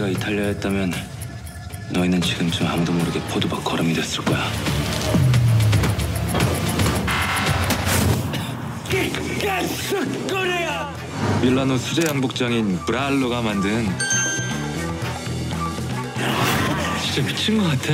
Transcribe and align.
여기가 0.00 0.08
이탈리아였다면 0.08 0.92
너희는 1.90 2.20
지금쯤 2.22 2.66
아무도 2.66 2.90
모르게 2.92 3.20
포도밭 3.28 3.62
걸음이 3.62 3.92
됐을 3.92 4.24
거야. 4.24 4.42
밀라노 11.42 11.76
수제 11.76 12.06
양복장인 12.08 12.78
브랄로가 12.86 13.42
만든 13.42 13.86
진짜 17.02 17.28
미친 17.28 17.58
것 17.58 17.64
같아. 17.64 17.92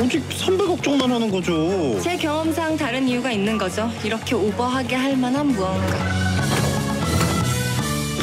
오직 0.00 0.28
300억 0.30 0.82
정만 0.82 1.12
하는 1.12 1.30
거죠. 1.30 2.00
제 2.00 2.16
경험상 2.16 2.76
다른 2.76 3.06
이유가 3.06 3.30
있는 3.30 3.56
거죠. 3.56 3.90
이렇게 4.02 4.34
오버하게 4.34 4.96
할 4.96 5.16
만한 5.16 5.48
무언가. 5.48 5.96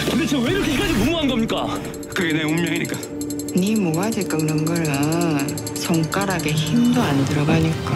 도대체 0.09 0.37
왜 0.37 0.51
이렇게까지 0.51 0.93
무모한 0.93 1.27
겁니까? 1.27 1.79
그게 2.19 2.33
내 2.33 2.43
운명이니까. 2.43 2.97
네 3.55 3.77
모가지 3.77 4.27
꺾는 4.27 4.65
거는 4.65 5.47
손가락에 5.73 6.51
힘도 6.51 7.01
안 7.01 7.23
들어가니까 7.23 7.91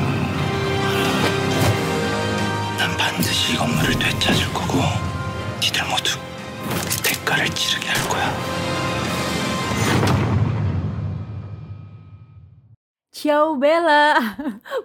난 2.78 2.98
반드시 2.98 3.52
이 3.52 3.58
건물을 3.58 4.00
되찾을 4.00 4.54
거고 4.54 4.80
니들 5.62 5.84
모두 5.90 6.18
대가를 7.04 7.50
치르게 7.50 7.90
할 7.90 8.08
거야. 8.08 8.34
Ciao 13.12 13.60
Bella, 13.60 14.38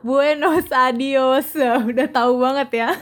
buenos 0.03 0.67
adios. 0.73 1.55
Udah 1.55 2.11
tahu 2.11 2.43
banget 2.43 2.75
ya. 2.75 2.99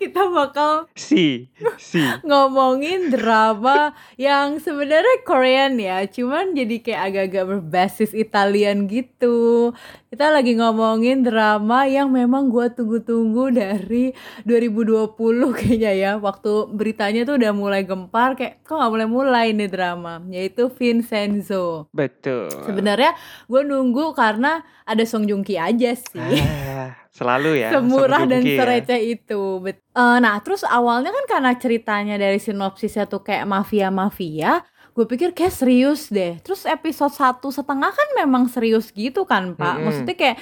Kita 0.00 0.30
bakal 0.30 0.86
Si, 0.94 1.50
si. 1.74 1.98
ngomongin 2.22 3.10
drama 3.10 3.90
yang 4.14 4.62
sebenarnya 4.62 5.26
Korean 5.26 5.74
ya, 5.74 6.06
cuman 6.06 6.54
jadi 6.54 6.76
kayak 6.78 7.02
agak-agak 7.10 7.44
berbasis 7.50 8.14
Italian 8.14 8.86
gitu. 8.86 9.74
Kita 10.08 10.32
lagi 10.32 10.56
ngomongin 10.56 11.20
drama 11.20 11.84
yang 11.84 12.08
memang 12.08 12.48
gua 12.48 12.72
tunggu-tunggu 12.72 13.52
dari 13.52 14.16
2020 14.48 15.12
kayaknya 15.52 15.92
ya. 15.92 16.12
Waktu 16.16 16.72
beritanya 16.72 17.28
tuh 17.28 17.36
udah 17.36 17.52
mulai 17.52 17.84
gempar 17.84 18.32
kayak 18.32 18.64
kok 18.64 18.72
nggak 18.72 18.88
mulai-mulai 18.88 19.52
nih 19.52 19.68
drama, 19.68 20.24
yaitu 20.32 20.72
Vincenzo. 20.72 21.92
Betul. 21.92 22.48
Sebenarnya 22.64 23.12
gue 23.44 23.60
nunggu 23.60 24.16
karena 24.16 24.64
ada 24.88 25.04
Song 25.04 25.28
Joong 25.28 25.44
Ki 25.44 25.60
aja 25.60 25.92
sih. 25.92 26.40
Ah, 26.40 26.96
selalu 27.12 27.60
ya. 27.60 27.68
Semurah 27.76 28.24
dan 28.24 28.40
Ki 28.40 28.56
ya. 28.56 28.96
itu. 28.96 29.60
Bet- 29.60 29.84
Eh, 29.92 30.18
nah, 30.22 30.38
terus 30.40 30.62
awalnya 30.62 31.10
kan 31.12 31.24
karena 31.26 31.52
ceritanya 31.58 32.14
dari 32.16 32.38
sinopsisnya 32.38 33.04
tuh 33.04 33.20
kayak 33.20 33.44
mafia-mafia, 33.44 34.62
gue 34.98 35.06
pikir 35.06 35.30
kayak 35.30 35.54
serius 35.54 36.10
deh. 36.10 36.42
Terus 36.42 36.66
episode 36.66 37.14
satu 37.14 37.54
setengah 37.54 37.94
kan 37.94 38.08
memang 38.18 38.50
serius 38.50 38.90
gitu 38.90 39.22
kan, 39.22 39.54
Pak. 39.54 39.78
Mm-mm. 39.78 39.84
Maksudnya 39.86 40.16
kayak 40.18 40.36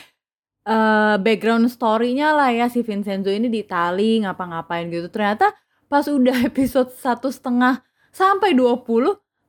eh 0.66 1.16
background 1.20 1.68
story-nya 1.68 2.32
lah 2.32 2.50
ya 2.50 2.66
si 2.72 2.80
Vincenzo 2.80 3.28
ini 3.28 3.52
di 3.52 3.60
Itali 3.60 4.24
ngapa-ngapain 4.24 4.88
gitu. 4.88 5.12
Ternyata 5.12 5.52
pas 5.92 6.08
udah 6.08 6.32
episode 6.48 6.88
satu 6.96 7.28
setengah 7.28 7.84
sampai 8.08 8.56
20 8.56 8.80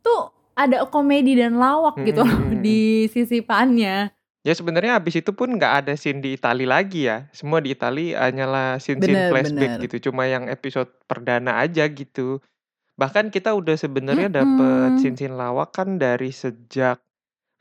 tuh 0.03 0.21
ada 0.59 0.83
komedi 0.91 1.39
dan 1.39 1.55
lawak 1.55 2.03
gitu 2.03 2.27
loh 2.27 2.51
di 2.59 3.07
sisipannya. 3.07 4.11
Ya 4.43 4.53
sebenarnya 4.55 4.99
habis 4.99 5.15
itu 5.19 5.31
pun 5.31 5.55
nggak 5.55 5.73
ada 5.83 5.93
scene 5.95 6.19
di 6.19 6.35
Itali 6.35 6.67
lagi 6.67 7.07
ya. 7.07 7.31
Semua 7.31 7.63
di 7.63 7.71
Itali 7.75 8.11
hanyalah 8.11 8.79
scene-scene 8.79 9.27
Bener, 9.27 9.31
flashback 9.31 9.71
bener. 9.79 9.83
gitu. 9.87 10.11
Cuma 10.11 10.27
yang 10.27 10.51
episode 10.51 10.91
perdana 11.07 11.63
aja 11.63 11.87
gitu. 11.91 12.39
Bahkan 12.97 13.29
kita 13.29 13.53
udah 13.53 13.77
sebenarnya 13.77 14.41
dapet 14.41 14.97
scene-scene 14.97 15.37
lawak 15.37 15.69
kan 15.77 16.01
dari 16.01 16.33
sejak 16.33 16.97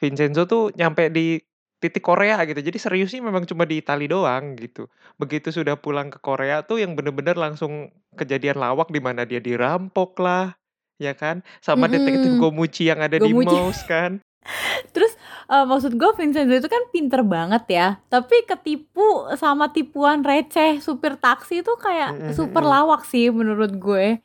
Vincenzo 0.01 0.49
tuh 0.49 0.73
nyampe 0.73 1.13
di 1.13 1.37
titik 1.77 2.01
Korea 2.01 2.41
gitu. 2.49 2.61
Jadi 2.65 2.79
seriusnya 2.81 3.21
memang 3.21 3.45
cuma 3.45 3.69
di 3.69 3.85
Itali 3.85 4.09
doang 4.09 4.57
gitu. 4.57 4.89
Begitu 5.21 5.53
sudah 5.53 5.77
pulang 5.77 6.09
ke 6.09 6.19
Korea 6.25 6.65
tuh 6.65 6.81
yang 6.81 6.97
bener-bener 6.97 7.37
langsung 7.37 7.93
kejadian 8.17 8.57
lawak 8.57 8.89
di 8.89 9.01
mana 9.01 9.29
dia 9.29 9.39
dirampok 9.39 10.17
lah, 10.25 10.57
ya 10.97 11.13
kan? 11.13 11.45
Sama 11.61 11.85
detektif 11.85 12.33
Mm-mm. 12.33 12.41
Gomuchi 12.41 12.89
yang 12.89 13.05
ada 13.05 13.21
di 13.21 13.29
mouse 13.29 13.85
kan. 13.85 14.25
Terus 14.95 15.13
eh, 15.53 15.65
maksud 15.69 16.01
gue 16.01 16.11
Vincenzo 16.17 16.55
itu 16.57 16.71
kan 16.71 16.87
pinter 16.95 17.27
banget 17.27 17.67
ya 17.67 17.89
Tapi 18.07 18.47
ketipu 18.47 19.27
sama 19.35 19.75
tipuan 19.75 20.23
receh 20.23 20.79
supir 20.79 21.19
taksi 21.19 21.67
itu 21.67 21.73
kayak 21.83 22.31
super 22.31 22.63
lawak 22.63 23.03
sih 23.03 23.27
menurut 23.35 23.75
gue 23.75 24.23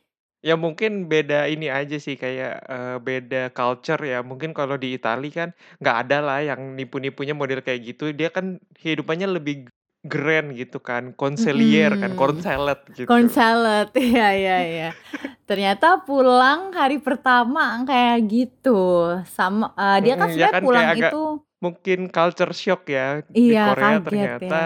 Ya 0.47 0.53
mungkin 0.63 0.91
beda 1.11 1.35
ini 1.53 1.65
aja 1.69 1.95
sih 2.05 2.15
kayak 2.23 2.51
eh, 2.73 2.95
beda 3.07 3.37
culture 3.57 4.01
ya. 4.11 4.17
Mungkin 4.29 4.51
kalau 4.57 4.75
di 4.83 4.87
Itali 4.97 5.27
kan 5.37 5.49
nggak 5.81 5.95
ada 6.01 6.17
lah 6.27 6.39
yang 6.49 6.61
nipu-nipunya 6.77 7.33
model 7.37 7.59
kayak 7.65 7.81
gitu. 7.93 8.03
Dia 8.19 8.29
kan 8.35 8.45
kehidupannya 8.81 9.27
lebih 9.37 9.55
grand 10.11 10.47
gitu 10.59 10.77
kan, 10.81 11.03
konselier 11.19 11.91
kan, 12.01 12.11
konselet 12.17 12.79
gitu. 12.97 13.09
Corn 13.09 13.27
salad, 13.29 13.87
ya 14.17 14.29
ya 14.33 14.57
ya. 14.65 14.89
Ternyata 15.49 16.01
pulang 16.07 16.71
hari 16.71 16.97
pertama 17.03 17.83
kayak 17.83 18.17
gitu 18.31 18.69
Sama 19.35 19.75
eh, 19.75 19.97
Dia 20.05 20.15
kan 20.19 20.27
Mm-mm, 20.27 20.39
ya 20.41 20.47
sebenarnya 20.47 20.53
kan 20.53 20.63
pulang 20.63 20.85
kayak 20.85 20.95
agak 20.95 21.11
itu 21.11 21.21
mungkin 21.63 21.99
culture 22.15 22.53
shock 22.57 22.81
ya 22.89 23.21
di 23.45 23.53
Iya 23.53 23.59
Korea 23.63 23.97
kaget 24.01 24.01
ternyata 24.05 24.55
ya 24.55 24.61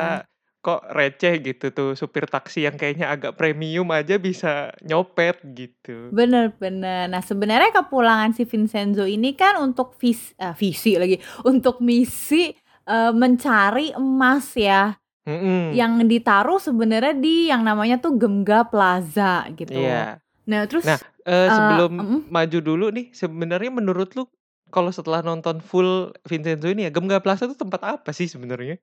kok 0.66 0.82
receh 0.90 1.46
gitu 1.46 1.70
tuh 1.70 1.94
supir 1.94 2.26
taksi 2.26 2.66
yang 2.66 2.74
kayaknya 2.74 3.14
agak 3.14 3.38
premium 3.38 3.86
aja 3.94 4.18
bisa 4.18 4.74
nyopet 4.82 5.38
gitu. 5.54 6.10
Bener-bener 6.10 7.06
Nah 7.06 7.22
sebenarnya 7.22 7.70
kepulangan 7.70 8.34
si 8.34 8.50
Vincenzo 8.50 9.06
ini 9.06 9.38
kan 9.38 9.62
untuk 9.62 9.94
vis, 10.02 10.34
eh, 10.42 10.58
visi 10.58 10.98
lagi 10.98 11.22
Untuk 11.46 11.86
misi 11.86 12.50
eh, 12.90 13.14
mencari 13.14 13.94
emas 13.94 14.58
ya 14.58 14.98
Mm-mm. 15.26 15.74
yang 15.74 16.02
ditaruh 16.06 16.62
sebenarnya 16.62 17.14
di 17.18 17.50
yang 17.50 17.62
namanya 17.66 18.02
tuh 18.02 18.18
Gemga 18.18 18.66
Plaza 18.70 19.46
gitu. 19.54 19.74
Iya. 19.74 20.22
Nah, 20.46 20.70
terus 20.70 20.86
Nah, 20.86 21.02
eh, 21.26 21.50
sebelum 21.50 21.92
mm, 21.98 22.20
maju 22.30 22.60
dulu 22.62 22.86
nih, 22.94 23.10
sebenarnya 23.10 23.74
menurut 23.74 24.14
lu 24.14 24.30
kalau 24.70 24.94
setelah 24.94 25.26
nonton 25.26 25.62
full 25.62 26.14
Vincenzo 26.26 26.70
ini 26.70 26.86
ya, 26.86 26.92
Gemga 26.94 27.22
Plaza 27.22 27.50
itu 27.50 27.58
tempat 27.58 27.82
apa 27.82 28.10
sih 28.14 28.30
sebenarnya? 28.30 28.78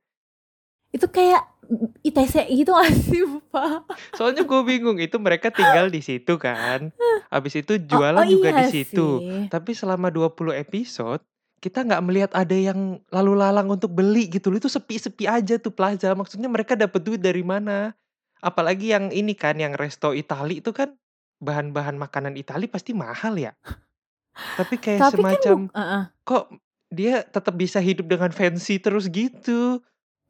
Itu 0.93 1.07
kayak 1.07 1.43
ITC 2.03 2.53
gitu 2.53 2.71
gak 2.71 2.93
sih, 2.93 3.25
Pak? 3.49 3.89
Soalnya 4.13 4.45
gue 4.45 4.61
bingung 4.63 4.97
itu 4.97 5.17
mereka 5.17 5.49
tinggal 5.49 5.89
di 5.89 6.01
situ 6.01 6.37
kan. 6.37 6.93
Habis 7.27 7.59
itu 7.59 7.75
Oh, 7.75 7.81
jualan 7.81 8.21
oh 8.21 8.29
juga 8.29 8.51
di 8.53 8.63
iya 8.63 8.69
situ. 8.69 9.09
sih. 9.19 9.49
Tapi 9.49 9.73
selama 9.73 10.09
20 10.09 10.53
episode 10.55 11.25
kita 11.59 11.81
nggak 11.81 12.03
melihat 12.03 12.31
ada 12.35 12.53
yang 12.53 12.99
lalu 13.09 13.33
lalang 13.33 13.71
untuk 13.71 13.89
beli 13.89 14.29
gitu 14.29 14.51
loh. 14.51 14.59
Itu 14.59 14.69
sepi-sepi 14.69 15.25
aja 15.25 15.57
tuh 15.57 15.71
plaza. 15.71 16.13
Maksudnya 16.13 16.47
mereka 16.47 16.75
dapat 16.75 17.01
duit 17.01 17.19
dari 17.19 17.41
mana? 17.41 17.95
Apalagi 18.39 18.91
yang 18.91 19.09
ini 19.09 19.33
kan 19.33 19.57
yang 19.57 19.73
resto 19.73 20.11
Itali 20.11 20.59
itu 20.59 20.75
kan 20.75 20.93
bahan-bahan 21.39 21.95
makanan 21.95 22.35
Itali 22.35 22.67
pasti 22.67 22.93
mahal 22.93 23.39
ya. 23.39 23.55
Tapi 24.59 24.77
kayak 24.77 24.99
Tapi 24.99 25.15
kan 25.15 25.17
semacam 25.39 25.57
bu- 25.63 25.73
uh-uh. 25.73 26.03
kok 26.23 26.45
dia 26.91 27.23
tetap 27.23 27.55
bisa 27.55 27.79
hidup 27.79 28.11
dengan 28.11 28.29
fancy 28.29 28.77
terus 28.77 29.07
gitu. 29.07 29.81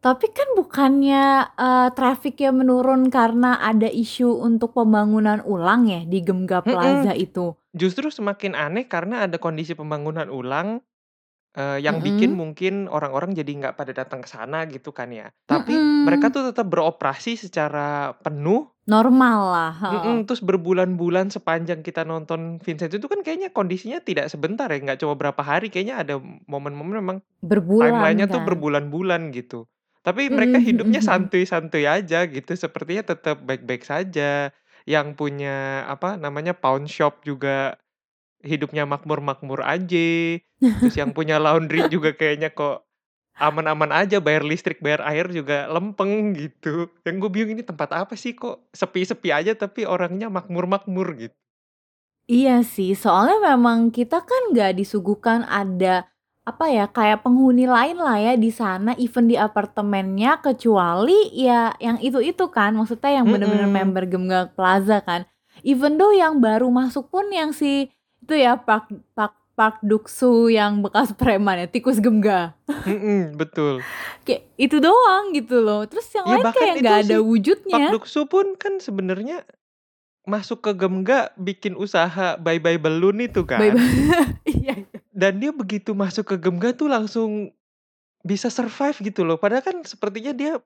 Tapi 0.02 0.26
kan 0.34 0.58
bukannya 0.58 1.54
eh, 1.54 1.88
trafficnya 1.94 2.50
menurun 2.50 3.06
karena 3.06 3.62
ada 3.62 3.86
isu 3.86 4.42
untuk 4.42 4.74
pembangunan 4.74 5.38
ulang 5.46 5.86
ya 5.86 6.02
di 6.02 6.18
Gemga. 6.26 6.66
Plaza 6.66 7.14
itu. 7.14 7.54
Justru 7.70 8.10
semakin 8.10 8.58
aneh 8.58 8.90
karena 8.90 9.24
ada 9.30 9.38
kondisi 9.38 9.78
pembangunan 9.78 10.26
ulang 10.26 10.82
eh, 11.54 11.78
yang 11.78 12.02
bikin 12.02 12.34
mungkin 12.34 12.90
orang-orang 12.90 13.30
jadi 13.38 13.46
nggak 13.46 13.78
pada 13.78 13.94
datang 13.94 14.26
ke 14.26 14.28
sana 14.28 14.66
gitu 14.66 14.90
kan 14.90 15.14
ya. 15.14 15.30
Tapi 15.46 15.78
mereka 15.78 16.34
tuh 16.34 16.50
tetap 16.50 16.66
beroperasi 16.66 17.38
secara 17.38 18.18
penuh. 18.26 18.74
Normal 18.82 19.38
lah. 19.54 19.72
heeh. 19.78 19.94
Mm-mm, 20.02 20.26
terus 20.26 20.42
berbulan-bulan 20.42 21.30
sepanjang 21.30 21.86
kita 21.86 22.02
nonton 22.02 22.58
Vincent 22.58 22.90
itu 22.90 23.06
kan 23.06 23.22
kayaknya 23.22 23.54
kondisinya 23.54 24.02
tidak 24.02 24.26
sebentar 24.26 24.66
ya, 24.66 24.82
nggak 24.82 24.98
cuma 24.98 25.14
berapa 25.14 25.38
hari. 25.38 25.70
Kayaknya 25.70 25.96
ada 26.02 26.14
momen-momen 26.50 26.98
memang 26.98 27.18
Berbulan 27.38 27.94
timelinenya 27.94 28.26
tuh 28.26 28.42
kan. 28.42 28.48
berbulan-bulan 28.50 29.30
gitu. 29.30 29.70
Tapi 30.02 30.28
mereka 30.34 30.58
Mm-mm, 30.58 30.66
hidupnya 30.68 30.98
mm-mm. 30.98 31.04
santuy-santuy 31.04 31.86
aja 31.86 32.26
gitu. 32.26 32.52
Sepertinya 32.58 33.14
tetap 33.14 33.42
baik-baik 33.46 33.82
saja. 33.86 34.50
Yang 34.86 35.08
punya 35.14 35.86
apa 35.86 36.18
namanya 36.18 36.52
pawn 36.58 36.90
shop 36.90 37.22
juga 37.22 37.78
hidupnya 38.42 38.84
makmur-makmur 38.86 39.62
aja. 39.62 40.08
Terus 40.82 40.94
yang 40.98 41.10
punya 41.14 41.38
laundry 41.38 41.86
juga 41.94 42.10
kayaknya 42.14 42.50
kok 42.54 42.86
aman-aman 43.38 43.90
aja. 43.94 44.18
Bayar 44.18 44.42
listrik, 44.46 44.82
bayar 44.82 45.02
air 45.06 45.26
juga 45.30 45.70
lempeng 45.70 46.34
gitu. 46.34 46.90
Yang 47.06 47.16
gue 47.22 47.30
bingung 47.34 47.52
ini 47.58 47.64
tempat 47.66 47.90
apa 47.94 48.14
sih 48.18 48.34
kok 48.34 48.66
sepi-sepi 48.74 49.30
aja 49.30 49.52
tapi 49.54 49.86
orangnya 49.86 50.28
makmur-makmur 50.32 51.08
gitu. 51.18 51.36
Iya 52.30 52.62
sih, 52.62 52.94
soalnya 52.94 53.36
memang 53.54 53.90
kita 53.90 54.22
kan 54.22 54.42
nggak 54.54 54.78
disuguhkan 54.78 55.42
ada 55.42 56.06
apa 56.42 56.66
ya 56.66 56.90
kayak 56.90 57.22
penghuni 57.22 57.70
lain 57.70 58.02
lah 58.02 58.18
ya 58.18 58.34
di 58.34 58.50
sana, 58.50 58.98
even 58.98 59.30
di 59.30 59.38
apartemennya 59.38 60.42
kecuali 60.42 61.30
ya 61.38 61.70
yang 61.78 62.02
itu-itu 62.02 62.50
kan, 62.50 62.74
maksudnya 62.74 63.22
yang 63.22 63.30
bener-bener 63.30 63.70
Mm-mm. 63.70 63.76
member 63.78 64.04
Gemga 64.10 64.50
Plaza 64.56 64.98
kan. 65.06 65.22
Even 65.62 65.94
though 66.00 66.10
yang 66.10 66.42
baru 66.42 66.66
masuk 66.72 67.06
pun 67.14 67.30
yang 67.30 67.54
si 67.54 67.92
itu 68.22 68.34
ya 68.34 68.58
Park 68.58 68.90
Park 69.14 69.34
Park 69.54 69.76
Duksu 69.86 70.50
yang 70.50 70.82
bekas 70.82 71.14
preman 71.14 71.62
ya, 71.62 71.66
tikus 71.70 72.02
gemga. 72.02 72.56
Mhm, 72.82 73.38
betul. 73.38 73.86
Kayak 74.26 74.42
itu 74.58 74.76
doang 74.82 75.30
gitu 75.38 75.62
loh. 75.62 75.86
Terus 75.86 76.06
yang 76.14 76.26
Ya 76.26 76.34
lain 76.34 76.46
kayak 76.54 76.74
itu 76.74 76.78
nggak 76.82 76.98
ada 77.06 77.06
si 77.06 77.14
Pak 77.18 77.22
wujudnya. 77.30 77.86
Duksu 77.90 78.20
pun 78.26 78.54
kan 78.58 78.78
sebenarnya 78.82 79.46
masuk 80.26 80.62
ke 80.66 80.72
Gemga 80.78 81.30
bikin 81.38 81.74
usaha 81.78 82.38
Bye 82.38 82.58
Bye 82.62 82.78
Balloon 82.82 83.18
itu 83.26 83.42
Bye 83.54 83.70
kan. 83.70 83.74
bye. 83.74 83.86
Iya. 84.46 84.74
iya. 84.82 84.91
Dan 85.22 85.38
dia 85.38 85.54
begitu 85.54 85.94
masuk 85.94 86.34
ke 86.34 86.36
Gemga 86.42 86.74
tuh 86.74 86.90
langsung 86.90 87.54
bisa 88.26 88.50
survive 88.50 88.98
gitu 89.06 89.22
loh. 89.22 89.38
Padahal 89.38 89.62
kan 89.62 89.76
sepertinya 89.86 90.34
dia 90.34 90.58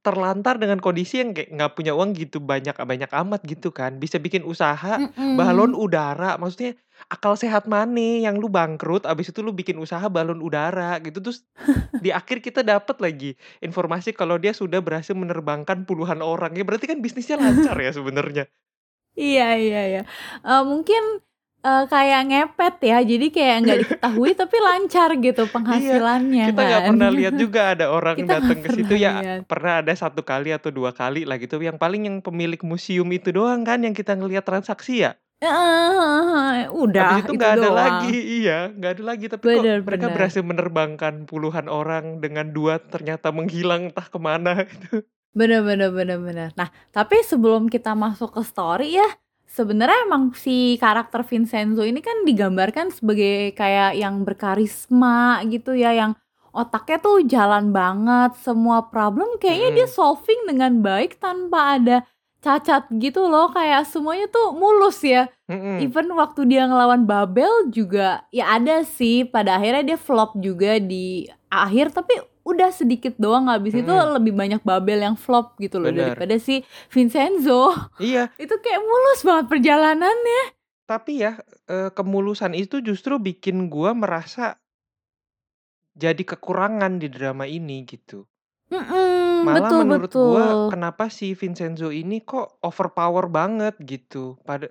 terlantar 0.00 0.56
dengan 0.56 0.80
kondisi 0.80 1.20
yang 1.20 1.36
kayak 1.36 1.52
nggak 1.52 1.72
punya 1.76 1.92
uang 1.92 2.16
gitu 2.16 2.38
banyak-banyak 2.38 3.10
amat 3.10 3.40
gitu 3.50 3.74
kan. 3.74 3.98
Bisa 3.98 4.22
bikin 4.22 4.46
usaha 4.46 5.02
balon 5.34 5.74
Mm-mm. 5.74 5.82
udara. 5.84 6.38
Maksudnya 6.38 6.78
akal 7.10 7.34
sehat 7.34 7.66
mana 7.66 8.22
yang 8.30 8.38
lu 8.38 8.46
bangkrut 8.46 9.10
abis 9.10 9.34
itu 9.34 9.42
lu 9.42 9.50
bikin 9.50 9.76
usaha 9.82 10.06
balon 10.06 10.38
udara 10.38 11.02
gitu. 11.02 11.18
Terus 11.18 11.42
di 11.98 12.14
akhir 12.18 12.46
kita 12.46 12.62
dapat 12.62 12.96
lagi 13.02 13.34
informasi 13.58 14.14
kalau 14.14 14.38
dia 14.38 14.54
sudah 14.54 14.78
berhasil 14.78 15.18
menerbangkan 15.18 15.82
puluhan 15.82 16.22
orang. 16.22 16.54
Ya 16.54 16.62
berarti 16.62 16.86
kan 16.86 17.02
bisnisnya 17.02 17.42
lancar 17.42 17.74
ya 17.82 17.90
sebenarnya. 17.90 18.46
Iya 19.18 19.58
iya 19.58 19.80
iya. 19.90 20.02
Eh, 20.46 20.62
mungkin 20.64 21.02
eh, 21.62 21.84
kayak 21.86 22.20
ngepet 22.26 22.74
ya. 22.82 22.98
Jadi 23.02 23.26
kayak 23.30 23.56
nggak 23.62 23.78
diketahui 23.82 24.30
tapi 24.32 24.56
lancar 24.58 25.10
gitu 25.16 25.42
penghasilannya 25.46 26.46
Kita 26.48 26.60
nggak 26.62 26.82
kan. 26.82 26.90
pernah 26.94 27.10
lihat 27.10 27.34
juga 27.34 27.60
ada 27.72 27.86
orang 27.88 28.16
datang 28.18 28.58
ke 28.58 28.68
situ 28.70 28.94
ya 28.96 29.12
pernah 29.44 29.80
ada 29.80 29.92
satu 29.92 30.20
kali 30.22 30.50
atau 30.50 30.70
dua 30.70 30.90
kali 30.92 31.24
lah 31.24 31.36
gitu. 31.36 31.60
Yang 31.60 31.76
paling 31.76 32.02
yang 32.06 32.16
pemilik 32.20 32.60
museum 32.62 33.08
itu 33.10 33.28
doang 33.30 33.62
kan 33.62 33.80
yang 33.80 33.92
kita 33.92 34.12
ngelihat 34.14 34.42
transaksi 34.42 35.04
ya. 35.04 35.12
Eh, 35.40 36.68
udah 36.68 37.10
Habis 37.16 37.24
itu 37.24 37.32
itu 37.32 37.32
nggak 37.32 37.52
ada 37.56 37.68
doang. 37.68 37.72
lagi, 37.72 38.16
iya 38.38 38.68
nggak 38.68 38.92
ada 38.92 39.02
lagi. 39.06 39.24
Tapi 39.26 39.44
kok 39.48 39.64
Bener 39.64 39.78
mereka 39.80 40.06
bener. 40.06 40.12
berhasil 40.12 40.42
menerbangkan 40.44 41.14
puluhan 41.24 41.66
orang 41.66 42.20
dengan 42.20 42.52
dua 42.52 42.76
ternyata 42.76 43.32
menghilang 43.32 43.88
entah 43.88 44.04
ke 44.04 44.18
mana 44.20 44.52
gitu. 44.70 45.00
Bener 45.32 45.62
bener 45.62 45.90
bener 45.90 46.18
bener. 46.18 46.48
Nah, 46.54 46.68
tapi 46.90 47.22
sebelum 47.22 47.70
kita 47.70 47.94
masuk 47.94 48.34
ke 48.34 48.42
story 48.42 48.98
ya, 48.98 49.08
sebenarnya 49.50 50.06
emang 50.06 50.30
si 50.38 50.78
karakter 50.78 51.26
Vincenzo 51.26 51.82
ini 51.82 51.98
kan 51.98 52.22
digambarkan 52.22 52.94
sebagai 52.94 53.50
kayak 53.58 53.98
yang 53.98 54.22
berkarisma 54.22 55.42
gitu 55.50 55.74
ya, 55.74 55.90
yang 55.90 56.14
otaknya 56.54 56.98
tuh 57.02 57.26
jalan 57.26 57.74
banget, 57.74 58.38
semua 58.42 58.86
problem 58.86 59.38
kayaknya 59.42 59.82
dia 59.82 59.86
Mm-mm. 59.90 59.96
solving 59.98 60.40
dengan 60.46 60.78
baik 60.82 61.18
tanpa 61.18 61.78
ada 61.78 61.96
cacat 62.40 62.88
gitu 62.96 63.28
loh, 63.28 63.52
kayak 63.52 63.84
semuanya 63.84 64.30
tuh 64.30 64.56
mulus 64.56 65.02
ya. 65.04 65.28
Mm-mm. 65.50 65.82
Even 65.82 66.08
waktu 66.14 66.46
dia 66.46 66.64
ngelawan 66.64 67.04
Babel 67.04 67.68
juga 67.68 68.24
ya 68.32 68.56
ada 68.56 68.86
sih 68.86 69.26
pada 69.26 69.58
akhirnya 69.58 69.94
dia 69.94 69.98
flop 70.00 70.38
juga 70.38 70.78
di 70.78 71.26
akhir 71.50 71.90
tapi 71.90 72.29
udah 72.46 72.70
sedikit 72.72 73.14
doang 73.20 73.46
habis 73.52 73.76
itu 73.76 73.88
Mm-mm. 73.88 74.14
lebih 74.16 74.32
banyak 74.34 74.60
Babel 74.64 75.00
yang 75.04 75.16
flop 75.16 75.56
gitu 75.60 75.76
loh 75.78 75.92
Benar. 75.92 76.16
daripada 76.16 76.34
si 76.40 76.64
Vincenzo 76.88 77.70
Iya, 78.00 78.32
itu 78.42 78.54
kayak 78.58 78.80
mulus 78.82 79.20
banget 79.26 79.46
perjalanannya 79.52 80.42
tapi 80.90 81.22
ya 81.22 81.32
eh, 81.70 81.90
kemulusan 81.94 82.52
itu 82.62 82.76
justru 82.82 83.14
bikin 83.22 83.70
gua 83.70 83.90
merasa 83.94 84.58
jadi 85.94 86.22
kekurangan 86.22 86.98
di 87.02 87.08
drama 87.12 87.44
ini 87.46 87.84
gitu. 87.86 88.26
Mm-mm, 88.70 89.46
Malah 89.46 89.72
betul 89.72 89.80
menurut 89.80 90.12
gua 90.18 90.46
betul 90.54 90.70
kenapa 90.70 91.04
si 91.08 91.32
Vincenzo 91.40 91.88
ini 91.94 92.20
kok 92.24 92.60
overpower 92.68 93.26
banget 93.30 93.74
gitu. 93.92 94.36
Pada 94.48 94.66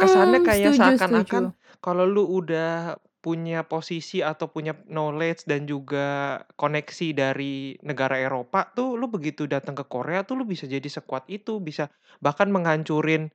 kesannya 0.00 0.40
Mm-mm, 0.40 0.48
kayak 0.48 0.72
setuju 0.74 0.92
setuju 0.98 1.38
seakan-akan 1.38 1.44
kalau 1.84 2.04
lu 2.08 2.24
udah 2.40 2.96
punya 3.26 3.66
posisi 3.66 4.22
atau 4.22 4.46
punya 4.54 4.72
knowledge 4.86 5.50
dan 5.50 5.66
juga 5.66 6.38
koneksi 6.54 7.08
dari 7.10 7.74
negara 7.82 8.16
Eropa 8.22 8.70
tuh 8.78 8.94
lu 8.94 9.10
begitu 9.10 9.50
datang 9.50 9.74
ke 9.74 9.82
Korea 9.90 10.22
tuh 10.22 10.38
lu 10.38 10.44
bisa 10.46 10.70
jadi 10.70 10.86
sekuat 10.86 11.26
itu, 11.26 11.58
bisa 11.58 11.90
bahkan 12.22 12.48
menghancurin 12.54 13.34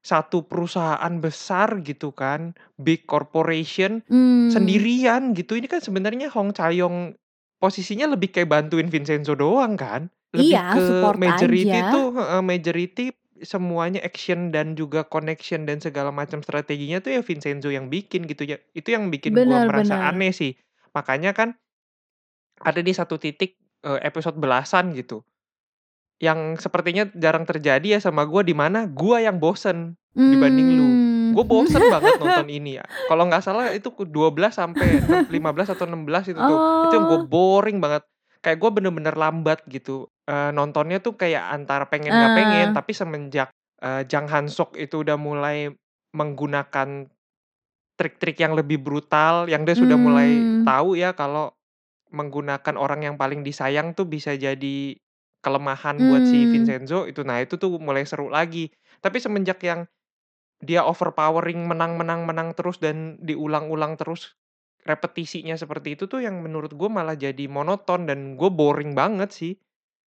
satu 0.00 0.46
perusahaan 0.46 1.14
besar 1.20 1.82
gitu 1.82 2.14
kan, 2.14 2.54
big 2.78 3.04
corporation 3.10 4.00
Hmm, 4.08 4.46
sendirian 4.48 5.34
gitu. 5.34 5.58
Ini 5.58 5.66
kan 5.66 5.80
sebenarnya 5.82 6.30
Hong 6.32 6.54
Chayong 6.54 7.18
posisinya 7.58 8.06
lebih 8.14 8.30
kayak 8.34 8.48
bantuin 8.48 8.88
Vincenzo 8.88 9.34
doang 9.34 9.74
kan. 9.74 10.08
Lebih 10.32 10.60
iya 10.60 10.64
ke 10.70 10.80
support 10.80 11.18
majority 11.18 11.82
aja 11.82 11.82
tuh 11.92 12.12
majority 12.44 13.10
semuanya 13.42 14.00
action 14.00 14.54
dan 14.54 14.78
juga 14.78 15.04
connection 15.04 15.68
dan 15.68 15.82
segala 15.82 16.08
macam 16.14 16.40
strateginya 16.40 17.02
tuh 17.02 17.18
ya 17.18 17.20
Vincenzo 17.20 17.68
yang 17.68 17.92
bikin 17.92 18.24
gitu 18.24 18.48
ya. 18.48 18.56
Itu 18.72 18.94
yang 18.94 19.12
bikin 19.12 19.36
gua 19.36 19.66
benar 19.66 19.68
merasa 19.68 19.96
benar 19.96 20.14
aneh 20.14 20.32
sih. 20.32 20.52
Makanya 20.96 21.36
kan 21.36 21.56
ada 22.62 22.80
di 22.80 22.92
satu 22.94 23.20
titik 23.20 23.58
eh, 23.84 24.00
episode 24.04 24.36
belasan 24.40 24.96
gitu. 24.96 25.20
Yang 26.16 26.64
sepertinya 26.64 27.04
jarang 27.12 27.44
terjadi 27.44 27.96
ya 27.96 28.00
sama 28.00 28.24
gua 28.24 28.40
di 28.40 28.56
mana 28.56 28.88
gua 28.88 29.20
yang 29.20 29.36
bosen 29.36 30.00
dibanding 30.16 30.68
lu. 30.72 30.86
hmm 30.88 31.04
Gue 31.36 31.44
bosen 31.44 31.84
banget 31.92 32.16
nonton 32.22 32.48
ini 32.48 32.80
ya. 32.80 32.84
Kalau 33.04 33.28
nggak 33.28 33.44
salah 33.44 33.68
itu 33.76 33.92
ke 33.92 34.08
12 34.08 34.48
sampai 34.48 35.04
6 35.04 35.28
15 35.28 35.74
atau 35.76 35.84
16 35.84 36.32
itu 36.32 36.40
tuh. 36.40 36.58
Itu 36.80 36.92
yang 36.96 37.04
gue 37.04 37.20
oh 37.20 37.28
boring 37.28 37.76
banget. 37.76 38.08
Kayak 38.40 38.58
gue 38.64 38.70
bener-bener 38.72 39.12
lambat 39.12 39.60
gitu. 39.68 40.08
Eh, 40.26 40.50
nontonnya 40.50 40.98
tuh 40.98 41.14
kayak 41.14 41.54
antara 41.54 41.86
pengen 41.86 42.18
nggak 42.18 42.34
pengen. 42.34 42.68
eh 42.68 42.74
Tapi 42.74 42.90
semenjak 42.90 43.48
eh, 43.82 44.02
Jang 44.10 44.26
Han 44.32 44.50
Sok 44.50 44.74
itu 44.74 45.06
udah 45.06 45.14
mulai 45.18 45.70
menggunakan 46.14 47.06
trik-trik 47.98 48.36
yang 48.40 48.54
lebih 48.58 48.78
brutal. 48.82 49.46
Yang 49.48 49.62
dia 49.72 49.76
sudah 49.86 49.98
mulai 50.00 50.30
hmm 50.50 50.66
tahu 50.66 50.98
ya 50.98 51.14
kalau 51.14 51.54
menggunakan 52.10 52.74
orang 52.78 53.06
yang 53.06 53.16
paling 53.20 53.42
disayang 53.46 53.94
tuh 53.98 54.06
bisa 54.08 54.34
jadi 54.38 54.96
kelemahan 55.44 56.06
buat 56.08 56.26
si 56.26 56.46
hmm 56.46 56.50
Vincenzo 56.50 57.06
itu. 57.10 57.22
Nah 57.26 57.42
itu 57.44 57.56
tuh 57.60 57.78
mulai 57.78 58.04
seru 58.08 58.28
lagi. 58.32 58.70
Tapi 59.04 59.18
semenjak 59.22 59.60
yang 59.62 59.86
dia 60.62 60.82
overpowering 60.86 61.68
menang 61.68 61.96
menang 62.00 62.24
menang 62.28 62.52
terus 62.56 62.80
dan 62.80 63.20
diulang-ulang 63.20 63.94
terus 64.00 64.34
repetisinya 64.86 65.54
seperti 65.58 65.98
itu 65.98 66.06
tuh 66.08 66.20
yang 66.24 66.40
menurut 66.44 66.72
gue 66.74 66.88
malah 66.90 67.14
jadi 67.18 67.44
monoton 67.50 68.08
dan 68.08 68.38
gue 68.40 68.50
boring 68.50 68.92
banget 68.96 69.30
sih. 69.34 69.52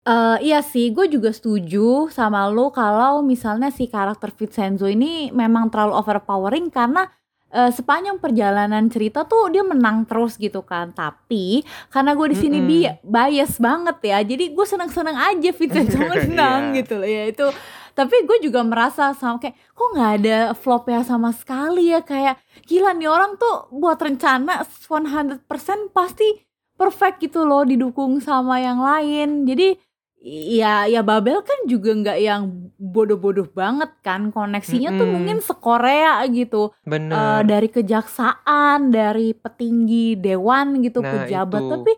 Eh, 0.03 0.37
iya 0.43 0.59
sih, 0.59 0.91
gue 0.91 1.07
juga 1.07 1.31
setuju 1.31 2.11
sama 2.11 2.51
lo 2.51 2.75
kalau 2.75 3.23
misalnya 3.23 3.71
si 3.71 3.87
karakter 3.87 4.35
Vincenzo 4.35 4.83
ini 4.91 5.31
memang 5.31 5.71
terlalu 5.71 5.95
overpowering 5.95 6.67
karena 6.67 7.07
eh, 7.47 7.71
sepanjang 7.71 8.19
perjalanan 8.19 8.91
cerita 8.91 9.23
tuh 9.23 9.47
dia 9.47 9.63
menang 9.63 10.03
terus 10.03 10.35
gitu 10.35 10.59
kan. 10.67 10.91
Tapi 10.91 11.63
karena 11.87 12.19
gue 12.19 12.27
di 12.35 12.37
sini 12.37 12.59
bi 12.59 12.83
Mm-mm. 12.83 12.99
bias 12.99 13.63
banget 13.63 13.97
ya, 14.03 14.19
jadi 14.27 14.51
gue 14.51 14.65
seneng-seneng 14.67 15.15
aja 15.15 15.49
Vincenzo 15.55 15.99
menang 16.11 16.75
Iya. 16.75 16.83
gitu 16.83 16.93
loh 16.99 17.07
ya 17.07 17.23
itu. 17.31 17.47
Tapi 17.95 18.15
gue 18.27 18.37
juga 18.43 18.59
merasa 18.67 19.15
sama 19.15 19.39
kayak 19.39 19.55
kok 19.71 19.87
nggak 19.95 20.11
ada 20.19 20.37
flopnya 20.51 20.99
sama 21.07 21.31
sekali 21.31 21.95
ya 21.95 22.03
kayak 22.03 22.35
gila 22.67 22.91
nih 22.91 23.07
orang 23.07 23.39
tuh 23.39 23.71
buat 23.71 23.95
rencana 23.95 24.67
100% 24.67 25.47
pasti 25.95 26.27
perfect 26.75 27.23
gitu 27.23 27.47
loh 27.47 27.63
didukung 27.63 28.19
sama 28.19 28.59
yang 28.59 28.83
lain. 28.83 29.45
Jadi 29.47 29.77
ya 30.23 30.87
ya 30.87 31.03
Babel 31.03 31.43
kan 31.43 31.67
juga 31.67 31.91
nggak 31.91 32.17
yang 32.17 32.43
bodoh-bodoh 32.77 33.43
banget 33.45 33.91
kan 33.99 34.31
koneksinya 34.31 34.95
tuh 34.95 35.03
mungkin 35.05 35.37
sekorea 35.39 36.23
gitu 36.31 36.71
Eh, 36.73 36.87
Bener. 36.87 37.43
dari 37.43 37.67
kejaksaan 37.67 38.87
dari 38.87 39.35
petinggi 39.35 40.15
dewan 40.15 40.79
gitu 40.79 41.03
Nah 41.03 41.27
pejabat 41.27 41.59
itu. 41.59 41.69
tapi 41.69 41.93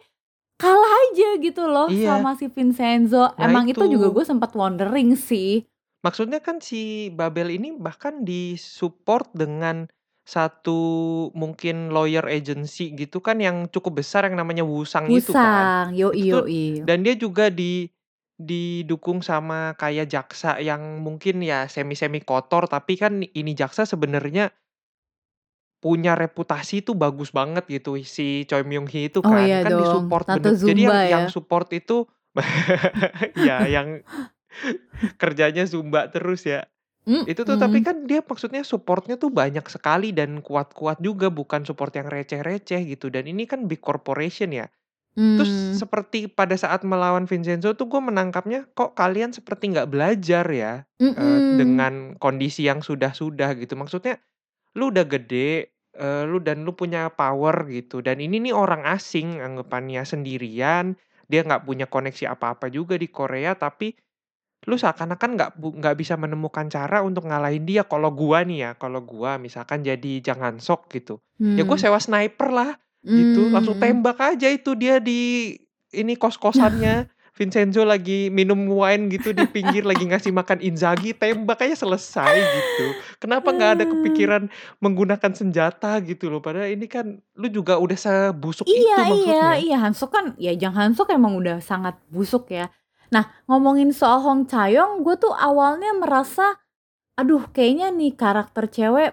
kalah 0.57 0.93
aja 1.05 1.29
gitu 1.37 1.63
loh 1.63 1.85
Iya. 1.85 2.17
sama 2.17 2.33
si 2.33 2.49
Vincenzo 2.49 3.29
Nah 3.29 3.45
emang 3.45 3.69
itu 3.69 3.85
juga 3.85 4.09
itu. 4.09 4.15
gue 4.15 4.25
sempat 4.25 4.51
wondering 4.51 5.13
sih 5.13 5.61
Maksudnya 6.01 6.37
kan 6.37 6.57
si 6.57 7.09
Babel 7.09 7.49
ini 7.51 7.73
bahkan 7.73 8.21
disupport 8.21 9.25
dengan 9.31 9.85
satu 10.23 10.77
mungkin 11.31 11.89
lawyer 11.89 12.25
agency 12.25 12.89
gitu 12.91 13.17
kan 13.19 13.37
yang 13.37 13.65
cukup 13.67 14.01
besar 14.01 14.25
yang 14.25 14.33
namanya 14.35 14.61
Wusang 14.61 15.05
itu 15.07 15.29
kan. 15.29 15.93
Musang 15.93 15.93
yoi 15.93 16.21
yoi 16.25 16.65
dan 16.81 17.01
dia 17.01 17.13
juga 17.13 17.49
di 17.49 17.85
didukung 18.35 19.23
sama 19.23 19.79
kayak 19.79 20.11
jaksa 20.11 20.59
yang 20.59 20.99
mungkin 20.99 21.39
ya 21.39 21.71
semi-semi 21.71 22.19
kotor 22.19 22.67
tapi 22.67 22.99
kan 22.99 23.23
ini 23.23 23.55
jaksa 23.55 23.87
sebenarnya 23.87 24.51
punya 25.79 26.17
reputasi 26.19 26.83
tuh 26.83 26.99
bagus 26.99 27.31
banget 27.31 27.63
gitu 27.69 27.95
si 28.03 28.43
Choi 28.49 28.67
Myung 28.67 28.91
Hee 28.91 29.07
itu 29.07 29.23
oh 29.23 29.29
kan. 29.29 29.45
iya 29.45 29.63
kan 29.63 29.71
dong 29.71 29.81
disupport 29.85 30.25
Tato 30.25 30.37
bener 30.41 30.53
jadi 30.57 30.81
yang 30.81 30.91
Zumba 30.91 31.05
yang 31.07 31.23
ya. 31.23 31.31
support 31.31 31.67
itu 31.71 31.97
ya 33.47 33.57
yang 33.71 33.87
kerjanya 35.21 35.63
Zumba 35.67 36.11
terus 36.11 36.43
ya. 36.43 36.67
Itu 37.05 37.45
tuh 37.45 37.61
tapi 37.61 37.85
kan 37.85 38.09
dia 38.09 38.25
maksudnya 38.25 38.65
supportnya 38.65 39.13
tuh 39.21 39.29
banyak 39.29 39.61
sekali 39.69 40.09
dan 40.09 40.41
kuat-kuat 40.41 40.97
juga 40.97 41.29
bukan 41.29 41.61
support 41.61 41.93
yang 41.93 42.09
receh-receh 42.09 42.81
gitu. 42.81 43.13
Dan 43.13 43.29
ini 43.29 43.45
kan 43.45 43.69
big 43.69 43.77
corporation 43.77 44.49
ya 44.49 44.65
terus 45.35 45.51
Hmm. 45.51 45.75
seperti 45.75 46.27
pada 46.31 46.55
saat 46.55 46.83
melawan 46.87 47.27
Vincenzo 47.27 47.75
tuh 47.75 47.87
gue 47.91 48.01
menangkapnya 48.03 48.67
kok 48.77 48.95
kalian 48.95 49.31
seperti 49.35 49.73
nggak 49.75 49.89
belajar 49.91 50.45
ya 50.47 50.73
eh, 51.17 51.39
Mm-mm. 51.39 51.47
dengan 51.47 52.15
kondisi 52.19 52.67
yang 52.67 52.79
sudah-sudah 52.83 53.55
gitu 53.59 53.75
maksudnya 53.75 54.19
lu 54.77 54.91
udah 54.93 55.05
gede 55.07 55.71
eee, 55.95 56.23
lu 56.27 56.39
dan 56.43 56.63
lu 56.67 56.75
punya 56.75 57.11
power 57.13 57.67
gitu 57.71 58.03
dan 58.03 58.19
ini 58.19 58.39
nih 58.43 58.53
orang 58.55 58.83
asing 58.87 59.39
anggapannya 59.39 60.03
sendirian, 60.03 60.95
dia 61.31 61.41
nggak 61.47 61.63
punya 61.67 61.85
koneksi 61.87 62.25
apa-apa 62.35 62.67
juga 62.71 62.95
di 62.99 63.07
Korea 63.11 63.55
tapi 63.55 63.95
lu 64.69 64.75
seakan-akan 64.81 65.29
nggak 65.37 65.51
nggak 65.61 65.95
bisa 66.01 66.15
menemukan 66.17 66.65
cara 66.73 67.05
untuk 67.05 67.29
ngalahin 67.29 67.65
dia. 67.69 67.85
Kalau 67.85 68.09
gua 68.13 68.41
nih 68.41 68.59
ya, 68.65 68.71
kalau 68.81 69.01
gua 69.05 69.37
misalkan 69.37 69.85
jadi 69.85 70.11
Jang 70.25 70.41
Han-sok 70.41 70.89
gitu, 70.95 71.21
ya 71.57 71.63
gua 71.69 71.77
Hmm. 71.77 71.81
sewa 71.81 71.99
sniper 72.01 72.49
lah 72.49 72.71
gitu, 73.05 73.47
Mmm, 73.47 73.53
langsung 73.53 73.77
tembak 73.77 74.17
aja 74.19 74.49
itu 74.49 74.73
dia 74.73 74.97
di 74.97 75.53
ini 75.93 76.17
kos-kosannya. 76.17 77.05
Vincenzo 77.35 77.83
lagi 77.83 78.31
minum 78.31 78.55
wine 78.71 79.11
gitu 79.11 79.35
di 79.35 79.43
pinggir 79.43 79.83
lagi 79.83 80.07
ngasih 80.07 80.31
makan 80.31 80.63
Inzaghi, 80.63 81.11
tembak 81.11 81.59
aja 81.67 81.75
selesai 81.75 82.31
gitu. 82.31 82.95
Kenapa 83.19 83.51
nggak 83.51 83.71
ada 83.75 83.85
kepikiran 83.91 84.47
menggunakan 84.79 85.35
senjata 85.35 85.99
gitu 86.07 86.31
loh, 86.31 86.39
padahal 86.39 86.71
ini 86.71 86.87
kan 86.87 87.19
lu 87.35 87.51
juga 87.51 87.75
udah 87.75 87.99
sebusuk 87.99 88.71
itu 88.71 88.87
Iya 88.87 88.95
iya 88.95 89.03
maksudnya. 89.03 89.51
iya, 89.59 89.77
Han-sok 89.83 90.09
kan 90.15 90.25
ya 90.39 90.55
Jang 90.55 90.79
Han-sok 90.79 91.11
emang 91.11 91.35
udah 91.35 91.59
sangat 91.59 91.99
busuk 92.07 92.47
ya. 92.49 92.71
Nah, 93.11 93.27
ngomongin 93.51 93.91
soal 93.91 94.23
Hong 94.23 94.47
Cha-young, 94.47 95.03
gue 95.03 95.15
tuh 95.19 95.35
awalnya 95.35 95.91
merasa, 95.93 96.55
aduh 97.19 97.43
kayaknya 97.51 97.91
nih 97.93 98.15
karakter 98.15 98.65
cewek, 98.71 99.11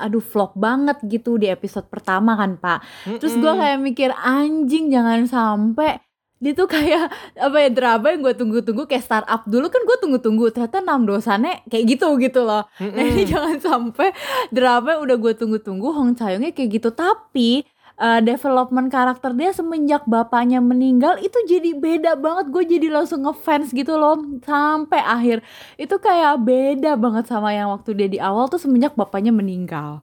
aduh 0.00 0.24
flop 0.24 0.56
banget 0.56 1.00
gitu 1.04 1.36
di 1.36 1.48
episode 1.48 1.88
pertama 1.88 2.36
kan, 2.38 2.56
Pak. 2.60 2.78
Terus 3.18 3.36
gue 3.36 3.52
kayak 3.52 3.78
mikir, 3.80 4.10
anjing 4.12 4.88
jangan 4.92 5.24
sampai. 5.28 6.00
Dia 6.42 6.58
tuh 6.58 6.66
kayak 6.66 7.06
apa 7.38 7.54
ya 7.54 7.70
drama 7.70 8.10
yang 8.10 8.26
gue 8.26 8.34
tunggu-tunggu 8.34 8.90
kayak 8.90 9.06
startup. 9.06 9.46
Dulu 9.46 9.70
kan 9.70 9.78
gue 9.86 9.96
tunggu-tunggu 10.02 10.50
ternyata 10.50 10.82
enam 10.82 11.06
dosannya 11.06 11.62
kayak 11.70 11.84
gitu 11.86 12.18
gitu 12.18 12.42
loh. 12.42 12.66
Nah 12.82 13.04
ini 13.06 13.22
jangan 13.22 13.62
sampai 13.62 14.10
drama 14.50 14.98
yang 14.98 15.06
udah 15.06 15.16
gue 15.22 15.32
tunggu-tunggu 15.38 15.94
Hong 15.94 16.18
Cha-youngnya 16.18 16.50
kayak 16.50 16.82
gitu. 16.82 16.90
Tapi 16.90 17.62
eh, 17.98 18.20
development 18.22 18.88
karakter 18.88 19.32
dia 19.32 19.50
semenjak 19.52 20.04
bapaknya 20.06 20.60
meninggal 20.60 21.16
itu 21.18 21.36
jadi 21.48 21.74
beda 21.76 22.12
banget 22.16 22.46
gue 22.48 22.64
jadi 22.78 22.88
langsung 22.92 23.24
ngefans 23.24 23.72
gitu 23.72 23.96
loh 23.96 24.20
sampai 24.40 25.00
akhir 25.00 25.38
itu 25.76 25.94
kayak 25.98 26.40
beda 26.40 26.96
banget 26.96 27.24
sama 27.28 27.52
yang 27.52 27.72
waktu 27.72 27.92
dia 27.92 28.08
di 28.08 28.18
awal 28.20 28.48
tuh 28.48 28.60
semenjak 28.60 28.94
bapaknya 28.94 29.32
meninggal. 29.34 30.00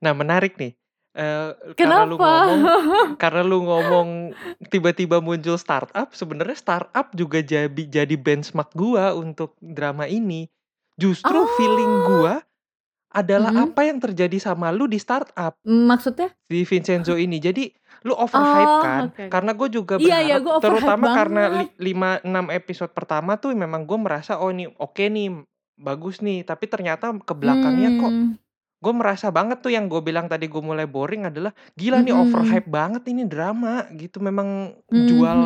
Nah 0.00 0.12
menarik 0.12 0.56
nih, 0.56 0.76
karena 1.74 2.04
lu 2.04 2.18
Kenapa? 2.18 2.26
ngomong 2.26 2.60
karena 3.22 3.42
lu 3.42 3.58
ngomong 3.64 4.08
tiba-tiba 4.68 5.18
muncul 5.18 5.56
startup, 5.56 6.12
sebenarnya 6.12 6.56
startup 6.58 7.14
juga 7.14 7.40
jadi 7.40 7.70
jadi 7.70 8.14
benchmark 8.18 8.74
gua 8.74 9.14
untuk 9.14 9.54
drama 9.60 10.04
ini. 10.06 10.50
Justru 10.94 11.46
feeling 11.56 11.90
Oh. 11.90 12.06
gua 12.06 12.34
adalah 13.14 13.54
Mhm. 13.54 13.64
apa 13.70 13.80
yang 13.86 13.98
terjadi 14.02 14.36
sama 14.42 14.74
lu 14.74 14.90
di 14.90 14.98
startup. 14.98 15.54
Maksudnya? 15.64 16.28
Di 16.44 16.62
Vincenzo 16.68 17.16
ini. 17.16 17.40
Jadi 17.40 17.72
lu 18.04 18.12
overhype 18.12 18.76
Oh, 18.76 18.84
kan, 18.84 19.02
oke. 19.08 19.24
karena 19.32 19.52
gue 19.56 19.68
juga 19.72 19.96
Iya 19.96 20.16
iya 20.20 20.36
berharap 20.36 20.44
gue 20.44 20.52
overhype 20.52 20.64
terutama 20.66 21.06
karena 21.08 21.42
li 21.48 21.64
banget. 21.64 21.78
5, 21.80 22.10
6 22.26 22.46
episode 22.52 22.92
pertama 22.92 23.32
tuh 23.40 23.56
memang 23.56 23.88
gue 23.88 23.96
merasa, 23.96 24.36
"Oh 24.40 24.52
ini 24.52 24.68
oke 24.68 25.04
nih, 25.08 25.40
bagus 25.80 26.20
nih." 26.20 26.44
Tapi 26.44 26.68
ternyata 26.68 27.16
ke 27.24 27.34
belakangnya 27.36 27.96
kok 27.96 28.12
Mmm. 28.12 28.36
gue 28.84 28.94
merasa 28.94 29.28
banget 29.32 29.58
tuh 29.64 29.72
yang 29.74 29.88
gue 29.88 30.00
bilang 30.04 30.28
tadi 30.28 30.46
gue 30.46 30.62
mulai 30.62 30.84
boring 30.86 31.26
adalah, 31.30 31.52
"Gila 31.80 32.04
nih 32.04 32.12
Mhm. 32.14 32.20
overhype 32.20 32.68
banget 32.68 33.02
ini 33.10 33.24
drama." 33.26 33.88
Gitu, 33.96 34.20
memang 34.20 34.76
Mmm, 34.92 35.06
jual. 35.08 35.40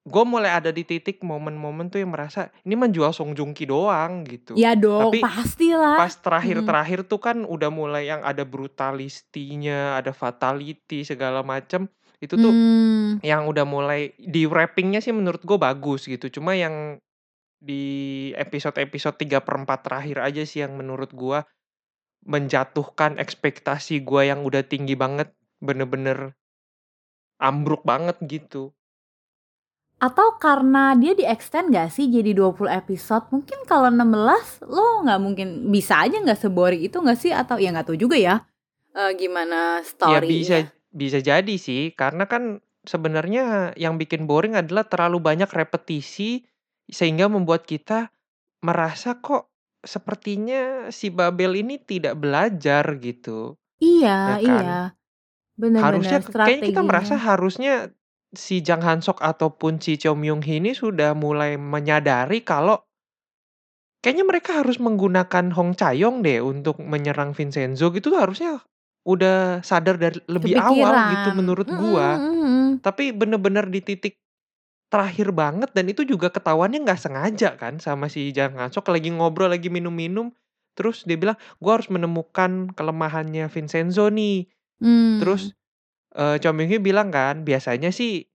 Gue 0.00 0.24
mulai 0.24 0.48
ada 0.48 0.72
di 0.72 0.80
titik 0.88 1.20
momen-momen 1.20 1.92
tuh 1.92 2.00
yang 2.00 2.16
merasa, 2.16 2.48
ini 2.64 2.72
mah 2.72 2.88
jual 2.88 3.12
Song 3.12 3.36
Joong 3.36 3.52
Ki 3.52 3.68
doang 3.68 4.24
gitu. 4.24 4.56
Ya 4.56 4.72
dong, 4.72 5.12
Tapi 5.12 5.20
pastilah. 5.20 6.00
pas 6.00 6.12
terakhir-terakhir 6.16 7.04
tuh 7.04 7.20
kan 7.20 7.44
udah 7.44 7.68
mulai 7.68 8.08
yang 8.08 8.24
ada 8.24 8.48
brutalistinya, 8.48 10.00
ada 10.00 10.16
fatality 10.16 11.04
segala 11.04 11.44
macem, 11.44 11.84
itu 12.16 12.32
tuh 12.36 12.48
Mmm. 12.52 13.20
yang 13.20 13.44
udah 13.44 13.68
mulai 13.68 14.16
di 14.16 14.48
wrapping-nya 14.48 15.04
sih 15.04 15.12
menurut 15.12 15.44
gue 15.44 15.58
bagus 15.60 16.08
gitu. 16.08 16.32
Cuma 16.32 16.56
yang 16.56 16.96
di 17.60 18.32
episode-episode 18.40 19.20
3/4 19.20 19.84
terakhir 19.84 20.24
aja 20.24 20.42
sih 20.48 20.64
yang 20.64 20.80
menurut 20.80 21.12
gua 21.12 21.44
menjatuhkan 22.24 23.20
ekspektasi 23.20 24.00
gua 24.00 24.24
yang 24.24 24.48
udah 24.48 24.64
tinggi 24.64 24.96
banget, 24.96 25.28
bener-bener 25.60 26.32
ambruk 27.36 27.84
banget 27.84 28.16
gitu. 28.24 28.72
Atau 30.00 30.40
karena 30.40 30.96
dia 30.96 31.12
di-extend 31.12 31.72
nggak 31.72 31.88
sih 31.92 32.08
jadi 32.08 32.32
20 32.32 32.72
episode? 32.72 33.28
Mungkin 33.34 33.68
kalau 33.68 33.92
16 33.92 34.64
lo 34.64 35.04
nggak 35.04 35.20
mungkin 35.20 35.48
bisa 35.68 36.00
aja 36.04 36.16
nggak 36.24 36.40
se-boring 36.40 36.80
itu 36.80 36.96
nggak 37.04 37.18
sih? 37.20 37.32
Atau 37.36 37.60
ya 37.60 37.68
nggak 37.68 37.86
tahu 37.92 37.98
juga 38.00 38.16
ya, 38.16 38.34
eee, 38.96 39.10
gimana 39.20 39.84
Ya 40.00 40.20
bisa 40.24 40.72
bisa 40.90 41.18
jadi 41.20 41.54
sih, 41.60 41.92
karena 41.92 42.24
kan 42.26 42.64
sebenarnya 42.88 43.76
yang 43.76 44.00
bikin 44.00 44.24
boring 44.24 44.56
adalah 44.56 44.88
terlalu 44.88 45.20
banyak 45.20 45.50
repetisi, 45.52 46.48
sehingga 46.88 47.28
membuat 47.28 47.68
kita 47.68 48.08
merasa 48.64 49.20
kok 49.20 49.52
sepertinya 49.84 50.88
si 50.92 51.12
Babel 51.12 51.60
ini 51.60 51.76
tidak 51.80 52.16
belajar 52.16 52.84
gitu. 53.00 53.60
Iya 53.80 54.16
Ya 54.24 54.36
kan? 54.40 54.64
iya. 54.64 54.76
Bener 55.60 55.80
Harusnya 55.84 56.18
kayaknya 56.24 56.64
kita 56.72 56.80
merasa 56.84 57.14
harusnya 57.20 57.72
si 58.34 58.62
Jang 58.66 58.82
Han-sok 58.86 59.18
ataupun 59.22 59.78
si 59.82 59.98
Cho 59.98 60.14
Myung-hee 60.18 60.58
ini 60.62 60.72
sudah 60.74 61.14
mulai 61.18 61.58
menyadari 61.58 62.42
kalau 62.46 62.78
kayaknya 64.00 64.24
mereka 64.24 64.50
harus 64.64 64.80
menggunakan 64.80 65.52
Hong 65.52 65.76
Cha-young 65.76 66.24
deh 66.24 66.40
untuk 66.40 66.80
menyerang 66.80 67.36
Vincenzo 67.36 67.92
gitu 67.92 68.16
harusnya 68.16 68.60
udah 69.04 69.60
sadar 69.64 69.96
dari 69.96 70.20
lebih 70.28 70.54
awal 70.60 71.00
gitu 71.04 71.32
Kepikiran. 71.32 71.36
menurut 71.36 71.68
gua. 71.72 72.20
mhm. 72.20 72.80
Tapi 72.84 73.12
bener-bener 73.16 73.66
di 73.68 73.80
titik 73.84 74.20
terakhir 74.92 75.30
banget 75.34 75.70
dan 75.76 75.86
itu 75.90 76.02
juga 76.06 76.30
ketahuannya 76.32 76.82
nggak 76.86 77.00
sengaja 77.00 77.56
kan 77.60 77.78
sama 77.82 78.08
si 78.12 78.30
Jang 78.34 78.56
Han-sok 78.58 78.90
lagi 78.94 79.10
ngobrol, 79.14 79.50
lagi 79.52 79.68
minum-minum, 79.72 80.32
terus 80.78 81.04
dia 81.08 81.16
bilang, 81.20 81.38
"Gua 81.62 81.78
harus 81.80 81.88
menemukan 81.92 82.72
kelemahannya 82.74 83.46
Vincenzo 83.52 84.08
nih." 84.12 84.48
Terus, 85.20 85.54
Mmm. 86.14 86.18
eee, 86.18 86.34
Cho 86.42 86.50
Myung-hee 86.54 86.82
bilang 86.82 87.08
kan, 87.14 87.42
biasanya 87.46 87.90
sih 87.94 88.26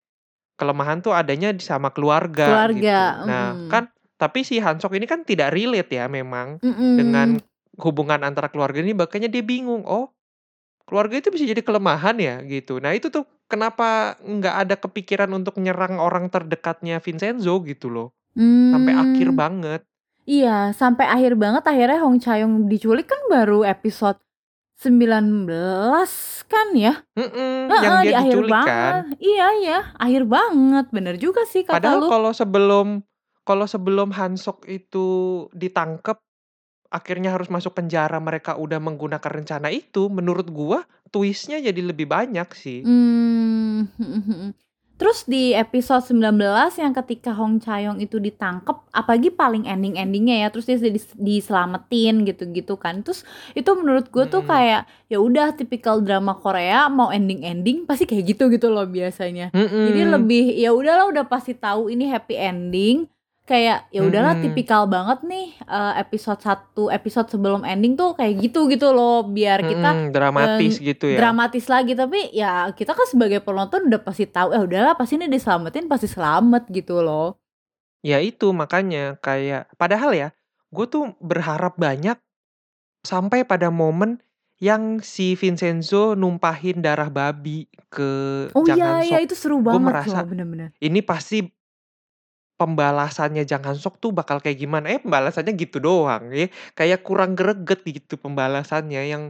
kelemahan 0.60 1.02
tuh 1.06 1.14
adanya 1.16 1.52
di 1.56 1.64
sama 1.64 1.92
keluarga 1.96 2.64
Keluarga, 2.64 2.72
gitu. 2.72 3.04
Nah 3.28 3.60
mhm. 3.60 3.70
kan 3.72 3.84
tapi 4.20 4.44
si 4.48 4.60
Han-sok 4.64 4.96
ini 5.00 5.06
kan 5.10 5.24
tidak 5.28 5.52
relate 5.56 5.92
ya 5.96 6.06
memang 6.12 6.60
dengan 6.96 7.40
Mhm. 7.40 7.44
hubungan 7.84 8.22
antara 8.24 8.48
keluarga 8.54 8.80
ini, 8.84 8.96
makanya 8.96 9.28
dia 9.32 9.44
bingung, 9.44 9.84
"Oh, 9.88 10.14
keluarga 10.90 11.20
itu 11.22 11.30
bisa 11.34 11.46
jadi 11.50 11.62
kelemahan 11.66 12.18
ya?" 12.22 12.36
Gitu. 12.46 12.80
Nah 12.84 12.94
itu 12.98 13.10
tuh 13.14 13.26
kenapa 13.52 14.18
nggak 14.24 14.56
ada 14.68 14.76
kepikiran 14.80 15.32
untuk 15.36 15.58
nyerang 15.62 16.00
orang 16.02 16.30
terdekatnya 16.34 17.00
Vincenzo 17.04 17.62
gitu 17.68 17.90
loh, 17.94 18.14
sampai 18.72 18.94
akhir 18.98 19.32
Mmm. 19.32 19.38
banget. 19.38 19.82
Iya, 20.28 20.74
sampai 20.74 21.06
akhir 21.06 21.38
banget 21.38 21.64
akhirnya 21.70 22.00
Hong 22.02 22.18
Cha-young 22.18 22.66
diculik 22.72 23.06
kan 23.12 23.22
baru 23.30 23.62
episode 23.68 24.18
19 24.80 26.35
kan 26.52 26.68
ya? 26.76 26.94
Mhm, 27.18 27.80
yang 27.82 27.96
Heeh, 27.96 28.02
dia 28.04 28.12
di 28.12 28.16
akhir 28.22 28.38
diculik 28.38 28.60
kan. 28.64 28.94
banget. 28.96 29.18
Iya 29.22 29.48
iya, 29.62 29.78
akhir 29.98 30.24
banget. 30.30 30.86
Bener 30.96 31.16
juga 31.18 31.42
sih 31.50 31.64
kata 31.66 31.76
Padahal 31.76 32.00
lu. 32.02 32.08
kalau 32.12 32.32
sebelum 32.32 32.88
kalau 33.46 33.66
sebelum 33.70 34.10
Han-sok 34.14 34.66
itu 34.70 35.08
ditangkep, 35.54 36.18
akhirnya 36.90 37.30
harus 37.36 37.50
masuk 37.54 37.78
penjara, 37.78 38.18
mereka 38.22 38.58
udah 38.58 38.80
menggunakan 38.82 39.32
rencana 39.44 39.70
itu, 39.74 40.10
menurut 40.10 40.48
gua 40.50 40.86
twist-nya 41.14 41.62
jadi 41.62 41.82
lebih 41.82 42.08
banyak 42.10 42.50
sih. 42.58 42.82
Mmm, 42.86 43.88
mhm 43.98 44.22
mhm. 44.30 44.65
Terus 44.96 45.28
di 45.28 45.52
episode 45.52 46.08
19 46.08 46.40
yang 46.80 46.96
ketika 46.96 47.36
Hong 47.36 47.60
Cha-young 47.60 48.00
itu 48.00 48.16
ditangkep, 48.16 48.96
apalagi 48.96 49.28
paling 49.28 49.68
ending-endingnya 49.68 50.44
ya, 50.44 50.48
terus 50.48 50.64
dia 50.64 50.80
dis 50.80 51.12
diselamatin 51.14 52.24
gitu-gitu 52.24 52.80
kan. 52.80 53.04
Terus 53.04 53.28
itu 53.52 53.68
menurut 53.76 54.08
gue 54.08 54.24
tuh 54.26 54.40
Mhm. 54.40 54.48
kayak 54.48 54.82
ya 55.12 55.20
udah 55.20 55.52
tipikal 55.52 56.00
drama 56.00 56.40
Korea 56.40 56.88
mau 56.88 57.12
ending-ending 57.12 57.84
pasti 57.84 58.08
kayak 58.08 58.24
gitu 58.40 58.48
gitu 58.48 58.72
loh 58.72 58.88
biasanya. 58.88 59.52
Jadi 59.52 60.02
Mhm. 60.08 60.12
lebih 60.16 60.46
ya 60.56 60.72
udahlah 60.72 61.12
udah 61.12 61.28
pasti 61.28 61.52
tahu 61.52 61.92
ini 61.92 62.08
happy 62.08 62.40
ending. 62.40 63.12
Kayak 63.46 63.86
ya 63.94 64.02
udahlah 64.02 64.34
Mhm. 64.34 64.42
tipikal 64.42 64.90
banget 64.90 65.22
nih 65.22 65.54
eh, 65.70 65.94
episode 66.02 66.42
1 66.42 66.90
episode 66.90 67.30
sebelum 67.30 67.62
ending 67.62 67.94
tuh 67.94 68.18
kayak 68.18 68.42
gitu 68.42 68.66
gitu 68.66 68.90
loh 68.90 69.22
biar 69.22 69.62
kita 69.62 69.90
Mhm, 69.94 70.10
dramatis 70.10 70.82
eh, 70.82 70.90
gitu 70.90 71.14
ya. 71.14 71.22
dramatis 71.22 71.70
lagi 71.70 71.94
tapi 71.94 72.34
ya 72.34 72.74
kita 72.74 72.98
kan 72.98 73.06
sebagai 73.06 73.46
penonton 73.46 73.86
udah 73.86 74.02
pasti 74.02 74.26
tahu 74.26 74.50
eh 74.50 74.66
udahlah 74.66 74.98
pasti 74.98 75.22
ini 75.22 75.30
diselamatin 75.30 75.86
pasti 75.86 76.10
selamat 76.10 76.74
gitu 76.74 77.06
loh. 77.06 77.38
Ya 78.02 78.18
itu 78.18 78.50
makanya 78.50 79.22
kayak 79.22 79.70
padahal 79.78 80.18
ya, 80.18 80.30
gue 80.70 80.86
tuh 80.86 81.14
berharap 81.22 81.78
banyak 81.78 82.18
sampai 83.02 83.46
pada 83.46 83.70
momen 83.70 84.26
yang 84.58 84.98
si 85.00 85.34
Vincenzo 85.34 86.18
numpahin 86.18 86.82
darah 86.82 87.14
babi 87.14 87.70
ke 87.94 88.10
Oh 88.54 88.66
iya 88.66 89.06
iya 89.06 89.18
itu 89.22 89.38
seru 89.38 89.62
Gue 89.62 89.70
banget 89.70 89.86
merasa 90.02 90.18
loh 90.24 90.34
bener-bener. 90.34 90.70
ini 90.80 91.06
pasti 91.06 91.46
pembalasannya 92.60 93.44
Jang 93.50 93.64
Han-sok 93.68 94.00
tuh 94.04 94.12
bakal 94.16 94.40
kayak 94.44 94.58
gimana, 94.62 94.88
eh 94.96 95.00
pembalasannya 95.04 95.54
gitu 95.60 95.78
doang 95.84 96.32
ya, 96.34 96.48
kayak 96.78 97.04
kurang 97.08 97.34
greget 97.40 97.82
gitu 97.88 98.16
pembalasannya 98.22 99.02
yang 99.12 99.24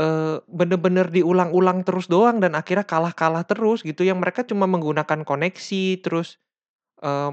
eee, 0.00 0.40
bener-bener 0.50 1.08
diulang-ulang 1.12 1.84
terus 1.86 2.06
doang 2.10 2.38
dan 2.42 2.54
akhirnya 2.58 2.86
kalah-kalah 2.88 3.44
terus 3.48 3.82
gitu, 3.86 4.02
yang 4.06 4.18
mereka 4.22 4.42
cuma 4.48 4.66
menggunakan 4.70 5.22
koneksi 5.26 6.00
terus, 6.04 6.38
eee, 7.04 7.32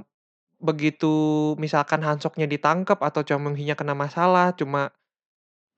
begitu 0.64 1.14
misalkan 1.62 2.02
Hanzoknya 2.06 2.46
ditangkap 2.50 3.00
atau 3.04 3.22
Choi 3.28 3.38
Myung-hee-nya 3.42 3.76
kena 3.80 3.94
masalah, 3.98 4.54
cuma 4.58 4.92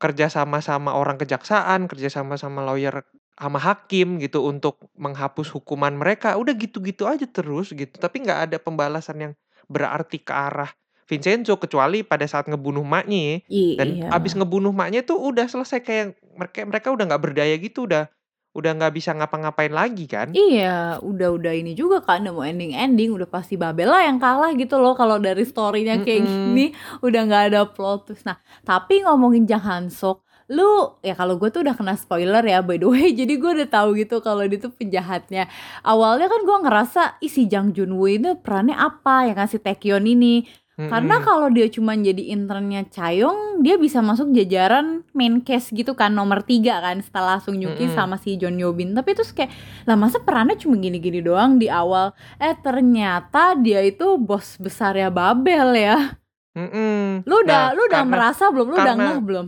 kerja 0.01 0.27
sama 0.31 0.59
sama 0.63 0.93
orang 0.97 1.17
kejaksaan, 1.21 1.87
kerja 1.91 2.09
sama 2.11 2.35
sama 2.39 2.61
lawyer 2.65 3.03
sama 3.39 3.55
hakim 3.57 4.19
gitu 4.19 4.43
untuk 4.43 4.91
menghapus 4.99 5.47
hukuman 5.55 5.95
mereka, 5.95 6.35
udah 6.35 6.51
gitu-gitu 6.53 7.07
aja 7.07 7.23
terus 7.23 7.71
gitu, 7.71 7.95
tapi 7.95 8.19
nggak 8.27 8.39
ada 8.51 8.57
pembalasan 8.59 9.17
yang 9.19 9.33
berarti 9.71 10.19
ke 10.19 10.33
arah 10.35 10.69
Vincenzo 11.07 11.55
kecuali 11.57 12.03
pada 12.03 12.27
saat 12.27 12.45
ngebunuh 12.51 12.83
maknya 12.85 13.17
ya, 13.17 13.37
dan 13.79 13.87
Iya. 13.97 14.07
abis 14.13 14.35
ngebunuh 14.37 14.75
maknya 14.75 15.01
tuh 15.07 15.17
udah 15.17 15.47
selesai 15.47 15.79
kayak 15.81 16.07
mereka 16.35 16.59
mereka 16.67 16.87
udah 16.93 17.05
nggak 17.09 17.23
berdaya 17.23 17.55
gitu, 17.57 17.87
udah 17.89 18.11
udah 18.53 18.71
nggak 18.75 18.93
bisa 18.97 19.13
ngapa-ngapain 19.13 19.71
lagi 19.71 20.05
kan. 20.09 20.33
Iya, 20.33 20.99
udah-udah 21.01 21.53
ini 21.53 21.77
juga 21.77 22.01
kan 22.01 22.25
udah 22.25 22.33
mau 22.33 22.45
ending-ending, 22.45 23.13
udah 23.13 23.29
pasti 23.29 23.55
Babel 23.57 23.87
lah 23.89 24.03
yang 24.09 24.17
kalah 24.17 24.51
gitu 24.57 24.77
loh 24.81 24.97
kalau 24.97 25.17
dari 25.21 25.45
story-nya 25.45 26.01
kayak 26.01 26.25
Mhm. 26.25 26.33
gini, 26.45 26.65
udah 27.01 27.21
nggak 27.29 27.43
ada 27.53 27.61
plot 27.69 28.09
twist. 28.09 28.25
Nah, 28.25 28.37
tapi 28.65 29.05
ngomongin 29.05 29.45
Jang 29.49 29.61
Hansok, 29.63 30.25
lu 30.49 30.97
ya 30.99 31.13
kalau 31.13 31.37
gue 31.37 31.47
tuh 31.47 31.61
udah 31.61 31.77
kena 31.77 31.93
spoiler 31.93 32.41
ya 32.41 32.65
by 32.65 32.75
the 32.75 32.89
way, 32.89 33.13
jadi 33.19 33.37
gue 33.37 33.51
udah 33.61 33.69
tahu 33.69 33.93
gitu 33.95 34.17
kalau 34.19 34.41
dia 34.43 34.57
tuh 34.57 34.73
penjahatnya. 34.73 35.45
Awalnya 35.81 36.25
kan 36.25 36.41
gue 36.41 36.57
ngerasa, 36.65 37.01
ih 37.21 37.29
si 37.29 37.45
Jang 37.45 37.69
Junwoo 37.69 38.09
ini 38.09 38.33
perannya 38.33 38.73
apa 38.73 39.29
yang 39.29 39.37
ngasih 39.37 39.61
Taekyon 39.61 40.03
ini. 40.03 40.49
Karena 40.79 41.19
Mhm. 41.19 41.25
kalau 41.27 41.51
dia 41.51 41.67
cuma 41.67 41.91
jadi 41.91 42.31
internnya 42.31 42.87
Chayong, 42.87 43.59
dia 43.59 43.75
bisa 43.75 43.99
masuk 43.99 44.31
jajaran 44.31 45.03
main 45.11 45.43
case 45.43 45.75
gitu 45.75 45.91
kan 45.91 46.15
nomor 46.15 46.39
tiga 46.39 46.79
kan 46.79 47.03
setelah 47.03 47.35
Sung 47.43 47.59
Yuki 47.59 47.91
Mhm. 47.91 47.95
sama 47.99 48.15
si 48.15 48.39
John 48.39 48.55
Yobin. 48.55 48.95
Tapi 48.95 49.11
terus 49.11 49.35
kayak 49.35 49.51
lah 49.83 49.99
masa 49.99 50.23
perannya 50.23 50.55
cuma 50.55 50.79
gini-gini 50.79 51.19
doang 51.19 51.59
di 51.59 51.67
awal. 51.67 52.15
Eh 52.39 52.55
ternyata 52.55 53.59
dia 53.59 53.83
itu 53.83 54.15
bos 54.15 54.55
besarnya 54.55 55.11
Babel 55.11 55.75
ya. 55.75 56.15
Mhm. 56.55 57.27
Lu 57.27 57.43
udah 57.43 57.61
Nah, 57.61 57.75
lu 57.75 57.81
udah 57.83 57.99
karena 57.99 58.11
merasa 58.15 58.43
belum? 58.47 58.67
Lu 58.71 58.75
udah 58.79 58.85
karena 58.95 59.03
ngeh 59.03 59.19
belum? 59.19 59.47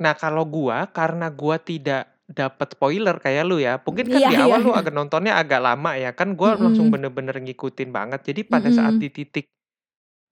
Nah, 0.00 0.12
kalau 0.12 0.44
gua, 0.44 0.84
karena 0.92 1.32
gua 1.32 1.56
tidak 1.56 2.12
dapat 2.28 2.68
spoiler 2.76 3.16
kayak 3.16 3.42
lu 3.48 3.56
ya, 3.62 3.80
mungkin 3.80 4.12
kan 4.12 4.20
Iya 4.20 4.28
di 4.28 4.36
iya 4.40 4.40
awal 4.44 4.60
lu 4.60 4.70
iya. 4.74 4.76
agak 4.76 4.92
nontonnya 4.92 5.40
agak 5.40 5.56
lama 5.64 5.96
ya, 5.96 6.12
kan 6.12 6.36
gua 6.36 6.52
langsung 6.60 6.92
Mhm. 6.92 6.92
bener-bener 6.92 7.32
ngikutin 7.40 7.88
banget. 7.96 8.20
Jadi 8.28 8.40
pada 8.44 8.68
saat 8.68 9.00
Mhm. 9.00 9.00
di 9.00 9.08
titik 9.08 9.48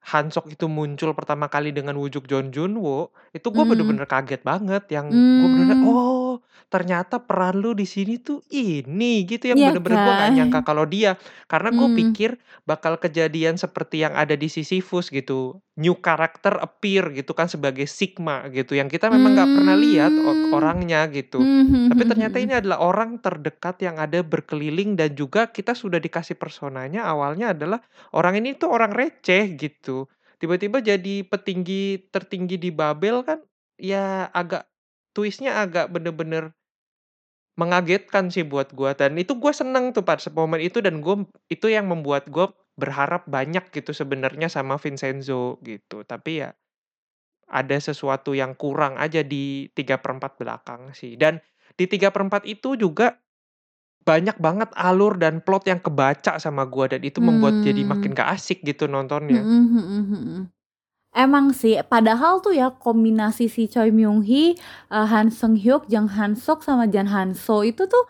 Hansok 0.04 0.52
itu 0.54 0.68
muncul 0.68 1.16
pertama 1.16 1.48
kali 1.48 1.72
dengan 1.72 1.96
wujud 1.98 2.28
John 2.28 2.52
Junwoo, 2.52 3.10
itu 3.32 3.48
gua 3.54 3.64
Mmm. 3.64 3.64
bener-bener 3.64 4.04
kaget 4.10 4.44
banget 4.44 4.84
yang 4.92 5.24
gua 5.40 5.48
bener-bener, 5.50 5.80
Mmm. 5.80 5.84
"Oh, 5.84 6.44
ternyata 6.68 7.24
peran 7.24 7.58
lu 7.64 7.72
di 7.72 7.88
sini 7.88 8.20
tuh 8.20 8.44
ini," 8.52 9.24
gitu 9.24 9.48
yang 9.50 9.60
Iya 9.60 9.68
bener-bener 9.68 9.98
gua 10.04 10.14
nggak 10.20 10.32
nyangka 10.36 10.60
kan? 10.60 10.68
kalau 10.68 10.84
dia. 10.84 11.16
Karena 11.48 11.72
gua 11.72 11.88
Mmm. 11.92 11.94
pikir 11.96 12.36
bakal 12.68 13.00
kejadian 13.00 13.56
seperti 13.56 14.04
yang 14.04 14.12
ada 14.18 14.36
di 14.36 14.52
Sisyphus 14.52 15.08
gitu, 15.08 15.63
new 15.80 15.98
character 15.98 16.54
appear 16.62 17.10
gitu 17.16 17.32
kan 17.34 17.46
sebagai 17.50 17.86
Sigma 17.90 18.46
gitu, 18.54 18.74
yang 18.78 18.86
kita 18.92 19.10
memang 19.10 19.34
nggak 19.34 19.50
pernah 19.56 19.74
lihat 19.78 20.18
o 20.22 20.36
Mmm. 20.36 20.54
orangnya 20.54 21.06
gitu. 21.10 21.46
Mhm 21.46 21.60
mhm 21.66 21.82
Tapi 21.90 22.02
mhm 22.02 22.08
ternyata 22.08 22.36
ini 22.42 22.54
adalah 22.58 22.78
orang 22.82 23.18
terdekat 23.20 23.82
yang 23.84 23.96
ada 24.00 24.22
berkeliling 24.24 24.94
dan 24.98 25.12
juga 25.18 25.50
kita 25.50 25.74
sudah 25.76 25.98
dikasih 26.00 26.38
personanya 26.38 27.04
awalnya 27.06 27.52
adalah 27.56 27.80
orang 28.16 28.38
ini 28.42 28.54
tuh 28.58 28.70
orang 28.72 28.92
receh 28.94 29.54
gitu. 29.58 30.06
Tiba-tiba 30.40 30.78
jadi 30.84 31.24
petinggi 31.26 32.08
tertinggi 32.14 32.56
di 32.60 32.70
Babel 32.74 33.22
kan, 33.26 33.38
ya 33.80 34.28
agak 34.32 34.66
twist-nya 35.16 35.62
agak 35.62 35.90
bener-bener 35.94 36.54
mengagetkan 37.58 38.34
sih 38.34 38.42
buat 38.42 38.74
gua 38.74 38.98
dan 38.98 39.14
itu 39.14 39.38
gua 39.38 39.54
seneng 39.54 39.94
tuh 39.94 40.02
pas 40.02 40.18
momen 40.34 40.58
itu 40.58 40.82
dan 40.82 40.98
gua 40.98 41.22
itu 41.46 41.70
yang 41.70 41.86
membuat 41.86 42.26
gua 42.26 42.50
berharap 42.78 43.26
banyak 43.30 43.70
gitu 43.74 43.92
sebenarnya 43.94 44.48
sama 44.50 44.76
Vincenzo 44.80 45.58
gitu. 45.66 46.02
Tapi 46.06 46.42
ya 46.46 46.50
ada 47.50 47.76
sesuatu 47.80 48.32
yang 48.36 48.54
kurang 48.58 48.96
aja 49.00 49.22
di 49.24 49.68
3/4 49.76 50.38
belakang 50.40 50.92
sih. 50.96 51.16
Dan 51.18 51.40
di 51.78 51.86
3/4 51.90 52.44
itu 52.48 52.74
juga 52.78 53.18
banyak 54.06 54.38
banget 54.42 54.70
alur 54.78 55.18
dan 55.20 55.42
plot 55.44 55.68
yang 55.70 55.80
kebaca 55.82 56.38
sama 56.42 56.64
gua 56.70 56.88
dan 56.90 57.02
itu 57.04 57.20
membuat 57.24 57.60
jadi 57.62 57.82
makin 57.86 58.14
Mmm. 58.14 58.18
gak 58.18 58.30
asik 58.40 58.60
gitu 58.66 58.86
nontonnya. 58.90 59.48
Mhm 59.48 59.64
mhm 59.72 60.02
mhm. 60.12 60.40
Emang 61.16 61.50
sih, 61.56 61.76
padahal 61.88 62.38
tuh 62.44 62.54
ya 62.54 62.70
kombinasi 62.70 63.50
si 63.50 63.66
Choi 63.66 63.90
Myung-hee, 63.90 64.54
eee, 64.92 65.06
Han 65.12 65.32
Seung-hyuk, 65.32 65.90
Jang 65.90 66.06
Han-sok, 66.12 66.62
sama 66.62 66.86
Jan 66.86 67.10
Han-so 67.10 67.64
itu 67.66 67.88
tuh, 67.90 68.04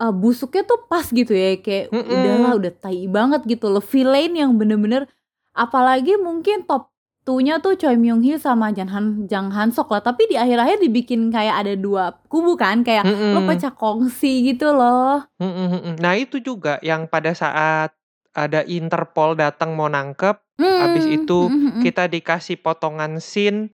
eee, 0.00 0.12
busuknya 0.14 0.62
tuh 0.66 0.80
pas 0.90 1.06
gitu 1.06 1.32
ya, 1.34 1.56
kayak 1.62 1.94
udahlah 2.06 2.52
Mhm. 2.54 2.60
udah 2.60 2.72
tai 2.82 3.06
banget 3.10 3.42
gitu 3.46 3.70
loh, 3.70 3.82
villain 3.84 4.32
yang 4.34 4.54
bener-bener 4.58 5.06
apalagi 5.54 6.18
mungkin 6.18 6.66
top 6.66 6.90
2-nya 7.24 7.56
tuh 7.64 7.72
Choi 7.80 7.96
Myung-hee 7.96 8.36
sama 8.36 8.68
Jan 8.76 8.90
Han 8.92 9.06
Jang 9.30 9.48
Han-sok 9.54 9.88
lah, 9.96 10.02
tapi 10.04 10.28
di 10.28 10.36
akhir-akhir 10.36 10.82
dibikin 10.84 11.32
kayak 11.32 11.64
ada 11.64 11.72
2 11.78 12.12
kubu 12.28 12.52
kan, 12.58 12.84
kayak 12.84 13.06
lo 13.32 13.40
Mhm. 13.40 13.48
pecah 13.48 13.72
kongsi 13.72 14.44
gitu 14.52 14.74
loh. 14.76 15.24
Mhm 15.40 15.66
mhm. 15.72 15.94
Nah 16.04 16.14
itu 16.20 16.38
juga 16.44 16.76
yang 16.84 17.08
pada 17.08 17.32
saat 17.32 17.96
ada 18.36 18.60
Interpol 18.66 19.38
datang 19.38 19.72
mau 19.78 19.88
nangkep, 19.88 20.36
habis 20.60 21.06
Mmm, 21.08 21.16
itu 21.16 21.38
mhm 21.48 21.58
mhm. 21.70 21.80
kita 21.86 22.04
dikasih 22.10 22.58
potongan 22.60 23.22
scene 23.22 23.70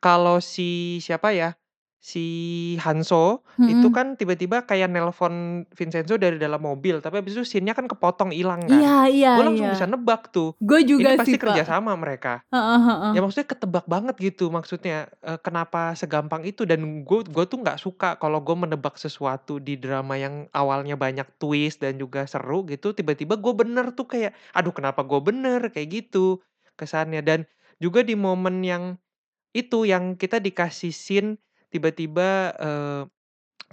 kalau 0.00 0.38
si 0.40 0.98
siapa 1.04 1.34
ya, 1.36 1.52
si 2.04 2.20
Hanso 2.84 3.40
itu 3.64 3.88
Mhm. 3.88 3.96
kan 3.96 4.06
tiba-tiba 4.20 4.68
kayak 4.68 4.92
nelpon 4.92 5.64
Vincenzo 5.72 6.20
dari 6.20 6.36
dalam 6.36 6.60
mobil, 6.60 7.00
tapi 7.00 7.24
habis 7.24 7.32
itu 7.36 7.44
scene-nya 7.48 7.72
kan 7.78 7.88
kepotong 7.88 8.30
ilang 8.36 8.68
kan. 8.68 8.84
Iya 8.84 8.92
iya 9.14 9.30
Gua 9.32 9.44
langsung 9.48 9.68
iya. 9.68 9.70
bisa 9.72 9.88
nebak 9.88 10.28
tuh, 10.36 10.52
Gue 10.68 10.80
juga 10.92 11.10
ini 11.10 11.16
pasti 11.16 11.34
sih, 11.34 11.40
kerja 11.40 11.64
sama 11.64 11.96
mereka. 11.96 12.44
Heeh 12.52 12.80
heeh. 12.86 13.14
Ya 13.14 13.22
maksudnya 13.22 13.46
ketebak 13.46 13.86
banget 13.86 14.16
gitu 14.18 14.50
maksudnya, 14.50 15.06
eee, 15.22 15.38
kenapa 15.44 15.94
segampang 15.94 16.42
itu 16.48 16.66
dan 16.66 17.06
gue 17.06 17.20
gue 17.28 17.44
tuh 17.46 17.58
nggak 17.62 17.78
suka 17.78 18.18
kalau 18.18 18.42
gue 18.42 18.56
menebak 18.58 18.98
sesuatu 18.98 19.62
di 19.62 19.78
drama 19.78 20.18
yang 20.18 20.50
awalnya 20.56 20.98
banyak 20.98 21.28
twist 21.38 21.78
dan 21.84 21.96
juga 22.02 22.26
seru 22.26 22.66
gitu, 22.66 22.90
tiba-tiba 22.96 23.38
gue 23.38 23.54
bener 23.54 23.94
tuh 23.94 24.06
kayak, 24.10 24.32
"Aduh 24.58 24.74
kenapa 24.74 25.06
gue 25.06 25.20
bener?" 25.22 25.60
Kayak 25.70 25.88
gitu 26.10 26.42
kesannya. 26.80 27.22
Dan 27.22 27.40
juga 27.78 28.02
di 28.02 28.18
momen 28.18 28.60
yang 28.66 28.84
itu, 29.56 29.86
yang 29.88 30.16
kita 30.18 30.38
dikasih 30.42 30.92
scene 30.94 31.30
tiba-tiba, 31.74 32.54
eee, 32.62 33.02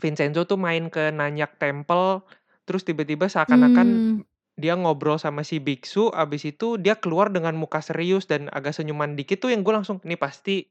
Vincenzo 0.02 0.46
tuh 0.50 0.58
main 0.60 0.90
ke 0.92 1.12
Nanyak 1.14 1.58
Temple, 1.62 2.24
terus 2.68 2.84
tiba-tiba 2.88 3.28
seakan-akan 3.30 4.02
Mmm. 4.08 4.24
dia 4.60 4.76
ngobrol 4.78 5.18
sama 5.22 5.42
si 5.48 5.60
biksu, 5.64 6.12
habis 6.16 6.46
itu 6.48 6.78
dia 6.82 6.96
keluar 7.00 7.30
dengan 7.34 7.56
muka 7.58 7.82
serius 7.84 8.26
dan 8.30 8.50
agak 8.54 8.74
senyuman 8.78 9.16
dikit 9.20 9.42
tuh 9.44 9.52
yang 9.54 9.64
gue 9.66 9.74
langsung, 9.76 10.00
"Ini 10.06 10.16
pasti, 10.20 10.66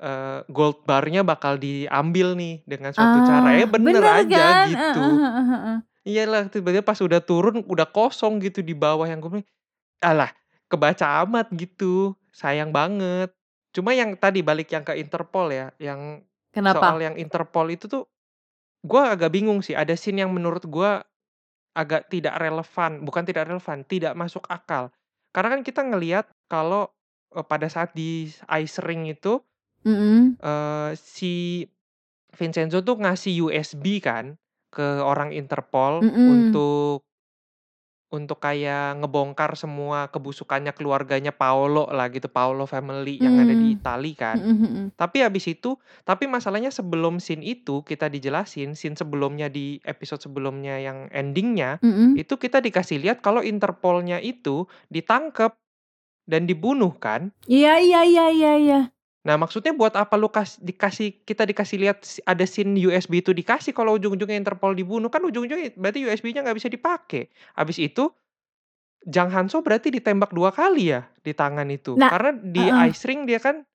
eee, 0.00 0.40
gold 0.52 0.84
bar-nya 0.88 1.22
bakal 1.26 1.56
diambil 1.60 2.34
nih 2.38 2.62
dengan 2.68 2.92
suatu 2.96 3.20
cara." 3.24 3.52
Eh 3.56 3.64
Ah, 3.64 3.84
bener 3.84 4.02
bener 4.02 4.24
aja 4.24 4.54
kan? 4.56 4.66
gitu. 4.66 5.20
Heeh. 5.50 5.86
Iyalah, 6.06 6.48
tiba-tiba 6.52 6.84
pas 6.86 6.98
udah 7.02 7.20
turun 7.24 7.62
udah 7.66 7.88
kosong 7.90 8.40
gitu 8.44 8.60
di 8.64 8.72
bawah 8.76 9.06
yang 9.08 9.20
gue 9.24 9.42
"Alah 10.04 10.32
kebaca 10.70 11.22
amat 11.26 11.50
gitu, 11.56 12.14
sayang 12.34 12.70
banget." 12.74 13.32
Cuma 13.76 13.92
yang 13.96 14.14
tadi 14.18 14.40
balik 14.44 14.70
yang 14.74 14.84
ke 14.86 14.96
Interpol 15.00 15.50
ya, 15.54 15.68
yang 15.82 16.24
soal 16.64 16.96
Kenapa? 16.96 17.04
yang 17.04 17.16
Interpol 17.20 17.68
itu 17.74 17.86
tuh, 17.90 18.04
gue 18.86 19.02
agak 19.02 19.32
bingung 19.34 19.60
sih, 19.64 19.74
ada 19.76 19.94
scene 19.98 20.22
yang 20.24 20.32
menurut 20.34 20.64
gue 20.68 20.90
agak 21.76 22.08
tidak 22.12 22.36
relevan, 22.40 23.04
bukan 23.06 23.24
tidak 23.28 23.48
relevan, 23.50 23.84
tidak 23.88 24.14
masuk 24.18 24.44
akal. 24.50 24.90
Karena 25.34 25.58
kan 25.58 25.62
kita 25.66 25.82
ngelihat 25.86 26.26
kalau, 26.50 26.90
eee, 27.34 27.44
pada 27.46 27.68
saat 27.70 27.92
di 27.96 28.28
ice 28.32 28.78
ring 28.84 29.06
itu, 29.10 29.40
Mhm. 29.84 30.36
eee, 30.42 30.92
si 30.98 31.64
Vincenzo 32.36 32.82
tuh 32.84 32.96
ngasih 33.00 33.34
USB 33.48 34.00
kan 34.04 34.36
ke 34.72 35.00
orang 35.02 35.32
Interpol 35.34 35.94
Mhm. 36.00 36.26
untuk 36.26 37.04
untuk 38.12 38.38
kayak 38.38 39.02
ngebongkar 39.02 39.58
semua 39.58 40.06
kebusukannya 40.10 40.70
keluarganya 40.76 41.34
Paolo 41.34 41.90
lah 41.90 42.06
gitu, 42.14 42.30
Paolo 42.30 42.64
family 42.70 43.18
yang 43.22 43.36
ada 43.42 43.52
di 43.54 43.74
Mmm. 43.74 43.76
Itali 43.78 44.12
kan. 44.14 44.38
Mhm 44.40 44.56
mhm. 44.62 44.84
Tapi 44.96 45.20
habis 45.26 45.44
itu 45.50 45.76
tapi 46.06 46.24
masalahnya 46.30 46.70
sebelum 46.72 47.18
scene 47.20 47.42
itu 47.44 47.82
kita 47.84 48.06
dijelasin, 48.08 48.72
scene 48.78 48.96
sebelumnya 48.96 49.50
di 49.50 49.82
episode 49.84 50.22
sebelumnya 50.22 50.78
yang 50.80 51.10
ending-nya, 51.12 51.82
Mhm. 51.82 52.16
itu 52.16 52.34
kita 52.38 52.62
dikasih 52.62 53.02
lihat 53.02 53.20
kalau 53.20 53.42
Interpol-nya 53.44 54.22
itu 54.22 54.64
ditangkep 54.88 55.52
dan 56.30 56.46
dibunuh 56.48 56.94
kan. 56.98 57.32
Iya 57.46 57.78
iya 57.78 58.00
iya 58.08 58.24
iya 58.32 58.52
iya. 58.58 58.78
Nah 59.26 59.34
maksudnya 59.34 59.74
buat 59.74 59.98
apa 59.98 60.14
lu 60.14 60.30
kas 60.30 60.54
dikasih 60.62 61.26
kita 61.26 61.42
dikasih 61.42 61.82
lihat 61.82 61.98
ada 62.22 62.46
scene 62.46 62.78
USB 62.78 63.18
itu 63.18 63.34
dikasih 63.34 63.74
kalau 63.74 63.98
ujung-ujungnya 63.98 64.38
Interpol 64.38 64.78
dibunuh, 64.78 65.10
kan 65.10 65.18
ujung-ujungnya 65.26 65.74
berarti 65.74 66.06
USB-nya 66.06 66.46
nggak 66.46 66.54
bisa 66.62 66.70
dipakai. 66.70 67.26
Habis 67.58 67.82
itu, 67.82 68.14
Jang 69.02 69.34
Han-so 69.34 69.66
berarti 69.66 69.90
ditembak 69.90 70.30
2 70.30 70.54
kali 70.54 70.94
ya 70.94 71.10
di 71.26 71.34
tangan 71.34 71.66
itu? 71.74 71.98
Nah 71.98 72.06
Karena 72.06 72.30
di 72.38 72.70
heeh. 72.70 72.94
ice 72.94 73.02
ring 73.02 73.26
dia 73.26 73.42
kan 73.42 73.66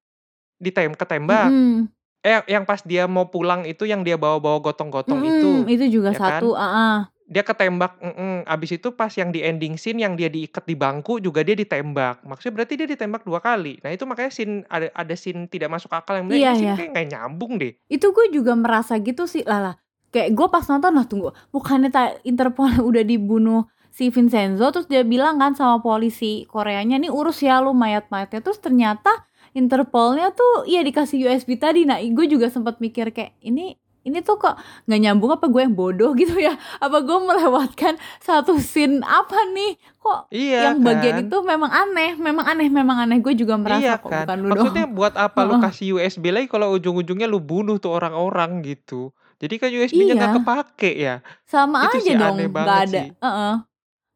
ditem 0.63 0.95
ketembak, 0.95 1.51
Mhm. 1.51 1.91
Eh, 2.21 2.37
yang 2.53 2.69
pas 2.69 2.85
dia 2.85 3.09
mau 3.09 3.33
pulang 3.33 3.65
itu 3.65 3.81
yang 3.89 4.05
dia 4.05 4.13
bawa-bawa 4.13 4.61
gotong-gotong 4.61 5.25
itu, 5.25 5.65
Mm-mm, 5.65 5.73
itu 5.73 5.85
juga 5.89 6.13
ya 6.13 6.21
kan? 6.21 6.37
satu, 6.37 6.53
ah, 6.53 7.09
Dia 7.31 7.47
ketembak, 7.47 7.95
mhm, 8.03 8.43
abis 8.43 8.75
itu 8.75 8.91
pas 8.91 9.07
yang 9.15 9.31
di 9.31 9.39
ending 9.39 9.79
scene 9.79 10.03
yang 10.03 10.19
dia 10.19 10.27
diikat 10.27 10.67
di 10.67 10.75
bangku 10.75 11.23
juga 11.23 11.47
dia 11.47 11.55
ditembak. 11.55 12.27
Maksudnya 12.27 12.53
berarti 12.59 12.73
dia 12.75 12.87
ditembak 12.91 13.23
2 13.23 13.39
kali. 13.39 13.79
Nah 13.79 13.95
itu 13.95 14.03
makanya 14.03 14.31
scene 14.35 14.67
ada 14.67 14.91
ada 14.91 15.15
scene 15.15 15.47
tidak 15.47 15.71
masuk 15.71 15.95
akal 15.95 16.19
yang 16.19 16.27
Iya 16.27 16.51
iya. 16.59 16.75
kayak 16.75 17.07
nyambung 17.07 17.55
deh. 17.55 17.71
Itu 17.87 18.11
gue 18.11 18.35
juga 18.35 18.51
merasa 18.59 18.99
gitu 18.99 19.31
sih, 19.31 19.47
lah 19.47 19.71
lah. 19.71 19.75
Kayak 20.11 20.35
gue 20.35 20.47
pas 20.51 20.67
nonton 20.67 20.91
lah 20.91 21.07
tunggu, 21.07 21.31
bukannya 21.55 21.87
ta- 21.87 22.19
Interpol 22.27 22.67
udah 22.91 23.03
dibunuh 23.07 23.63
si 23.91 24.11
Vincenzo 24.11 24.71
terus 24.71 24.87
dia 24.87 25.03
bilang 25.03 25.35
kan 25.35 25.51
sama 25.51 25.83
polisi 25.83 26.47
Koreanya 26.47 26.95
nih 26.95 27.11
urus 27.11 27.43
ya 27.43 27.59
lu 27.59 27.75
mayat-mayatnya 27.75 28.39
terus 28.39 28.59
ternyata 28.63 29.11
Interpolnya 29.51 30.31
tuh 30.31 30.63
iya 30.63 30.79
dikasih 30.79 31.27
USB 31.27 31.59
tadi. 31.59 31.83
Nah, 31.83 31.99
gue 31.99 32.23
juga 32.23 32.47
sempat 32.47 32.79
mikir 32.79 33.11
kayak 33.11 33.35
ini 33.43 33.75
ini 34.01 34.17
tuh 34.21 34.35
kok 34.35 34.55
nggak 34.85 34.99
nyambung 34.99 35.31
apa 35.31 35.45
gue 35.45 35.61
yang 35.61 35.75
bodoh 35.77 36.11
gitu 36.17 36.35
ya? 36.37 36.53
Apa 36.81 37.05
gue 37.05 37.17
melewatkan 37.21 37.93
satu 38.17 38.57
scene 38.57 39.01
apa 39.05 39.37
nih? 39.53 39.77
Kok 40.01 40.33
Iya 40.33 40.73
yang 40.73 40.81
bagian 40.81 41.15
kan? 41.15 41.23
itu 41.29 41.37
memang 41.45 41.71
aneh, 41.71 42.11
memang 42.17 42.45
aneh, 42.45 42.67
memang 42.69 42.97
aneh. 43.05 43.17
Gue 43.21 43.33
juga 43.37 43.55
merasa 43.61 43.81
Iya 43.81 43.93
kok 44.01 44.09
kan? 44.09 44.25
bukan 44.25 44.37
lu 44.41 44.49
Maksudnya 44.49 44.85
doang. 44.89 44.95
buat 44.97 45.13
apa 45.13 45.39
lu 45.45 45.53
kasih 45.61 45.87
USB 45.95 46.25
lagi 46.33 46.47
kalau 46.49 46.73
ujung-ujungnya 46.73 47.29
lu 47.29 47.37
bunuh 47.37 47.77
tuh 47.77 47.93
orang-orang 47.93 48.65
gitu. 48.65 49.13
Jadi 49.41 49.53
kan 49.57 49.69
USB-nya 49.73 50.13
nggak 50.17 50.31
Iya. 50.33 50.37
kepake 50.37 50.91
ya. 50.97 51.15
Sama 51.45 51.77
Itu 51.85 51.97
aja 51.97 52.01
sih 52.05 52.15
dong, 52.17 52.35
nggak 52.53 52.77
ada, 52.89 53.01
sih. 53.05 53.07
heeh, 53.09 53.53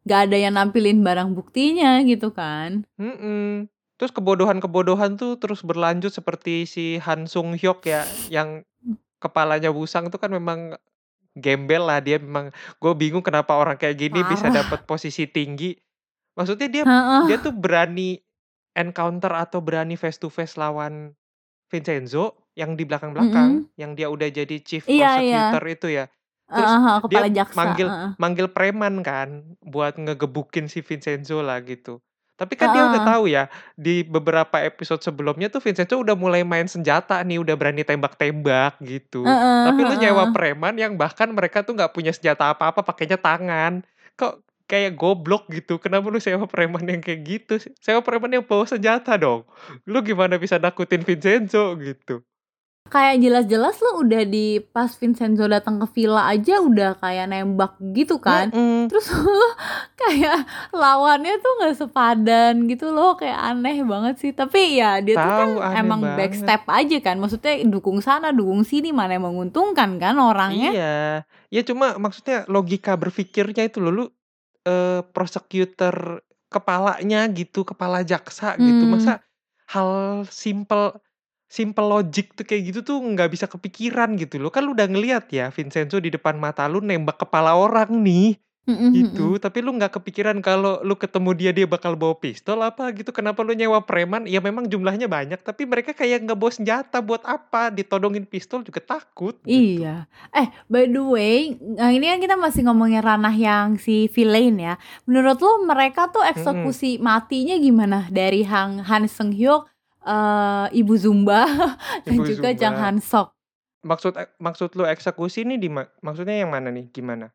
nggak 0.06 0.20
ada 0.30 0.38
yang 0.38 0.54
nampilin 0.54 1.00
barang 1.02 1.30
buktinya 1.34 2.02
gitu 2.06 2.30
kan? 2.30 2.86
Mhm. 2.98 3.70
Terus 3.96 4.12
kebodohan-kebodohan 4.12 5.16
tuh 5.16 5.40
terus 5.40 5.64
berlanjut 5.64 6.12
seperti 6.12 6.68
si 6.68 7.00
Han 7.00 7.26
Sung 7.32 7.56
Hyuk 7.56 7.82
ya, 7.88 8.04
yang 8.28 8.62
kepalanya 9.26 9.74
busang 9.74 10.08
tuh 10.14 10.22
kan 10.22 10.30
memang 10.30 10.78
gembel 11.36 11.84
lah 11.90 12.00
dia 12.00 12.16
memang 12.22 12.52
gue 12.80 12.94
bingung 12.96 13.26
kenapa 13.26 13.58
orang 13.60 13.76
kayak 13.76 13.98
gini 14.00 14.24
bisa 14.24 14.48
Parah. 14.48 14.64
dapat 14.64 14.80
posisi 14.88 15.28
tinggi. 15.28 15.76
Maksudnya 16.38 16.68
dia 16.72 16.84
Heeh. 16.88 17.24
dia 17.28 17.38
tuh 17.42 17.54
berani 17.56 18.20
encounter 18.76 19.32
atau 19.36 19.60
berani 19.64 19.96
face 20.00 20.20
to 20.20 20.28
face 20.32 20.56
lawan 20.60 21.16
Vincenzo 21.72 22.52
yang 22.56 22.78
di 22.80 22.86
belakang-belakang, 22.88 23.68
Mhm. 23.68 23.80
yang 23.82 23.92
dia 24.00 24.08
udah 24.08 24.30
jadi 24.32 24.56
chief 24.64 24.88
Iya 24.88 25.10
iya. 25.20 25.44
prosecutor 25.52 25.64
itu 25.68 25.88
ya. 25.92 26.06
Terus 26.48 26.72
heeh, 26.72 26.98
dia 27.12 27.22
jaksa, 27.34 27.58
manggil 27.60 27.88
heeh. 27.92 28.12
manggil 28.22 28.48
preman 28.54 28.96
kan 29.04 29.30
buat 29.66 29.98
ngegebukin 30.00 30.72
si 30.72 30.80
Vincenzo 30.86 31.42
lah 31.44 31.60
gitu. 31.66 32.00
Tapi 32.36 32.54
kan 32.60 32.76
dia 32.76 32.84
udah 32.84 33.00
Heeh. 33.00 33.12
tahu 33.16 33.24
ya 33.32 33.44
di 33.80 34.04
beberapa 34.04 34.60
episode 34.60 35.00
sebelumnya 35.00 35.48
tuh 35.48 35.64
Vincenzo 35.64 35.96
udah 35.96 36.20
mulai 36.20 36.44
main 36.44 36.68
senjata 36.68 37.24
nih, 37.24 37.40
udah 37.40 37.56
berani 37.56 37.88
tembak-tembak 37.88 38.76
gitu. 38.84 39.24
Heeh 39.24 39.72
Tapi 39.72 39.82
lu 39.88 39.96
nyewa 39.96 40.36
preman 40.36 40.76
yang 40.76 41.00
bahkan 41.00 41.32
mereka 41.32 41.64
tuh 41.64 41.80
nggak 41.80 41.96
punya 41.96 42.12
senjata 42.12 42.52
apa-apa, 42.52 42.84
pakainya 42.84 43.16
tangan. 43.16 43.88
Kok 44.20 44.44
kayak 44.68 45.00
goblok 45.00 45.48
gitu. 45.48 45.80
Kenapa 45.80 46.12
lu 46.12 46.20
sewa 46.20 46.44
preman 46.44 46.84
yang 46.84 47.00
kayak 47.00 47.22
gitu? 47.24 47.54
Sewa 47.80 48.04
preman 48.04 48.34
yang 48.34 48.44
bawa 48.44 48.68
senjata 48.68 49.16
dong. 49.16 49.48
Lu 49.88 50.04
gimana 50.04 50.36
bisa 50.36 50.60
nakutin 50.60 51.08
Vincenzo 51.08 51.78
gitu. 51.80 52.20
Kayak 52.86 53.18
jelas-jelas 53.18 53.82
lu 53.82 54.06
udah 54.06 54.30
di 54.30 54.62
pas 54.62 54.94
Vincenzo 54.94 55.50
datang 55.50 55.82
ke 55.82 55.90
villa 55.90 56.30
aja 56.30 56.62
udah 56.62 56.94
kayak 57.02 57.34
nembak 57.34 57.82
gitu 57.98 58.22
kan. 58.22 58.54
Mhm. 58.54 58.94
Terus 58.94 59.10
lu 59.26 59.48
kayak 59.98 60.46
lawannya 60.70 61.34
tuh 61.42 61.52
nggak 61.58 61.76
sepadan 61.82 62.70
gitu 62.70 62.94
loh, 62.94 63.18
kayak 63.18 63.42
aneh 63.42 63.82
banget 63.82 64.22
sih. 64.22 64.32
Tapi 64.38 64.78
ya 64.78 65.02
dia 65.02 65.18
tuh 65.18 65.26
kan 65.66 65.82
emang 65.82 66.06
banget. 66.06 66.18
backstep 66.30 66.64
aja 66.70 66.98
kan. 67.02 67.18
Maksudnya 67.18 67.58
dukung 67.66 68.06
sana, 68.06 68.30
dukung 68.30 68.62
sini, 68.62 68.94
mana 68.94 69.18
yang 69.18 69.26
menguntungkan 69.34 69.98
kan 69.98 70.22
orangnya. 70.22 70.70
Iya. 70.70 70.98
Ya 71.50 71.62
cuma 71.66 71.98
maksudnya 71.98 72.46
logika 72.46 72.94
berpikirnya 72.94 73.66
itu 73.66 73.82
loh 73.82 73.94
lu 73.98 74.06
eh, 74.62 75.02
prosecutor 75.10 76.22
kepalanya 76.54 77.26
gitu, 77.34 77.66
kepala 77.66 78.06
jaksa 78.06 78.54
gitu. 78.62 78.86
Hmm. 78.86 78.94
Masa 78.94 79.26
hal 79.74 80.22
simple 80.30 81.02
simple 81.46 81.86
logic 81.86 82.34
tuh 82.34 82.46
kayak 82.48 82.74
gitu 82.74 82.80
tuh 82.82 82.98
nggak 83.02 83.30
bisa 83.32 83.46
kepikiran 83.46 84.18
gitu 84.18 84.42
loh. 84.42 84.50
Kan 84.54 84.66
lu 84.66 84.74
udah 84.74 84.88
ngeliat 84.90 85.30
ya 85.32 85.50
Vincenzo 85.54 86.02
di 86.02 86.10
depan 86.14 86.38
mata 86.38 86.66
lu 86.66 86.82
nembak 86.82 87.22
kepala 87.22 87.56
orang 87.56 87.90
nih. 88.02 88.38
Mhm 88.66 88.90
Gitu, 88.98 89.38
tapi 89.38 89.62
lu 89.62 89.78
nggak 89.78 89.94
kepikiran 90.02 90.42
kalau 90.42 90.82
lu 90.82 90.98
ketemu 90.98 91.30
dia 91.38 91.52
dia 91.54 91.70
bakal 91.70 91.94
bawa 91.94 92.18
pistol 92.18 92.66
apa 92.66 92.90
gitu. 92.98 93.14
Kenapa 93.14 93.46
lu 93.46 93.54
nyewa 93.54 93.86
preman? 93.86 94.26
Ya 94.26 94.42
memang 94.42 94.66
jumlahnya 94.66 95.06
banyak, 95.06 95.38
tapi 95.46 95.70
mereka 95.70 95.94
kayak 95.94 96.26
nggak 96.26 96.34
bawa 96.34 96.50
senjata 96.50 96.98
buat 96.98 97.22
apa? 97.30 97.70
Ditodongin 97.70 98.26
pistol 98.26 98.66
juga 98.66 98.82
takut 98.82 99.38
gitu. 99.46 99.86
Iya. 99.86 100.10
Eh, 100.34 100.50
by 100.66 100.90
the 100.90 101.04
way, 101.06 101.38
nah 101.62 101.94
ini 101.94 102.10
kan 102.10 102.18
kita 102.18 102.36
masih 102.42 102.66
ngomongin 102.66 103.06
ranah 103.06 103.38
yang 103.38 103.78
si 103.78 104.10
villain 104.10 104.58
ya. 104.58 104.74
Menurut 105.06 105.38
lo 105.38 105.62
mereka 105.62 106.10
tuh 106.10 106.26
eksekusi 106.26 106.98
matinya 106.98 107.54
gimana 107.62 108.10
dari 108.10 108.42
Hang 108.42 108.82
Han 108.82 109.06
Seung 109.06 109.30
Hyuk, 109.30 109.70
eh, 110.06 110.66
Ibu 110.72 110.94
Zumba 110.96 111.44
dan 112.06 112.14
Ibu 112.16 112.24
juga 112.24 112.50
Jang 112.54 112.78
Zumba. 112.78 112.86
Han 112.86 112.98
Sok. 113.02 113.28
Maksud 113.86 114.14
ek 114.18 114.30
maksud 114.38 114.70
lu 114.74 114.86
eksekusi 114.86 115.46
nih 115.46 115.58
di 115.58 115.70
ma 115.70 115.86
maksudnya 116.02 116.38
yang 116.38 116.50
mana 116.50 116.70
nih? 116.70 116.90
Gimana? 116.90 117.30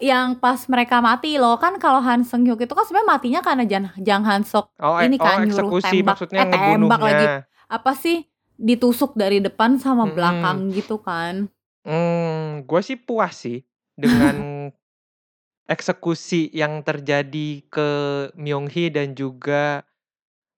Yang 0.00 0.40
pas 0.40 0.64
mereka 0.64 1.04
mati 1.04 1.36
loh, 1.36 1.60
kan 1.60 1.76
kalau 1.76 2.00
Han 2.00 2.24
Seung 2.24 2.48
Hyuk 2.48 2.56
itu 2.56 2.72
kan 2.72 2.88
sebenarnya 2.88 3.08
matinya 3.08 3.40
karena 3.44 3.64
Jan 3.68 3.84
Jang 4.00 4.24
Han 4.24 4.48
Sok 4.48 4.72
Oh, 4.80 4.96
ini 4.96 5.20
oh 5.20 5.24
kan 5.24 5.44
nyuruh 5.44 5.68
eksekusi 5.76 6.00
tembak, 6.00 6.16
maksudnya 6.16 6.40
eh 6.40 6.48
tembak 6.48 7.00
lagi. 7.00 7.26
Apa 7.68 7.92
sih? 7.92 8.24
Ditusuk 8.56 9.12
dari 9.12 9.40
depan 9.40 9.76
sama 9.76 10.08
Mhm. 10.08 10.12
belakang 10.16 10.58
gitu 10.72 11.00
kan. 11.00 11.48
Mmm, 11.84 12.64
gua 12.64 12.80
sih 12.80 12.96
puas 12.96 13.32
sih 13.44 13.64
dengan 13.92 14.36
eksekusi 15.74 16.50
yang 16.52 16.80
terjadi 16.80 17.64
ke 17.68 17.88
Myung 18.36 18.68
Hee 18.68 18.90
dan 18.90 19.12
juga 19.12 19.84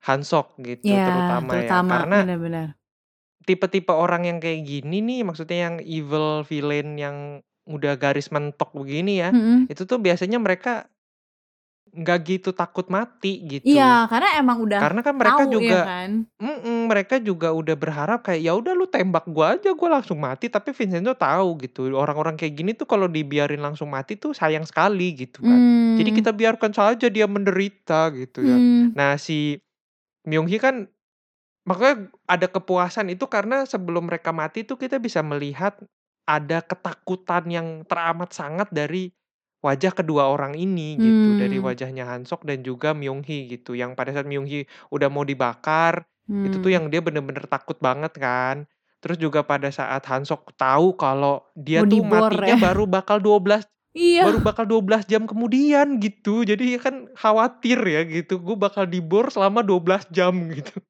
Han 0.09 0.21
Sok 0.27 0.59
gitu 0.63 0.99
Iya, 0.99 1.05
terutama 1.07 1.53
ya. 1.63 1.79
terutama 1.79 1.93
Karena 1.93 2.19
benar-benar. 2.27 2.69
tipe-tipe 3.43 3.91
orang 3.91 4.23
yang 4.29 4.39
kayak 4.39 4.63
gini 4.63 5.03
nih, 5.03 5.21
maksudnya 5.27 5.59
yang 5.71 5.77
evil 5.83 6.47
villain 6.47 6.95
yang 6.95 7.17
udah 7.67 7.95
garis 7.99 8.31
mentok 8.35 8.71
begini 8.75 9.23
ya, 9.23 9.31
Mhm. 9.35 9.71
itu 9.71 9.83
tuh 9.87 9.99
biasanya 9.99 10.39
mereka 10.43 10.87
nggak 11.93 12.19
gitu 12.25 12.51
takut 12.57 12.89
mati 12.89 13.43
gitu. 13.45 13.69
Iya, 13.69 14.09
karena 14.11 14.29
emang 14.41 14.59
udah 14.65 14.81
Karena 14.83 15.01
kan 15.05 15.15
mereka 15.21 15.43
tahu 15.45 15.53
ya 15.63 15.77
juga 15.77 15.81
kan. 15.85 16.11
mhm, 16.43 16.91
mereka 16.91 17.17
juga 17.23 17.53
udah 17.55 17.77
berharap 17.79 18.25
kayak, 18.27 18.41
"Ya 18.43 18.53
udah 18.59 18.73
lu 18.75 18.87
tembak 18.91 19.25
gua 19.31 19.55
aja, 19.59 19.71
gua 19.77 20.01
langsung 20.01 20.19
mati." 20.19 20.49
Tapi 20.51 20.73
Vincenzo 20.75 21.15
tahu 21.15 21.61
gitu, 21.63 21.93
orang-orang 21.95 22.35
kayak 22.41 22.55
gini 22.59 22.73
tuh 22.75 22.89
kalau 22.91 23.07
dibiarin 23.07 23.61
langsung 23.63 23.93
mati 23.93 24.17
tuh 24.19 24.33
sayang 24.35 24.65
sekali 24.67 25.15
gitu 25.15 25.45
kan. 25.47 25.63
Jadi 25.95 26.11
Mmm. 26.11 26.17
kita 26.17 26.31
biarkan 26.35 26.73
saja 26.75 27.07
dia 27.13 27.27
menderita 27.31 28.11
gitu 28.17 28.41
ya. 28.43 28.59
Hmm. 28.59 28.91
Nah 28.97 29.15
si 29.21 29.61
Myung 30.27 30.47
Hee 30.51 30.63
kan 30.63 30.87
makanya 31.69 32.11
ada 32.27 32.47
kepuasan 32.51 33.13
itu 33.15 33.27
karena 33.31 33.65
sebelum 33.69 34.11
mereka 34.11 34.31
mati 34.35 34.67
tuh 34.67 34.79
kita 34.81 34.99
bisa 34.99 35.23
melihat 35.23 35.79
ada 36.27 36.63
ketakutan 36.65 37.45
yang 37.51 37.69
teramat 37.87 38.31
sangat 38.35 38.69
dari 38.75 39.11
wajah 39.63 39.95
kedua 39.95 40.31
orang 40.31 40.55
ini 40.59 40.99
gitu, 41.03 41.35
dari 41.39 41.59
Hmm. 41.59 41.67
wajahnya 41.67 42.07
Han 42.11 42.27
Sok 42.27 42.47
dan 42.47 42.63
juga 42.67 42.95
Myung 42.95 43.23
Hee 43.27 43.47
gitu. 43.59 43.75
Yang 43.79 43.95
pada 43.99 44.11
saat 44.15 44.27
Myung 44.27 44.47
Hee 44.47 44.67
udah 44.95 45.09
mau 45.11 45.23
dibakar, 45.27 46.07
itu 46.47 46.59
tuh 46.59 46.71
Hmm. 46.71 46.75
yang 46.75 46.87
dia 46.91 47.03
bener-bener 47.03 47.47
takut 47.47 47.79
banget 47.83 48.15
kan. 48.19 48.67
Terus 49.03 49.19
juga 49.23 49.43
pada 49.47 49.71
saat 49.71 50.03
Han 50.11 50.27
Sok 50.27 50.55
tahu 50.59 50.95
kalau 50.99 51.43
dia 51.59 51.81
Mau 51.81 51.87
tuh 51.87 52.01
dibor 52.01 52.31
matinya 52.31 52.55
ya. 52.55 52.59
baru 52.59 52.85
bakal 52.85 53.19
12 53.23 53.65
Iya. 53.93 54.25
baru 54.25 54.41
bakal 54.41 54.65
12 54.65 55.05
jam 55.05 55.29
kemudian 55.29 56.01
gitu. 56.01 56.49
Jadi 56.49 56.81
kan 56.81 57.13
khawatir 57.13 57.77
ya 57.85 58.01
gitu, 58.09 58.41
gue 58.41 58.57
bakal 58.57 58.89
dibor 58.89 59.29
selama 59.29 59.61
12 59.61 60.09
jam 60.09 60.33
gitu. 60.49 60.81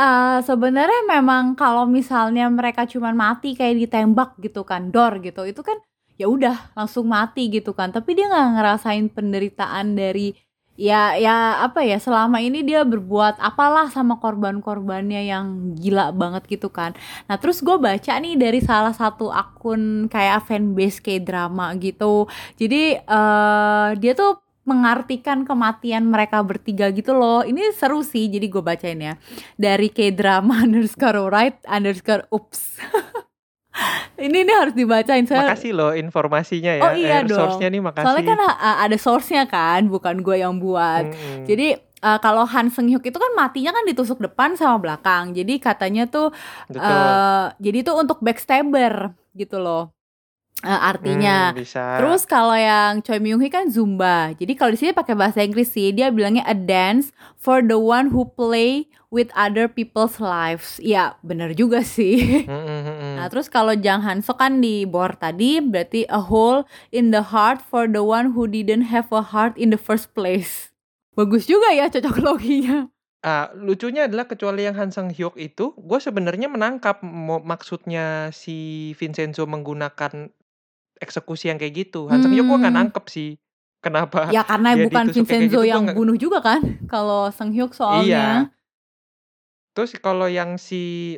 Eee, 0.00 0.40
sebenarnya 0.42 1.04
memang 1.06 1.54
kalau 1.54 1.84
misalnya 1.86 2.48
mereka 2.50 2.88
cuman 2.88 3.14
mati 3.14 3.54
kayak 3.54 3.76
ditembak 3.86 4.30
gitu 4.40 4.64
kan, 4.66 4.88
dor 4.90 5.20
gitu, 5.20 5.44
itu 5.46 5.60
kan 5.62 5.78
ya 6.16 6.26
udah 6.26 6.72
langsung 6.74 7.06
mati 7.06 7.46
gitu 7.52 7.76
kan. 7.76 7.92
Tapi 7.94 8.16
dia 8.16 8.26
nggak 8.32 8.48
ngerasain 8.58 9.06
penderitaan 9.12 9.94
dari 9.94 10.34
ya 10.76 11.14
ya 11.20 11.62
apa 11.66 11.84
ya, 11.84 12.00
selama 12.00 12.40
ini 12.40 12.64
dia 12.64 12.82
berbuat 12.82 13.38
apalah 13.38 13.92
sama 13.92 14.16
korban-korbannya 14.18 15.28
yang 15.28 15.76
gila 15.76 16.10
banget 16.16 16.48
gitu 16.48 16.68
kan. 16.72 16.96
Nah, 17.28 17.36
terus 17.36 17.60
gue 17.60 17.76
baca 17.76 18.12
nih 18.18 18.34
dari 18.40 18.60
salah 18.64 18.94
satu 18.96 19.28
akun 19.28 20.08
kayak 20.08 20.44
fanbase 20.48 20.98
K-drama 21.04 21.76
gitu. 21.78 22.26
Jadi, 22.56 22.96
eee, 22.98 23.88
dia 24.00 24.12
tuh 24.16 24.40
mengartikan 24.62 25.42
kematian 25.42 26.06
mereka 26.06 26.38
bertiga 26.46 26.86
gitu 26.94 27.12
loh. 27.18 27.42
Ini 27.42 27.74
seru 27.74 28.00
sih, 28.06 28.30
jadi 28.30 28.46
gue 28.46 28.62
bacain 28.62 29.00
ya. 29.00 29.14
Dari 29.58 29.90
K-drama 29.90 30.60
underscore 30.66 31.28
right 31.28 31.58
underscore 31.66 32.24
oops. 32.30 32.78
Ini 34.14 34.38
nih 34.42 34.56
harus 34.56 34.74
dibacain 34.74 35.24
soalnya 35.24 35.50
Makasih 35.50 35.72
loh 35.72 35.90
informasinya 35.92 36.72
ya. 36.72 36.82
Oh 36.82 36.92
iya 36.92 37.16
Eh, 37.18 37.26
dong. 37.26 37.38
source-nya 37.38 37.68
nih 37.68 37.80
makasih. 37.80 38.04
Soalnya 38.06 38.24
kan 38.26 38.38
a- 38.46 38.78
ada 38.80 38.96
source-nya 38.96 39.44
kan, 39.46 39.80
bukan 39.86 40.20
gue 40.20 40.36
yang 40.36 40.56
buat. 40.56 41.04
Mhm. 41.08 41.44
Jadi 41.44 41.66
eh, 41.78 42.18
kalau 42.18 42.42
Han 42.44 42.66
Seung 42.68 42.86
Hyuk 42.86 43.02
itu 43.02 43.14
kan 43.14 43.32
matinya 43.32 43.70
kan 43.70 43.82
ditusuk 43.82 44.18
depan 44.18 44.54
sama 44.54 44.78
belakang. 44.78 45.32
Jadi 45.32 45.58
katanya 45.58 46.04
tuh 46.04 46.30
Betul. 46.66 46.82
eh 46.82 47.46
jadi 47.58 47.76
itu 47.80 47.92
untuk 47.92 48.18
backstabber 48.20 48.94
gitu 49.32 49.58
loh. 49.58 49.90
Eh, 50.60 50.68
artinya. 50.70 51.50
Hmm, 51.50 51.58
bisa. 51.58 51.98
Terus 51.98 52.22
kalau 52.22 52.54
yang 52.54 53.02
Choi 53.02 53.18
Myung 53.18 53.38
Hee 53.38 53.50
kan 53.50 53.66
Zumba. 53.66 54.30
Jadi 54.32 54.54
kalau 54.54 54.70
di 54.70 54.78
sini 54.78 54.92
pakai 54.92 55.14
bahasa 55.14 55.42
Inggris 55.42 55.66
sih, 55.68 55.90
dia 55.90 56.10
bilangnya 56.10 56.42
a 56.44 56.54
dance 56.54 57.10
for 57.34 57.58
the 57.58 57.74
one 57.74 58.06
who 58.08 58.22
play 58.28 58.86
with 59.12 59.28
other 59.36 59.68
people's 59.68 60.16
lives. 60.16 60.80
Ya, 60.80 61.20
bener 61.20 61.52
juga 61.52 61.84
sih. 61.84 62.16
Mm, 62.48 62.56
mm, 62.58 62.80
mm, 62.80 62.96
mm. 62.96 63.14
Nah, 63.20 63.28
terus 63.28 63.46
kalau 63.46 63.76
Jang 63.76 64.00
Han 64.00 64.18
Sok 64.18 64.40
kan 64.40 64.58
di 64.58 64.82
bor 64.82 65.12
tadi 65.14 65.60
berarti 65.60 66.08
a 66.08 66.18
hole 66.18 66.64
in 66.90 67.12
the 67.12 67.20
heart 67.22 67.60
for 67.60 67.84
the 67.84 68.00
one 68.00 68.32
who 68.32 68.48
didn't 68.48 68.88
have 68.88 69.12
a 69.12 69.20
heart 69.22 69.54
in 69.54 69.68
the 69.68 69.78
first 69.78 70.10
place. 70.12 70.72
Bagus 71.12 71.44
juga 71.44 71.70
ya 71.70 71.86
cocok 71.86 72.16
loginya. 72.18 72.88
Ah, 73.20 73.52
lucunya 73.54 74.08
adalah 74.08 74.26
kecuali 74.26 74.64
yang 74.64 74.74
Han 74.74 74.90
Sang 74.90 75.06
Hyuk 75.06 75.38
itu, 75.38 75.70
gue 75.70 75.98
sebenarnya 76.00 76.48
menangkap 76.48 77.04
maksudnya 77.38 78.32
si 78.34 78.90
Vincenzo 78.98 79.46
menggunakan 79.46 80.32
eksekusi 80.98 81.46
yang 81.46 81.60
kayak 81.60 81.86
gitu. 81.86 82.08
Han 82.08 82.18
Sang 82.18 82.32
Hyuk 82.32 82.42
gue 82.42 82.58
nggak 82.58 82.72
Hmm. 82.72 82.80
nangkep 82.82 83.04
sih. 83.06 83.38
Kenapa? 83.78 84.30
Ya 84.30 84.42
karena 84.42 84.74
bukan 84.74 85.06
kayak 85.06 85.14
Vincenzo 85.14 85.58
gitu, 85.58 85.66
yang 85.66 85.82
nggak- 85.84 85.98
bunuh 85.98 86.16
juga 86.16 86.38
kan. 86.40 86.60
Kalau 86.86 87.30
Sang 87.30 87.50
Hyuk 87.50 87.74
Iya. 88.02 88.50
Terus 89.74 89.96
kalau 90.00 90.28
yang 90.28 90.56
si 90.60 91.16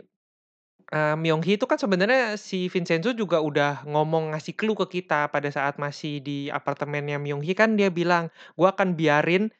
eh, 0.92 1.14
Myung 1.18 1.42
Hee 1.44 1.56
itu 1.58 1.66
kan 1.70 1.78
sebenarnya 1.80 2.36
si 2.40 2.68
Vincenzo 2.72 3.12
juga 3.16 3.40
udah 3.42 3.84
ngomong 3.88 4.32
ngasih 4.34 4.54
clue 4.58 4.76
ke 4.76 4.86
kita 5.00 5.28
pada 5.32 5.48
saat 5.52 5.76
masih 5.80 6.20
di 6.24 6.48
apartemennya 6.52 7.16
Myung 7.22 7.42
Hee 7.44 7.56
kan 7.56 7.76
dia 7.78 7.88
bilang, 7.92 8.28
"Gua 8.58 8.72
akan 8.76 8.94
biarin 8.98 9.50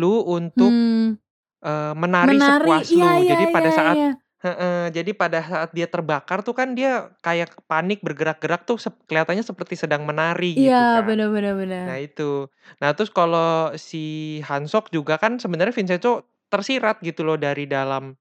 lu 0.00 0.24
untuk 0.26 0.80
Hmm, 0.80 1.18
eh, 1.64 1.94
menari, 1.96 2.38
menari. 2.38 2.76
sepuas 2.78 2.94
Iya, 2.94 3.10
lu." 3.18 3.22
iya, 3.24 3.32
Jadi 3.32 3.44
pada 3.50 3.70
iya, 3.70 3.74
saat 3.74 3.98
iya. 3.98 4.08
Heeh, 4.44 4.92
jadi 4.92 5.12
pada 5.16 5.40
saat 5.40 5.72
dia 5.72 5.88
terbakar 5.88 6.44
tuh 6.44 6.52
kan 6.52 6.76
dia 6.78 7.10
kayak 7.24 7.56
panik 7.66 8.04
bergerak-gerak 8.04 8.68
tuh 8.68 8.76
sep- 8.78 9.00
kelihatannya 9.08 9.40
seperti 9.40 9.74
sedang 9.74 10.04
menari 10.04 10.70
gitu 10.70 10.84
Iya, 10.84 10.84
kan. 10.92 11.06
benar 11.06 11.28
benar 11.34 11.54
benar. 11.60 11.88
Nah 11.88 11.96
itu. 12.00 12.48
Nah 12.80 12.90
terus 12.96 13.10
kalau 13.12 13.72
si 13.76 14.38
Hansok 14.48 14.92
juga 14.94 15.16
kan 15.22 15.40
sebenarnya 15.42 15.74
Vincenzo 15.76 16.28
tersirat 16.52 17.02
gitu 17.04 17.26
loh 17.26 17.36
dari 17.40 17.64
dalam 17.68 18.14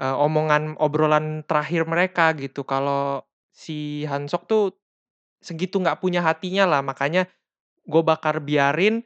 eh, 0.00 0.16
omongan 0.16 0.76
obrolan 0.80 1.42
terakhir 1.48 1.84
mereka 1.88 2.32
gitu. 2.36 2.62
Kalau 2.66 3.24
si 3.52 4.04
Hansok 4.08 4.42
tuh 4.48 4.64
segitu 5.40 5.78
nggak 5.80 6.00
punya 6.02 6.20
hatinya 6.24 6.64
lah 6.68 6.80
makanya 6.84 7.28
gue 7.86 8.02
bakar 8.02 8.40
biarin 8.42 9.04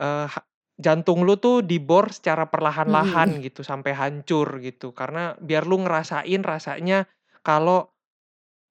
ha- 0.00 0.46
jantung 0.80 1.22
lu 1.28 1.36
tuh 1.36 1.60
dibor 1.60 2.08
secara 2.12 2.48
perlahan-lahan 2.48 3.40
gitu 3.44 3.60
sampai 3.60 3.92
hancur 3.92 4.60
gitu 4.64 4.92
karena 4.96 5.36
biar 5.40 5.68
lu 5.68 5.84
ngerasain 5.84 6.40
rasanya 6.44 7.04
kalau 7.44 7.92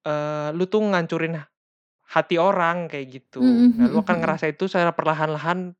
eh, 0.05 0.49
lu 0.55 0.65
tuh 0.69 0.81
ngancurin 0.83 1.37
hati 2.09 2.35
orang 2.41 2.89
kayak 2.91 3.07
gitu. 3.21 3.41
Mm, 3.43 3.77
Nah, 3.79 3.87
lu 3.91 3.97
akan 4.01 4.17
ngerasa 4.23 4.49
itu 4.51 4.65
secara 4.71 4.91
perlahan-lahan 4.95 5.73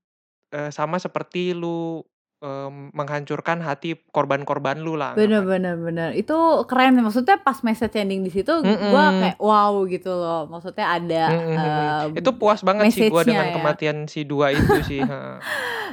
eh, 0.54 0.72
sama 0.74 0.98
seperti 1.02 1.54
lu 1.58 2.04
em, 2.40 2.92
menghancurkan 2.96 3.60
hati 3.60 4.00
korban-korban 4.12 4.80
lu 4.80 4.96
lah 4.96 5.12
Bener 5.14 5.44
bener 5.44 5.76
bener. 5.76 6.10
Itu 6.16 6.64
keren 6.66 6.96
maksudnya 7.00 7.40
pas 7.40 7.60
message 7.62 7.96
ending 8.00 8.24
di 8.24 8.32
situ 8.32 8.52
gua 8.64 9.12
Mm-mm. 9.12 9.20
kayak 9.22 9.38
wow 9.40 9.74
gitu 9.86 10.12
loh. 10.12 10.48
Maksudnya 10.48 10.88
ada 10.88 11.24
Mm, 11.30 11.40
mm, 11.40 11.58
mm, 11.58 11.80
mm. 12.16 12.20
Itu 12.24 12.30
puas 12.40 12.64
banget 12.64 12.96
sih 12.96 13.12
gua 13.12 13.22
message-nya 13.22 13.28
dengan 13.28 13.48
ya. 13.48 13.56
kematian 13.60 13.98
si 14.08 14.24
dua 14.24 14.56
itu 14.56 14.80
sih. 14.88 15.02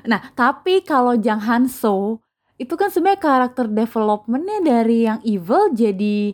Nah, 0.07 0.21
tapi 0.37 0.85
kalau 0.85 1.17
Jang 1.17 1.41
Han 1.43 1.67
So 1.67 2.21
itu 2.57 2.73
kan 2.77 2.89
sebenarnya 2.89 3.21
karakter 3.21 3.67
developmentnya 3.69 4.61
dari 4.63 5.09
yang 5.09 5.21
evil 5.25 5.73
jadi 5.73 6.33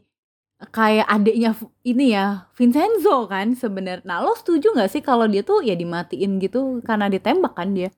kayak 0.70 1.06
adiknya 1.10 1.50
ini 1.82 2.14
ya 2.14 2.46
Vincenzo 2.54 3.26
kan 3.26 3.54
sebenarnya. 3.58 4.06
Nah, 4.06 4.22
lo 4.22 4.34
setuju 4.38 4.74
nggak 4.76 4.90
sih 4.92 5.02
kalau 5.02 5.26
dia 5.26 5.42
tuh 5.42 5.62
ya 5.66 5.74
dimatiin 5.74 6.38
gitu 6.38 6.78
karena 6.86 7.10
ditembak 7.10 7.54
kan 7.58 7.74
dia? 7.74 7.90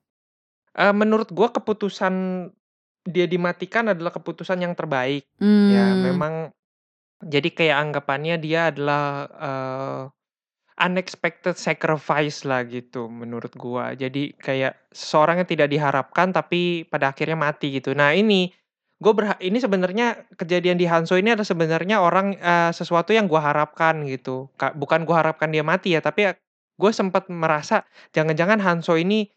Eh, 0.74 0.94
menurut 0.94 1.30
gua 1.30 1.54
keputusan 1.54 2.14
dia 3.06 3.26
dimatikan 3.28 3.92
adalah 3.92 4.10
keputusan 4.10 4.58
yang 4.58 4.74
terbaik. 4.74 5.22
Hmm. 5.38 5.70
Ya, 5.70 5.94
memang 5.94 6.50
jadi 7.22 7.48
kayak 7.52 7.76
anggapannya 7.88 8.36
dia 8.42 8.74
adalah 8.74 9.04
eh, 9.30 10.02
unexpected 10.74 11.54
sacrifice 11.54 12.42
lah 12.42 12.66
gitu 12.66 13.06
menurut 13.06 13.54
gua. 13.54 13.94
Jadi 13.94 14.34
kayak 14.34 14.90
seseorang 14.90 15.42
yang 15.42 15.48
tidak 15.48 15.68
diharapkan 15.70 16.34
tapi 16.34 16.82
pada 16.90 17.14
akhirnya 17.14 17.38
mati 17.38 17.78
gitu. 17.78 17.94
Nah, 17.94 18.10
ini 18.10 18.50
gue 18.98 19.12
berha- 19.14 19.38
ini 19.42 19.58
sebenarnya 19.60 20.26
kejadian 20.34 20.80
di 20.80 20.86
Hanso 20.88 21.14
ini 21.14 21.34
adalah 21.34 21.46
sebenarnya 21.46 22.02
orang 22.02 22.34
eh, 22.34 22.72
sesuatu 22.74 23.14
yang 23.14 23.30
gua 23.30 23.54
harapkan 23.54 24.02
gitu. 24.10 24.50
Ka- 24.58 24.74
Bukan 24.74 25.06
gua 25.06 25.22
harapkan 25.22 25.54
dia 25.54 25.62
mati 25.62 25.94
ya, 25.94 26.02
tapi 26.02 26.34
gue 26.74 26.90
sempat 26.90 27.30
merasa 27.30 27.86
jangan-jangan 28.10 28.58
Hanso 28.58 28.98
ini 28.98 29.30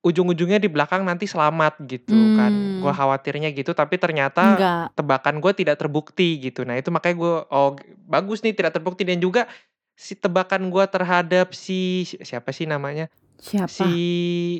ujung-ujungnya 0.00 0.56
di 0.56 0.66
belakang 0.66 1.02
nanti 1.02 1.24
selamat 1.24 1.76
gitu 1.84 2.12
kan. 2.34 2.48
Hmm. 2.48 2.80
Gua 2.80 2.90
khawatirnya 2.90 3.50
gitu, 3.50 3.70
tapi 3.70 3.94
ternyata 3.94 4.56
Enggak. 4.56 4.84
tebakan 4.94 5.36
gue 5.38 5.52
tidak 5.54 5.76
terbukti 5.76 6.40
gitu. 6.40 6.64
Nah 6.64 6.74
itu 6.74 6.88
makanya 6.88 7.16
gue 7.16 7.34
oh 7.46 7.76
bagus 8.04 8.40
nih 8.40 8.52
tidak 8.52 8.72
terbukti 8.72 9.02
dan 9.02 9.16
juga 9.16 9.44
si 9.92 10.14
tebakan 10.14 10.66
gue 10.66 10.84
terhadap 10.86 11.52
si 11.52 12.04
si- 12.04 12.16
siapa 12.18 12.48
sih 12.50 12.64
namanya 12.64 13.12
Siapa? 13.36 13.68
si 13.68 13.92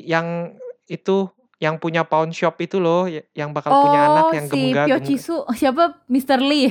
yang 0.05 0.53
itu 0.85 1.25
yang 1.57 1.77
punya 1.77 2.01
pawn 2.03 2.29
shop 2.29 2.57
itu 2.59 2.77
loh 2.77 3.05
y- 3.05 3.25
yang 3.31 3.49
bakal 3.49 3.73
punya 3.79 3.99
anak 4.07 4.23
Oh, 4.23 4.31
yang 4.31 4.45
si 4.45 4.51
gemga 4.51 4.81
Pyo 4.83 4.95
gemga. 4.95 5.07
Chisu. 5.07 5.37
Siapa? 5.51 5.83
Mr. 6.05 6.37
Lee. 6.39 6.69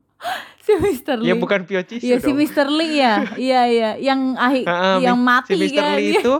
si 0.64 0.72
Mr. 0.74 1.16
Lee. 1.18 1.28
Ya 1.28 1.34
bukan 1.36 1.64
Pio 1.64 1.80
Chisu 1.80 2.02
Iya 2.02 2.16
si 2.18 2.26
dong. 2.26 2.36
Mr. 2.38 2.66
Lee 2.66 2.94
ya. 2.94 3.14
Iya 3.38 3.60
iya, 3.66 3.90
yang 3.98 4.36
Heeh, 4.36 4.96
yang 5.02 5.16
mati 5.16 5.52
si 5.52 5.68
Mr. 5.68 5.76
kan. 5.78 5.94
Lee 5.94 6.12
itu 6.14 6.32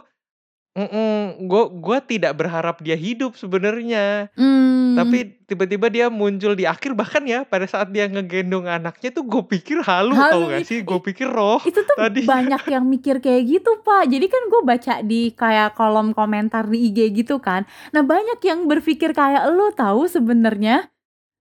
gue 1.38 1.64
gue 1.74 1.98
tidak 2.06 2.32
berharap 2.38 2.78
dia 2.84 2.94
hidup 2.94 3.34
sebenarnya. 3.34 4.30
Hmm. 4.38 4.94
tapi 4.98 5.38
tiba-tiba 5.46 5.86
dia 5.88 6.06
muncul 6.10 6.58
di 6.58 6.66
akhir 6.66 6.96
bahkan 6.98 7.22
ya 7.22 7.46
pada 7.46 7.68
saat 7.70 7.92
dia 7.94 8.10
ngegendong 8.10 8.66
anaknya 8.66 9.14
tuh 9.14 9.22
gue 9.22 9.42
pikir 9.46 9.78
halu, 9.86 10.16
Halu, 10.16 10.32
tau 10.32 10.42
gak 10.50 10.66
sih 10.66 10.82
gue 10.82 10.98
pikir 10.98 11.28
roh 11.30 11.62
itu 11.62 11.80
tuh 11.86 11.96
tadi. 11.96 12.26
banyak 12.26 12.62
yang 12.66 12.84
mikir 12.88 13.22
kayak 13.22 13.46
gitu 13.46 13.78
pak. 13.86 14.10
Jadi 14.10 14.26
kan 14.26 14.42
gue 14.50 14.62
baca 14.66 14.94
di 15.06 15.30
kayak 15.32 15.78
kolom 15.78 16.10
komentar 16.16 16.66
di 16.66 16.90
IG 16.90 17.14
gitu 17.14 17.38
kan. 17.38 17.62
Nah 17.94 18.02
banyak 18.02 18.42
yang 18.42 18.66
berpikir 18.66 19.14
kayak 19.14 19.46
lo 19.54 19.70
tahu 19.70 20.10
sebenarnya 20.10 20.90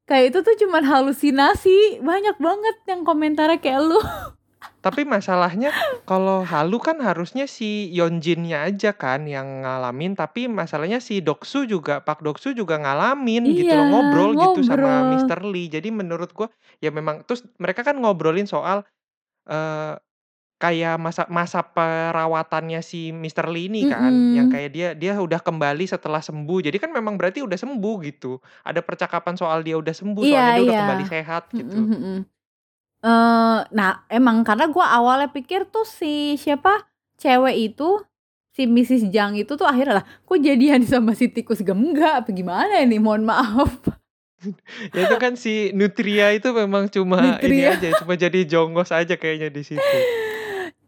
kayak 0.06 0.34
itu 0.34 0.40
tuh 0.46 0.56
cuman 0.66 0.84
halusinasi. 0.86 2.00
Banyak 2.06 2.38
banget 2.38 2.76
yang 2.88 3.02
komentarnya 3.04 3.58
kayak 3.58 3.82
lu 3.84 4.00
Tapi 4.82 5.04
masalahnya 5.04 5.70
kalau 6.08 6.42
halu 6.48 6.80
kan 6.80 6.98
harusnya 7.04 7.46
si 7.46 7.92
Yeonjinnya 7.92 8.64
aja 8.66 8.96
kan 8.96 9.28
yang 9.28 9.62
ngalamin, 9.66 10.16
tapi 10.16 10.48
masalahnya 10.48 11.04
si 11.04 11.20
Doksu 11.20 11.68
juga 11.68 12.00
Pak 12.02 12.24
Doksu 12.24 12.56
juga 12.56 12.80
ngalamin 12.80 13.52
gitu 13.54 13.68
Iya, 13.68 13.84
loh, 13.84 13.86
ngobrol, 13.92 14.32
gitu 14.40 14.64
sama 14.64 15.04
ngobrol. 15.04 15.12
Mr. 15.14 15.40
Lee. 15.44 15.68
Jadi 15.68 15.90
menurut 15.92 16.32
gua 16.32 16.48
ya 16.80 16.90
memang 16.90 17.22
terus 17.28 17.44
mereka 17.60 17.84
kan 17.84 18.00
ngobrolin 18.00 18.48
soal 18.48 18.82
eh 19.48 19.94
kayak 20.58 20.98
masa 20.98 21.24
masa 21.30 21.62
perawatannya 21.62 22.82
si 22.82 23.14
Mr. 23.14 23.46
Lee 23.52 23.70
ini 23.70 23.86
kan, 23.86 24.10
yang 24.34 24.50
Mm-mm. 24.50 24.54
kayak 24.58 24.70
dia 24.74 24.88
dia 24.98 25.12
udah 25.20 25.38
kembali 25.38 25.86
setelah 25.86 26.18
sembuh. 26.24 26.66
Jadi 26.66 26.78
kan 26.82 26.90
memang 26.90 27.14
berarti 27.20 27.46
udah 27.46 27.60
sembuh 27.60 27.96
gitu. 28.08 28.42
Ada 28.66 28.82
percakapan 28.82 29.38
soal 29.38 29.62
dia 29.62 29.78
udah 29.78 29.94
sembuh, 29.94 30.24
Iya, 30.26 30.34
soalnya 30.34 30.54
dia 30.58 30.64
udah 30.66 30.74
iya. 30.74 30.82
kembali 30.82 31.06
sehat 31.06 31.44
gitu. 31.54 31.78
Mm, 31.78 31.94
mm, 31.94 32.20
Eh, 33.08 33.60
nah 33.72 34.04
emang 34.12 34.44
karena 34.44 34.68
gue 34.68 34.84
awalnya 34.84 35.32
pikir 35.32 35.64
tuh 35.72 35.88
si 35.88 36.36
siapa 36.36 36.84
cewek 37.16 37.72
itu 37.72 38.04
si 38.52 38.68
Mrs. 38.68 39.08
Jang 39.08 39.40
itu 39.40 39.56
tuh 39.56 39.64
akhirnya 39.64 40.04
lah 40.04 40.06
kok 40.28 40.40
jadian 40.44 40.84
sama 40.92 41.16
si 41.16 41.32
tikus 41.32 41.64
gemga 41.64 42.20
apa 42.20 42.36
gimana 42.36 42.84
ini 42.84 43.00
mohon 43.00 43.24
maaf 43.24 43.80
Ya 44.94 45.10
itu 45.10 45.18
kan 45.18 45.34
si 45.34 45.74
Nutria 45.74 46.30
itu 46.30 46.54
memang 46.54 46.86
cuma 46.94 47.42
ini 47.42 47.58
Nutria. 47.58 47.74
aja, 47.74 47.90
cuma 47.98 48.14
jadi 48.14 48.46
jongos 48.46 48.94
aja 48.94 49.18
kayaknya 49.18 49.50
di 49.50 49.66
situ. 49.66 49.82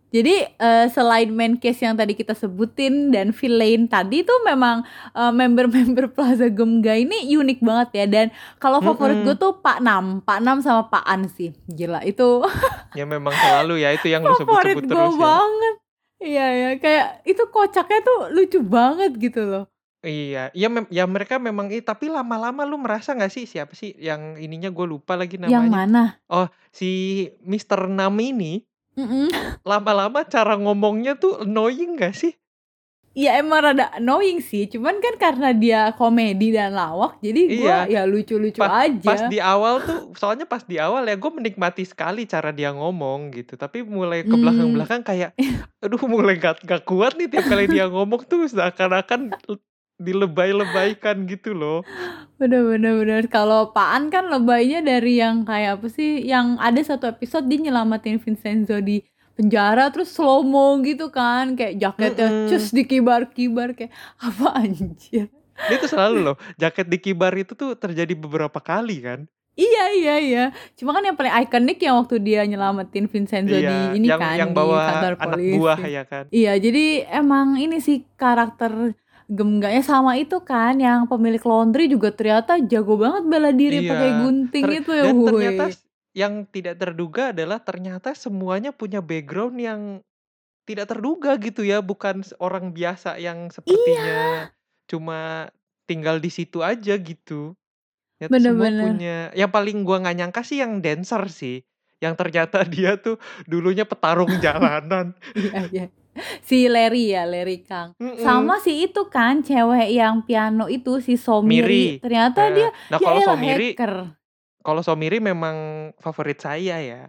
Jadi 0.10 0.34
eh, 0.58 0.86
selain 0.90 1.30
main 1.30 1.54
case 1.62 1.86
yang 1.86 1.94
tadi 1.94 2.18
kita 2.18 2.34
sebutin 2.34 3.14
dan 3.14 3.30
villain 3.30 3.86
tadi 3.86 4.26
tuh 4.26 4.42
memang 4.42 4.82
eh, 5.14 5.32
member-member 5.34 6.10
Plaza 6.16 6.50
Gemga 6.50 6.98
ini 6.98 7.30
unik 7.30 7.60
banget 7.62 7.90
ya 7.94 8.06
dan 8.10 8.26
kalau 8.58 8.82
favorit 8.82 9.22
Mm-mm. 9.22 9.26
gue 9.26 9.36
tuh 9.38 9.62
Pak 9.62 9.78
Nam, 9.86 10.26
Pak 10.26 10.40
Nam 10.42 10.58
sama 10.66 10.90
Pak 10.90 11.06
An 11.06 11.30
sih. 11.30 11.54
Gila 11.70 12.02
itu 12.04 12.42
Ya 12.98 13.04
memang 13.14 13.36
selalu 13.44 13.74
ya 13.84 13.90
itu 13.98 14.08
yang 14.14 14.24
lu 14.28 14.34
favorit 14.34 14.40
sebut-sebut 14.40 14.84
gue 14.94 15.06
terus 15.06 15.16
ya. 15.18 15.26
banget. 15.26 15.74
Iya 16.20 16.42
ya, 16.62 16.68
kayak 16.84 17.08
itu 17.32 17.44
kocaknya 17.56 17.98
tuh 18.08 18.18
lucu 18.36 18.60
banget 18.76 19.12
gitu 19.24 19.40
loh. 19.52 19.64
Iya, 20.08 20.38
ya, 20.62 20.66
mem- 20.76 20.92
ya 20.98 21.04
mereka 21.16 21.36
memang 21.48 21.68
i- 21.76 21.84
tapi 21.90 22.06
lama-lama 22.16 22.62
lu 22.70 22.76
merasa 22.86 23.10
nggak 23.16 23.32
sih 23.36 23.44
siapa 23.54 23.74
sih 23.82 23.90
yang 24.08 24.22
ininya 24.44 24.70
gue 24.78 24.86
lupa 24.94 25.14
lagi 25.22 25.36
Yang 25.44 25.66
namanya. 25.66 25.76
mana? 25.76 26.00
Oh, 26.32 26.48
si 26.80 26.86
Mr. 27.52 27.82
Nam 27.98 28.16
ini. 28.24 28.46
Lama-lama 29.64 30.24
cara 30.26 30.54
ngomongnya 30.56 31.16
tuh 31.16 31.44
annoying 31.44 31.96
gak 31.96 32.16
sih? 32.16 32.34
ya 33.18 33.36
emang 33.36 33.60
rada 33.60 33.90
annoying 33.98 34.40
sih. 34.40 34.70
Cuman 34.70 35.02
kan 35.02 35.16
karena 35.20 35.50
dia 35.52 35.82
komedi 35.98 36.56
dan 36.56 36.72
lawak 36.72 37.20
jadi 37.20 37.42
gua 37.58 37.78
ya 37.90 38.06
lucu-lucu 38.08 38.62
aja. 38.64 39.04
pas 39.04 39.22
di 39.28 39.42
awal 39.42 39.82
tuh 39.84 40.14
soalnya 40.16 40.46
pas 40.48 40.64
di 40.64 40.78
awal 40.80 41.04
ya 41.04 41.18
gue 41.20 41.32
menikmati 41.34 41.84
sekali 41.84 42.24
cara 42.30 42.54
dia 42.56 42.72
ngomong 42.72 43.34
gitu. 43.36 43.60
Tapi 43.60 43.84
mulai 43.84 44.24
ke 44.24 44.32
Hmm. 44.32 44.40
belakang-belakang 44.40 45.02
kayak 45.04 45.32
aduh 45.84 46.00
mulai 46.08 46.38
gak, 46.40 46.64
gak 46.64 46.86
kuat 46.88 47.18
nih 47.20 47.28
tiap 47.28 47.50
kali 47.50 47.66
dia 47.68 47.90
ngomong 47.92 48.24
tuh 48.30 48.46
seakan-akan 48.48 49.36
dilebay-lebaykan 50.00 51.28
gitu 51.28 51.52
loh 51.52 51.84
bener 52.40 52.64
bener 52.64 52.94
bener 52.96 53.24
kalau 53.28 53.70
Paan 53.70 54.08
kan 54.08 54.32
lebaynya 54.32 54.80
dari 54.80 55.20
yang 55.20 55.44
kayak 55.44 55.80
apa 55.80 55.88
sih 55.92 56.24
yang 56.24 56.56
ada 56.58 56.80
satu 56.80 57.12
episode 57.12 57.46
dia 57.46 57.60
nyelamatin 57.60 58.18
Vincenzo 58.18 58.80
di 58.80 59.04
penjara 59.36 59.92
terus 59.92 60.12
slow 60.12 60.44
mo 60.44 60.80
gitu 60.82 61.12
kan 61.12 61.56
kayak 61.56 61.76
jaketnya 61.78 62.28
Mm-mm. 62.28 62.48
cus 62.48 62.72
dikibar-kibar 62.72 63.72
kayak 63.72 63.92
apa 64.18 64.48
anjir 64.56 65.28
dia 65.60 65.76
tuh 65.76 65.92
selalu 65.92 66.18
loh 66.26 66.38
jaket 66.56 66.88
di 66.88 66.98
kibar 66.98 67.36
itu 67.36 67.52
tuh 67.52 67.76
terjadi 67.76 68.16
beberapa 68.16 68.58
kali 68.58 68.98
kan 69.00 69.22
Iya 69.60 69.86
iya 69.92 70.16
iya. 70.24 70.44
Cuma 70.80 70.96
kan 70.96 71.04
yang 71.04 71.20
paling 71.20 71.36
ikonik 71.36 71.84
yang 71.84 72.00
waktu 72.00 72.16
dia 72.24 72.48
nyelamatin 72.48 73.12
Vincenzo 73.12 73.60
iya 73.60 73.92
di 73.92 74.00
ini 74.00 74.08
yang 74.08 74.16
kan 74.16 74.40
yang 74.40 74.52
di 74.52 74.56
bawa 74.56 74.78
kantor 74.88 75.12
anak 75.12 75.20
polisi. 75.36 75.56
buah 75.60 75.80
ya 75.84 76.04
kan 76.08 76.24
Iya, 76.32 76.54
jadi 76.56 76.84
emang 77.12 77.60
ini 77.60 77.84
sih 77.84 78.08
karakter 78.16 78.96
gemgaknya 79.30 79.84
sama 79.86 80.18
itu 80.18 80.42
kan 80.42 80.74
yang 80.82 81.06
pemilik 81.06 81.42
laundry 81.46 81.86
juga 81.86 82.10
ternyata 82.10 82.58
jago 82.66 82.98
banget 82.98 83.24
bela 83.30 83.54
diri 83.54 83.86
Iya, 83.86 83.90
pakai 83.94 84.12
gunting 84.26 84.66
Ter- 84.66 84.76
itu 84.82 84.92
ya. 84.92 85.04
dan 85.06 85.16
ternyata 85.22 85.66
yang 86.18 86.34
tidak 86.50 86.76
terduga 86.82 87.24
adalah 87.30 87.62
ternyata 87.62 88.18
semuanya 88.18 88.74
punya 88.74 89.00
background 89.00 89.56
yang 89.62 89.82
tidak 90.66 90.90
terduga 90.90 91.38
gitu 91.38 91.62
ya 91.62 91.82
bukan 91.82 92.26
orang 92.42 92.74
biasa 92.74 93.22
yang 93.22 93.54
sepertinya 93.54 94.50
cuma 94.86 95.50
tinggal 95.86 96.18
di 96.18 96.30
situ 96.30 96.66
aja 96.66 96.98
gitu 96.98 97.54
Ternyata 98.20 98.36
semua 98.36 98.36
Bener-bener. 98.36 98.84
punya 98.84 99.18
yang 99.32 99.48
paling 99.48 99.78
gua 99.86 99.98
nggak 100.04 100.18
nyangka 100.18 100.42
sih 100.44 100.60
yang 100.60 100.82
dancer 100.82 101.24
sih 101.30 101.62
yang 102.02 102.18
ternyata 102.18 102.66
dia 102.74 102.98
tuh 102.98 103.16
dulunya 103.46 103.86
petarung 103.86 104.34
jalanan 104.44 105.14
Iya 105.38 105.62
iya. 105.70 105.86
Si 106.42 106.66
Larry 106.66 107.12
ya, 107.12 107.24
Larry 107.24 107.62
Kang. 107.62 107.94
Mm-mm. 107.96 108.18
Sama 108.18 108.58
si 108.58 108.84
itu 108.84 109.08
kan 109.08 109.40
cewek 109.40 109.90
yang 109.90 110.22
piano 110.22 110.66
itu 110.66 111.00
si 111.00 111.16
Somiri. 111.16 111.64
Miri. 111.64 111.86
Ternyata 112.00 112.42
Nah, 112.46 112.54
dia 112.54 112.70
nah 112.88 112.98
ya 112.98 113.06
kalau 113.06 113.22
Somiri 113.24 113.70
hacker. 113.74 113.94
kalau 114.60 114.82
Somiri 114.82 115.18
memang 115.18 115.56
favorit 115.98 116.38
saya 116.38 116.78
ya 116.78 117.02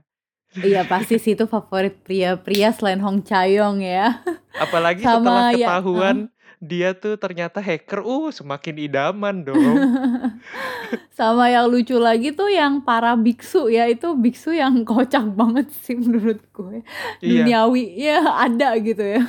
Iya 0.52 0.82
pasti 0.82 1.14
sih 1.16 1.34
itu 1.34 1.46
favorit 1.46 2.02
pria-pria 2.02 2.74
selain 2.74 2.98
Hong 2.98 3.22
Chayong 3.22 3.78
ya. 3.78 4.18
apalagi 4.58 4.98
Sama 4.98 5.22
setelah 5.22 5.48
ya, 5.54 5.66
ketahuan 5.70 6.16
dia 6.60 6.92
tuh 6.92 7.16
ternyata 7.16 7.58
hacker 7.58 8.04
uh 8.04 8.28
semakin 8.28 8.76
idaman 8.76 9.42
dong 9.42 9.56
Sama 11.16 11.48
yang 11.48 11.72
lucu 11.72 11.96
lagi 11.96 12.32
tuh 12.32 12.52
yang 12.52 12.84
para 12.84 13.16
biksu 13.16 13.72
ya 13.72 13.88
itu 13.88 14.12
biksu 14.12 14.52
yang 14.52 14.84
kocak 14.88 15.24
banget 15.32 15.72
sih 15.72 15.96
menurut 15.96 16.40
gue. 16.52 16.84
iya 17.24 17.44
Duniawi 17.44 17.84
ya 17.96 18.20
ada 18.44 18.76
gitu 18.76 19.00
ya. 19.00 19.22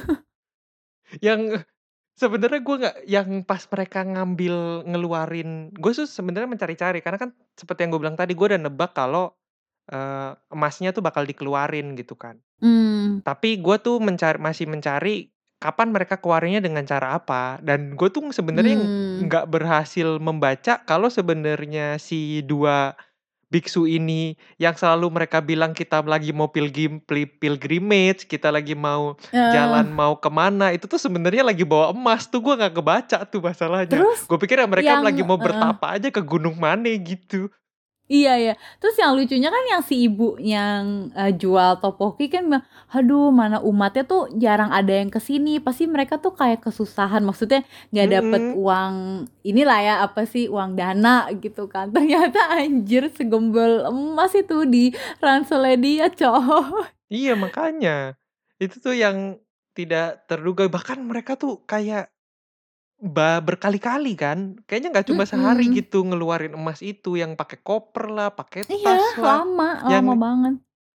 yang 1.19 1.59
sebenarnya 2.15 2.59
gue 2.59 2.75
nggak 2.81 2.97
yang 3.07 3.29
pas 3.43 3.63
mereka 3.67 4.03
ngambil 4.03 4.87
ngeluarin 4.87 5.71
gue 5.71 5.91
tuh 5.91 6.07
sebenarnya 6.07 6.47
mencari-cari 6.47 6.99
karena 6.99 7.19
kan 7.19 7.29
seperti 7.55 7.83
yang 7.87 7.91
gue 7.95 8.01
bilang 8.01 8.15
tadi 8.15 8.31
gue 8.31 8.47
udah 8.47 8.61
nebak 8.61 8.91
kalau 8.91 9.31
eh, 9.87 10.31
emasnya 10.51 10.91
tuh 10.91 11.03
bakal 11.03 11.23
dikeluarin 11.23 11.95
gitu 11.95 12.15
kan 12.15 12.37
Hmm. 12.61 13.25
tapi 13.25 13.57
gue 13.57 13.73
tuh 13.81 13.97
mencari 13.97 14.37
masih 14.37 14.69
mencari 14.69 15.30
kapan 15.61 15.93
mereka 15.93 16.17
keluarinnya 16.17 16.57
dengan 16.59 16.81
cara 16.83 17.13
apa? 17.13 17.61
Dan 17.61 17.93
gue 17.93 18.09
tuh 18.09 18.33
sebenarnya 18.33 18.75
Hmm. 18.75 19.29
nggak 19.29 19.45
berhasil 19.45 20.17
membaca 20.17 20.81
kalau 20.81 21.07
sebenarnya 21.07 22.01
si 22.01 22.41
dua 22.41 22.97
biksu 23.47 23.83
ini 23.83 24.39
yang 24.55 24.73
selalu 24.73 25.11
mereka 25.11 25.43
bilang 25.43 25.75
kita 25.75 25.99
lagi 26.01 26.31
mau 26.31 26.47
pilgrim 26.47 27.03
pil- 27.03 27.27
pilgrimage 27.35 28.23
kita 28.23 28.47
lagi 28.47 28.71
mau 28.73 29.19
Eh, 29.29 29.51
jalan 29.51 29.91
mau 29.91 30.15
ke 30.15 30.31
mana 30.31 30.71
itu 30.71 30.87
tuh 30.87 30.95
sebenarnya 30.95 31.43
lagi 31.43 31.67
bawa 31.67 31.91
emas 31.91 32.25
tuh 32.25 32.39
gue 32.39 32.55
nggak 32.55 32.73
kebaca 32.73 33.17
tuh 33.27 33.43
masalahnya. 33.43 34.01
Gue 34.25 34.39
pikir 34.39 34.55
ya 34.55 34.65
mereka 34.65 34.95
yang 34.95 35.03
lagi 35.03 35.21
mau 35.21 35.35
bertapa 35.37 35.85
aja 35.85 36.07
ke 36.07 36.23
gunung 36.23 36.55
mana 36.55 36.87
gitu 36.95 37.51
Iya 38.11 38.33
ya. 38.35 38.53
Terus 38.83 38.95
yang 38.99 39.15
lucunya 39.15 39.47
kan 39.47 39.63
yang 39.71 39.81
si 39.87 39.95
ibu 40.11 40.35
yang 40.35 41.07
eh, 41.15 41.31
jual 41.31 41.79
topoki 41.79 42.27
kan 42.27 42.43
bilang, 42.51 42.65
aduh 42.91 43.31
mana 43.31 43.63
umatnya 43.63 44.03
tuh 44.03 44.27
jarang 44.35 44.67
ada 44.67 44.91
yang 44.91 45.07
ke 45.07 45.23
sini. 45.23 45.63
Pasti 45.63 45.87
mereka 45.87 46.19
tuh 46.19 46.35
kayak 46.35 46.59
kesusahan. 46.59 47.23
Maksudnya 47.23 47.63
nggak 47.95 48.09
dapet 48.11 48.41
Mm-mm. 48.51 48.59
uang 48.59 48.93
inilah 49.47 49.79
ya 49.79 49.95
apa 50.03 50.27
sih 50.27 50.51
uang 50.51 50.75
dana 50.75 51.31
gitu 51.39 51.71
kan. 51.71 51.87
Ternyata 51.95 52.51
anjir 52.59 53.07
segembel 53.15 53.87
emas 53.87 54.35
itu 54.35 54.67
di 54.67 54.91
ranselnya 55.23 55.75
dia 55.79 56.05
coy. 56.11 56.83
iya 57.11 57.33
makanya 57.35 58.15
itu 58.59 58.75
tuh 58.79 58.95
yang 58.95 59.39
tidak 59.71 60.27
terduga 60.27 60.67
bahkan 60.67 60.99
mereka 60.99 61.39
tuh 61.39 61.63
kayak 61.63 62.11
berkali-kali 63.01 64.13
kan 64.13 64.39
kayaknya 64.69 64.89
nggak 64.93 65.07
cuma 65.09 65.23
sehari 65.25 65.65
Mm-mm. 65.67 65.75
gitu 65.77 66.05
ngeluarin 66.07 66.53
emas 66.53 66.79
itu 66.85 67.17
yang 67.21 67.33
pakai 67.39 67.57
koper 67.65 68.05
lah 68.13 68.29
pakai 68.39 68.61
Iya 68.73 68.91
tas 68.93 69.17
lah 69.17 69.41
lama 69.45 69.67
yang 69.89 70.05
lama 70.05 70.13
banget. 70.23 70.53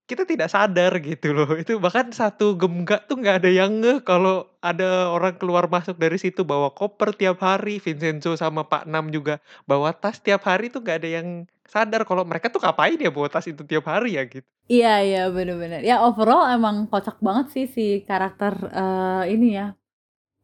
kita 0.09 0.23
tidak 0.31 0.49
sadar 0.53 0.91
gitu 1.01 1.27
loh 1.37 1.49
itu 1.61 1.73
bahkan 1.85 2.07
satu 2.13 2.45
gemgak 2.61 3.01
tuh 3.09 3.17
nggak 3.21 3.35
ada 3.41 3.49
yang 3.59 3.71
ngeh 3.81 3.97
kalau 4.09 4.45
ada 4.61 5.09
orang 5.15 5.33
keluar 5.41 5.65
masuk 5.75 5.95
dari 6.03 6.17
situ 6.23 6.41
bawa 6.51 6.69
koper 6.77 7.09
tiap 7.19 7.37
hari 7.41 7.81
Vincenzo 7.85 8.31
sama 8.37 8.61
Pak 8.71 8.85
Nam 8.91 9.09
juga 9.15 9.41
bawa 9.69 9.89
tas 10.01 10.17
tiap 10.25 10.41
hari 10.49 10.65
tuh 10.73 10.81
nggak 10.85 10.97
ada 11.01 11.09
yang 11.21 11.27
sadar 11.73 12.01
kalau 12.09 12.21
mereka 12.29 12.47
tuh 12.53 12.61
ngapain 12.61 12.97
ya 13.01 13.09
bawa 13.09 13.27
tas 13.33 13.45
itu 13.49 13.61
tiap 13.65 13.85
hari 13.89 14.17
ya 14.17 14.23
gitu 14.29 14.45
Iya 14.73 14.87
iya 15.07 15.19
bener-bener. 15.35 15.79
Ya 15.89 15.93
overall 16.05 16.41
emang 16.55 16.75
kocak 16.91 17.15
banget 17.27 17.45
sih 17.53 17.65
si 17.75 17.81
karakter 18.07 18.53
eh, 18.77 19.21
ini 19.33 19.45
ya. 19.57 19.63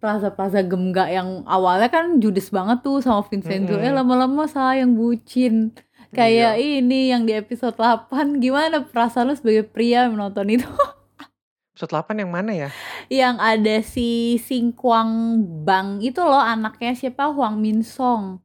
Plaza-plaza 0.01 0.65
gemgak 0.65 1.13
yang 1.13 1.45
awalnya 1.45 1.87
kan 1.93 2.17
judes 2.17 2.49
banget 2.49 2.81
tuh 2.81 2.99
sama 3.05 3.21
Vincenzo. 3.21 3.77
Eh 3.77 3.85
Mm-mm. 3.87 3.97
lama-lama 4.01 4.49
sayang 4.49 4.97
bucin. 4.97 5.77
Kayak 6.11 6.57
iya 6.59 6.81
ini 6.81 7.13
yang 7.13 7.23
di 7.23 7.37
episode 7.37 7.77
8. 7.77 8.41
Gimana 8.41 8.83
perasaan 8.83 9.29
lu 9.29 9.35
sebagai 9.37 9.63
pria 9.69 10.09
menonton 10.09 10.49
itu? 10.49 10.65
episode 11.71 11.93
8 11.93 12.19
yang 12.19 12.31
mana 12.33 12.51
ya 12.51 12.69
yang 13.07 13.39
ada 13.39 13.79
si 13.81 14.37
Singkwang 14.37 15.41
Bang 15.63 16.03
itu 16.03 16.19
loh 16.19 16.41
anaknya 16.41 16.93
siapa? 16.93 17.31
Huang 17.31 17.57
Min 17.57 17.81
Song. 17.81 18.43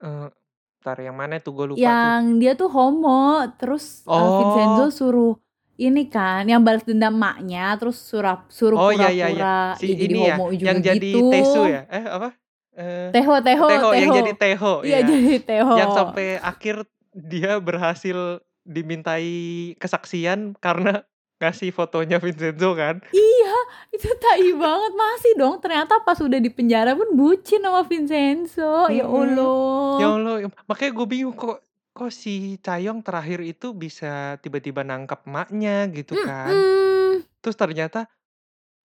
Eh, 0.00 0.30
Ntar 0.78 0.98
yang 1.02 1.18
mana 1.18 1.42
tuh 1.42 1.52
gue 1.52 1.66
lupa 1.74 1.78
tuh 1.78 1.84
Yang 1.84 2.22
dia 2.40 2.52
tuh 2.54 2.70
homo. 2.70 3.44
Terus 3.58 4.06
eh, 4.06 4.14
Vincenzo 4.14 4.84
oh 4.86 4.90
suruh 4.90 5.34
ini 5.78 6.02
kan 6.06 6.42
yang 6.42 6.60
balas 6.60 6.82
dendam 6.82 7.14
maknya 7.14 7.70
terus 7.78 7.96
suruh 7.96 8.42
suruh 8.50 8.74
oh 8.76 8.90
iya 8.90 9.08
iya 9.08 9.26
iya 9.26 9.52
pura-pura 9.70 9.78
si 9.78 9.86
ya 9.86 9.94
jadi 9.94 10.04
ini 10.04 10.20
ya 10.20 10.34
juga 10.36 10.66
yang 10.66 10.78
jadi 10.82 11.10
gitu. 11.14 11.30
Tesu 11.30 11.62
ya 11.64 11.82
eh 11.86 12.04
apa 12.04 12.28
eh 12.74 13.08
Teho 13.10 13.34
Teho 13.40 13.66
Teho 13.68 13.88
yang 13.92 14.10
Teho. 14.10 14.16
jadi 14.18 14.32
Teho 14.34 14.72
Iya 14.82 14.90
ya 14.90 14.98
jadi 15.04 15.34
Teho. 15.40 15.72
yang 15.74 15.90
sampai 15.92 16.26
akhir 16.36 16.76
dia 17.12 17.52
berhasil 17.58 18.18
dimintai 18.62 19.30
kesaksian 19.76 20.54
karena 20.56 21.02
ngasih 21.38 21.70
fotonya 21.70 22.18
Vincenzo 22.18 22.74
kan 22.74 22.98
Iya, 23.08 23.54
itu 23.92 24.10
tai 24.18 24.50
banget 24.52 24.92
masih 24.92 25.32
dong. 25.34 25.56
Ternyata 25.58 26.02
pas 26.02 26.18
udah 26.18 26.36
di 26.36 26.50
penjara 26.50 26.92
pun 26.92 27.14
bucin 27.14 27.62
sama 27.62 27.86
Vincenzo. 27.86 28.90
Ya 28.90 29.06
Mm-mm. 29.06 29.38
Allah. 29.38 29.90
ya 29.96 30.06
Allah 30.12 30.34
makanya 30.66 30.92
gue 30.92 31.06
bingung 31.06 31.32
kok 31.32 31.62
kok 31.98 32.14
si 32.14 32.34
Cayong 32.58 33.02
terakhir 33.02 33.42
itu 33.42 33.74
bisa 33.74 34.38
tiba-tiba 34.38 34.86
nangkap 34.86 35.26
emaknya 35.26 35.90
gitu 35.90 36.14
kan 36.16 36.54
Mm-mm. 36.54 37.26
terus 37.42 37.58
ternyata 37.58 38.06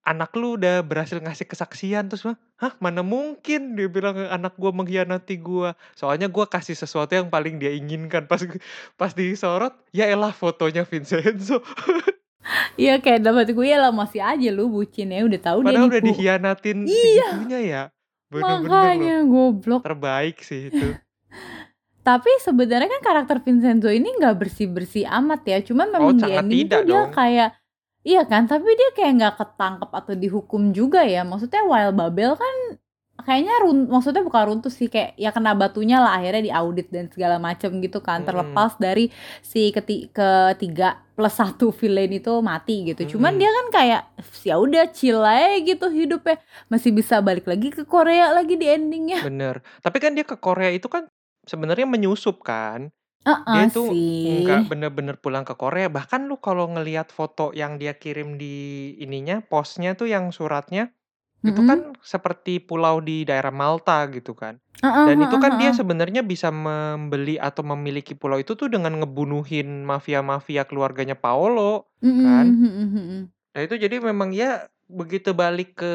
anak 0.04 0.36
lu 0.36 0.60
udah 0.60 0.84
berhasil 0.84 1.15
ngasih 1.15 1.47
kesaksian 1.47 2.10
terus 2.10 2.26
mah 2.26 2.36
hah 2.58 2.73
mana 2.78 2.99
mungkin 2.99 3.78
dia 3.78 3.88
bilang 3.88 4.19
anak 4.28 4.58
gua 4.58 4.76
mengkhianati 4.76 5.39
gua 5.39 5.78
soalnya 5.93 6.28
gua 6.28 6.43
kasih 6.45 6.76
sesuatu 6.76 7.14
yang 7.14 7.30
paling 7.30 7.55
dia 7.55 7.72
inginkan 7.72 8.28
pas 8.28 8.43
pas 8.99 9.14
disorot 9.14 9.72
ya 9.91 10.09
elah 10.09 10.34
fotonya 10.34 10.84
Vincenzo 10.84 11.61
Iya 12.76 12.99
kayak 12.99 13.24
dapat 13.24 13.55
gue 13.55 13.66
ya 13.66 13.80
lah 13.80 13.95
masih 13.95 14.20
aja 14.20 14.49
lu 14.51 14.68
bucin 14.68 15.07
ya 15.07 15.24
udah 15.24 15.39
tahu 15.39 15.64
dia 15.64 15.68
padahal 15.72 15.88
udah 15.88 16.01
nipu. 16.03 16.07
dikhianatin 16.11 16.78
Iya. 16.84 16.99
segitunya 17.24 17.59
ya 17.64 17.82
bener-bener 18.28 18.68
loh 18.68 18.84
Makanya 18.84 19.16
goblok. 19.24 19.82
terbaik 19.82 20.38
sih 20.43 20.68
itu 20.68 20.88
Tapi 22.04 22.32
sebenarnya 22.43 22.99
kan 22.99 23.01
karakter 23.01 23.39
Vincenzo 23.39 23.88
ini 23.88 24.12
nggak 24.20 24.36
bersih-bersih 24.36 25.08
amat 25.08 25.41
ya. 25.47 25.58
Cuman 25.64 25.88
oh 25.88 25.91
memang 25.95 26.16
di 26.20 26.32
ending 26.32 26.60
tidak 26.68 26.84
tuh 26.84 26.88
dia 26.88 26.91
dong 26.93 27.10
kayak 27.16 27.49
Iya 28.04 28.28
kan, 28.28 28.51
tapi 28.51 28.68
dia 28.76 28.91
kayak 28.99 29.14
nggak 29.16 29.36
ketangkep 29.39 29.88
atau 29.88 30.12
dihukum 30.12 30.76
juga 30.76 31.08
ya. 31.08 31.24
Maksudnya 31.24 31.64
Wild 31.64 31.95
Babel 31.95 32.36
kan 32.36 32.56
kayaknya 33.24 33.56
run 33.64 33.88
maksudnya 33.88 34.26
bukan 34.26 34.43
runtuh 34.43 34.74
sih 34.74 34.91
kayak 34.91 35.16
ya 35.16 35.30
kena 35.32 35.56
batunya 35.56 36.01
lah 36.01 36.20
akhirnya 36.20 36.49
diaudit 36.51 36.89
dan 36.89 37.08
segala 37.14 37.38
macem 37.39 37.70
gitu 37.80 38.01
kan 38.04 38.22
Mm-mm. 38.22 38.28
terlepas 38.28 38.74
dari 38.82 39.14
si 39.39 39.72
keti 39.72 40.12
ketiga 40.12 40.99
plus 41.14 41.38
satu 41.38 41.70
villain 41.70 42.10
itu 42.10 42.34
mati 42.41 42.89
gitu 42.89 43.16
cuman 43.16 43.38
Mm-mm. 43.38 43.41
dia 43.45 43.49
kan 43.54 43.66
kayak 43.70 44.01
ya 44.43 44.56
udah 44.58 44.89
chill 44.91 45.22
aja 45.22 45.62
gitu 45.62 45.86
hidupnya 45.93 46.41
masih 46.68 46.89
bisa 46.89 47.22
balik 47.22 47.45
lagi 47.45 47.70
ke 47.70 47.86
Korea 47.86 48.34
lagi 48.34 48.58
di 48.58 48.66
endingnya 48.68 49.22
Bener. 49.24 49.62
Tapi 49.80 49.97
kan 50.01 50.18
dia 50.18 50.26
ke 50.26 50.36
Korea 50.36 50.74
itu 50.74 50.89
kan 50.89 51.08
sebenarnya 51.48 51.88
menyusup 51.89 52.41
kan. 52.46 52.91
Heeh 53.28 53.44
Dia 53.52 53.68
itu 53.70 53.82
sih 53.84 54.10
nggak 54.24 54.70
bener-bener 54.72 55.16
pulang 55.22 55.44
ke 55.48 55.56
Korea. 55.58 55.88
Bahkan 55.91 56.28
lu 56.32 56.38
kalau 56.41 56.70
ngelihat 56.72 57.12
foto 57.14 57.52
yang 57.56 57.78
dia 57.82 57.96
kirim 57.98 58.38
di 58.41 58.94
ininya, 59.02 59.41
postnya 59.46 59.94
tuh 60.00 60.08
yang 60.12 60.32
suratnya, 60.36 60.91
itu 61.48 61.62
Mm-mm. 61.62 61.70
kan 61.70 61.96
seperti 62.04 62.60
pulau 62.64 63.00
di 63.04 63.24
daerah 63.28 63.52
Malta 63.56 64.08
gitu 64.12 64.34
kan. 64.38 64.60
Heeh, 64.84 65.10
Dan 65.10 65.24
itu 65.26 65.36
kan 65.41 65.56
dia 65.60 65.72
heeh. 65.72 65.76
sebenarnya 65.76 66.24
bisa 66.26 66.50
membeli 66.54 67.36
atau 67.41 67.64
memiliki 67.66 68.16
pulau 68.18 68.39
itu 68.41 68.56
tuh 68.60 68.70
dengan 68.72 68.96
ngebunuhin 69.04 69.84
mafia-mafia 69.88 70.64
keluarganya 70.70 71.16
Paolo 71.20 71.91
Mm-mm, 72.04 72.20
kan. 72.20 72.56
mm-mm. 72.62 73.34
Nah 73.54 73.62
itu 73.66 73.76
jadi 73.78 74.02
memang 74.02 74.34
ya 74.34 74.66
begitu 75.00 75.30
balik 75.34 75.70
ke 75.82 75.94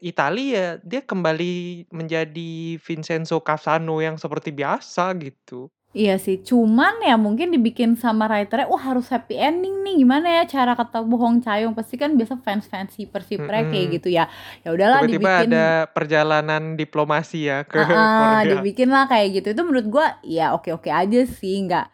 Italia 0.00 0.78
dia 0.90 1.00
kembali 1.02 1.52
menjadi 1.90 2.78
Vincenzo 2.86 3.36
Casano 3.42 3.98
yang 4.06 4.16
seperti 4.22 4.50
biasa 4.54 5.12
gitu. 5.18 5.68
Iya 5.96 6.14
sih, 6.20 6.36
cuman 6.44 7.00
ya 7.00 7.16
mungkin 7.16 7.48
dibikin 7.54 7.96
sama 7.96 8.28
writernya, 8.28 8.68
wah 8.68 8.82
harus 8.88 9.08
happy 9.08 9.34
ending 9.40 9.80
nih, 9.84 9.94
gimana 10.04 10.26
ya 10.36 10.42
cara 10.54 10.72
ketemu 10.76 11.14
Hong 11.22 11.36
Chayong 11.44 11.72
pasti 11.78 11.96
kan 11.96 12.12
biasa 12.12 12.34
fans-fans 12.44 12.92
hiper-hipernya 13.00 13.64
kayak 13.72 13.86
Mm-mm. 13.88 13.94
gitu 13.96 14.08
ya. 14.12 14.24
Ya 14.62 14.68
udahlah 14.76 15.00
Tiba-tiba 15.00 15.30
dibikin, 15.32 15.48
ada 15.48 15.88
perjalanan 15.96 16.76
diplomasi 16.76 17.48
ya 17.48 17.64
ke 17.64 17.78
Ah, 17.78 18.42
dibikin 18.48 18.88
lah 18.90 19.04
kayak 19.06 19.28
gitu. 19.40 19.46
Itu 19.54 19.62
menurut 19.64 19.86
gua 19.92 20.06
ya 20.24 20.56
oke-oke 20.56 20.88
aja 20.90 21.20
sih, 21.28 21.54
nggak 21.68 21.84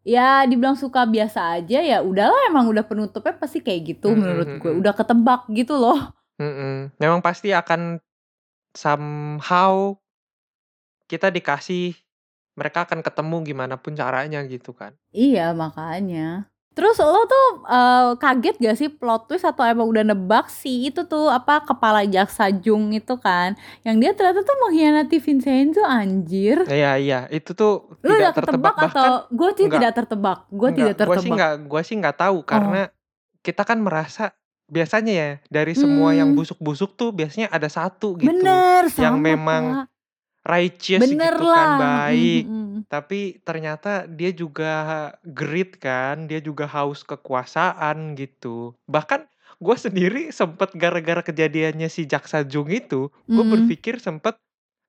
ya 0.00 0.48
dibilang 0.48 0.76
suka 0.76 1.04
biasa 1.04 1.60
aja 1.60 1.78
ya 1.84 2.00
udahlah 2.00 2.48
emang 2.48 2.68
udah 2.72 2.84
penutupnya 2.84 3.36
pasti 3.36 3.60
kayak 3.60 3.96
gitu 3.96 4.16
menurut 4.16 4.48
gue, 4.48 4.60
Mm-mm-mm. 4.60 4.80
udah 4.80 4.92
ketebak 4.96 5.44
gitu 5.52 5.76
loh. 5.76 6.12
Mm-mm. 6.40 6.88
Memang 6.96 7.20
pasti 7.20 7.52
akan 7.52 8.00
somehow 8.72 9.98
kita 11.10 11.28
dikasih 11.28 11.98
mereka 12.54 12.86
akan 12.86 13.02
ketemu 13.02 13.36
gimana 13.44 13.74
pun 13.76 13.92
caranya 13.98 14.40
gitu 14.46 14.72
kan. 14.72 14.94
Iya 15.10 15.52
makanya. 15.52 16.50
Terus 16.70 16.96
lo 16.96 17.26
tuh 17.26 17.46
eh, 17.66 18.10
kaget 18.16 18.56
gak 18.56 18.76
sih 18.78 18.88
plot 18.88 19.26
twist 19.26 19.42
atau 19.42 19.66
emang 19.66 19.90
udah 19.90 20.06
nebak 20.06 20.46
sih 20.46 20.88
itu 20.88 21.02
tuh 21.02 21.26
apa 21.26 21.66
kepala 21.66 22.06
jaksa 22.06 22.46
Jung 22.54 22.94
itu 22.94 23.18
kan 23.18 23.58
yang 23.82 23.98
dia 23.98 24.14
ternyata 24.14 24.46
tuh 24.46 24.56
mengkhianati 24.64 25.18
Vincenzo 25.18 25.82
anjir. 25.82 26.62
Iya 26.64 26.94
iya, 26.96 27.20
itu 27.28 27.52
tuh 27.52 27.90
udah 28.00 28.16
tidak 28.30 28.34
tertebak 28.38 28.74
bahkan 28.78 28.88
atau 28.94 29.12
gue 29.28 29.50
sih 29.50 29.64
enggak 29.66 29.80
tidak 29.82 29.94
tertebak. 29.98 30.38
Gue 30.48 30.68
tidak 30.70 30.94
enggak, 30.94 31.06
gua 31.10 31.16
sih 31.18 31.18
tertebak. 31.18 31.34
enggak 31.34 31.52
gua 31.66 31.80
sih 31.82 31.94
enggak 31.98 32.16
tahu 32.16 32.36
Oh. 32.40 32.46
karena 32.46 32.80
kita 33.40 33.62
kan 33.66 33.78
merasa 33.82 34.24
biasanya 34.70 35.12
ya 35.12 35.30
dari 35.50 35.74
semua 35.74 36.14
yang 36.14 36.30
Hmm, 36.30 36.38
busuk-busuk 36.38 36.94
tuh 36.94 37.10
biasanya 37.10 37.50
ada 37.50 37.66
satu 37.66 38.14
gitu 38.14 38.30
bener 38.30 38.86
yang 38.94 39.18
memang. 39.18 39.90
Righteous 40.42 41.04
Bener 41.04 41.36
gitu 41.36 41.44
kan 41.44 41.68
lah. 41.68 41.70
Mm, 41.70 41.80
baik 41.80 42.44
mm, 42.44 42.56
mm. 42.56 42.80
tapi 42.88 43.20
ternyata 43.40 44.04
dia 44.04 44.32
juga 44.32 44.72
greed 45.22 45.76
kan 45.76 46.24
dia 46.24 46.40
juga 46.40 46.64
haus 46.64 47.04
kekuasaan 47.04 48.14
gitu 48.14 48.72
bahkan 48.84 49.28
gue 49.56 49.76
sendiri 49.76 50.22
sempet 50.30 50.72
gara-gara 50.72 51.20
kejadiannya 51.20 51.86
si 51.86 52.04
Jaksa 52.04 52.42
Jung 52.42 52.68
itu 52.68 53.12
gue 53.26 53.36
Mm. 53.38 53.52
berpikir 53.52 54.00
sempet 54.00 54.40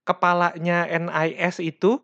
kepalanya 0.01 0.87
NIS 0.87 1.59
itu 1.59 1.99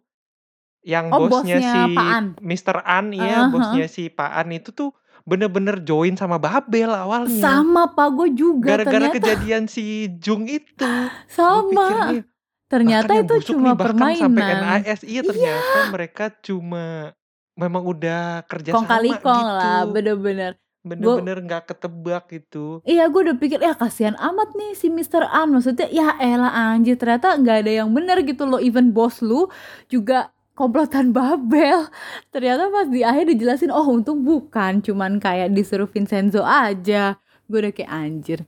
yang 0.84 1.10
Oh 1.10 1.28
bosnya 1.28 1.58
bosnya 1.58 1.74
si 1.74 1.80
Pak 1.94 2.08
An. 2.10 2.26
Mr. 2.40 2.78
An 2.82 3.06
ya 3.12 3.24
Ah, 3.24 3.40
ah. 3.40 3.48
bosnya 3.48 3.86
si 3.88 4.08
Pak 4.08 4.32
An 4.34 4.52
itu 4.52 4.72
tuh 4.72 4.92
bener-bener 5.24 5.82
join 5.82 6.16
sama 6.16 6.38
Babel 6.38 6.88
awalnya 6.88 7.36
Sama 7.36 7.92
pak 7.92 8.08
gue 8.14 8.30
juga 8.34 8.76
gara-gara 8.76 9.08
kejadian 9.10 9.68
si 9.68 10.08
Jung 10.18 10.48
itu 10.48 10.80
gue 11.28 11.32
sama. 11.32 11.68
pikirnya 11.68 12.22
Ternyata 12.68 13.12
bahkan 13.16 13.24
itu 13.24 13.36
cuma 13.56 13.72
nih 13.72 13.80
bahkan 13.80 14.12
sampai 14.20 14.44
permainan. 14.44 14.80
NIS 14.84 15.02
iya 15.08 15.22
ternyata 15.24 15.80
mereka 15.88 16.26
cuma 16.44 17.16
memang 17.56 17.84
udah 17.88 18.44
kerja 18.46 18.72
Kong 18.76 18.86
sama 18.86 18.94
kali 19.00 19.12
kong 19.18 19.48
gitu. 19.48 19.58
lah, 19.58 19.80
bener-bener. 19.88 20.52
Bener-bener 20.88 21.38
nggak 21.44 21.64
ketebak 21.74 22.24
gitu. 22.32 22.80
Iya 22.88 23.08
gue 23.12 23.22
udah 23.28 23.36
pikir 23.40 23.60
ya 23.60 23.76
kasihan 23.76 24.16
amat 24.20 24.56
nih 24.56 24.72
si 24.76 24.88
Mr. 24.92 25.24
An. 25.28 25.52
Maksudnya 25.56 25.88
ya 25.92 26.16
elah 26.20 26.76
anjir 26.76 26.96
ternyata 26.96 27.36
nggak 27.36 27.68
ada 27.68 27.72
yang 27.84 27.90
bener 27.96 28.24
gitu 28.24 28.44
loh. 28.48 28.60
Even 28.60 28.92
bos 28.96 29.20
lu 29.20 29.48
juga 29.88 30.32
komplotan 30.56 31.12
Babel. 31.16 31.88
Ternyata 32.32 32.72
pas 32.72 32.88
di 32.88 33.04
akhir 33.04 33.32
dijelasin 33.32 33.72
oh 33.72 33.88
untung 33.88 34.24
bukan 34.24 34.80
Cuman 34.84 35.20
kayak 35.20 35.52
disuruh 35.56 35.88
Vincenzo 35.88 36.44
aja. 36.44 37.20
Gue 37.48 37.64
udah 37.64 37.72
kayak 37.72 37.92
anjir 37.92 38.40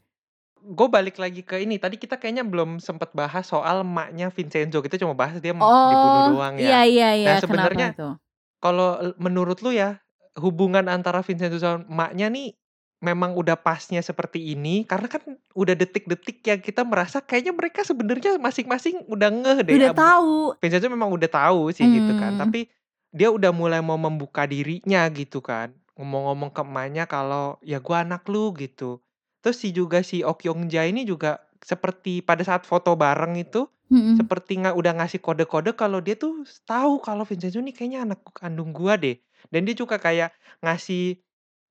gue 0.70 0.88
balik 0.88 1.18
lagi 1.18 1.42
ke 1.42 1.58
ini 1.66 1.82
tadi 1.82 1.98
kita 1.98 2.22
kayaknya 2.22 2.46
belum 2.46 2.78
sempet 2.78 3.10
bahas 3.18 3.50
soal 3.50 3.82
maknya 3.82 4.30
Vincenzo 4.30 4.80
kita 4.86 5.02
cuma 5.02 5.18
bahas 5.18 5.42
dia 5.42 5.52
dibunuh 5.52 5.66
Oh 5.66 6.38
doang 6.38 6.56
iya 6.62 6.86
ya. 6.86 6.94
iya 6.94 7.10
iya 7.18 7.28
nah 7.28 7.36
kenapa 7.42 7.42
sebenarnya 7.42 7.88
kalau 8.62 8.90
l- 9.02 9.18
menurut 9.18 9.58
lu 9.66 9.74
ya 9.74 9.98
hubungan 10.38 10.86
antara 10.88 11.26
Vincenzo 11.26 11.58
sama 11.58 11.82
maknya 11.90 12.30
nih 12.30 12.54
memang 13.00 13.32
udah 13.40 13.56
pasnya 13.56 14.04
seperti 14.04 14.52
ini? 14.52 14.84
Karena 14.84 15.08
kan 15.08 15.24
udah 15.56 15.72
detik-detik 15.72 16.44
yang 16.44 16.60
kita 16.60 16.84
merasa 16.84 17.24
kayaknya 17.24 17.56
mereka 17.56 17.88
sebenarnya 17.88 18.36
masing-masing 18.38 19.08
udah 19.08 19.30
ngeh 19.32 19.60
deh 19.64 19.76
Udah 19.80 19.92
ah, 19.92 19.96
tahu. 19.96 20.32
Vincenzo 20.60 20.88
memang 20.92 21.08
udah 21.08 21.30
tahu 21.32 21.72
sih 21.72 21.88
gitu 21.88 22.12
kan 22.20 22.36
Hmm. 22.36 22.42
tapi 22.44 22.68
dia 23.10 23.32
udah 23.34 23.50
mulai 23.56 23.80
mau 23.82 23.98
membuka 23.98 24.46
dirinya 24.46 25.08
gitu 25.10 25.40
kan. 25.40 25.72
Ngomong-ngomong 25.98 26.52
ke 26.54 26.62
emaknya 26.62 27.04
kalau 27.08 27.58
ya 27.64 27.80
gua 27.80 28.04
anak 28.06 28.28
lu 28.28 28.52
gitu 28.56 29.00
terus 29.44 29.58
si 29.62 29.70
juga 29.76 30.04
si 30.04 30.22
Okyong 30.26 30.68
Jae 30.72 30.92
ini 30.92 31.04
juga 31.08 31.40
seperti 31.64 32.24
pada 32.24 32.44
saat 32.48 32.64
foto 32.70 32.96
bareng 32.96 33.36
itu 33.40 33.68
Mm-mm. 33.92 34.16
seperti 34.18 34.60
nggak 34.62 34.76
udah 34.76 34.94
ngasih 35.00 35.20
kode-kode 35.24 35.72
kalau 35.78 36.00
dia 36.04 36.16
tuh 36.20 36.44
tahu 36.68 37.00
kalau 37.04 37.24
Vincenzo 37.28 37.60
ini 37.64 37.72
kayaknya 37.76 38.00
anak 38.06 38.20
kandung 38.36 38.72
gua 38.76 39.00
deh. 39.00 39.16
Dan 39.54 39.64
dia 39.64 39.76
juga 39.78 39.96
kayak 40.02 40.36
ngasih 40.66 41.24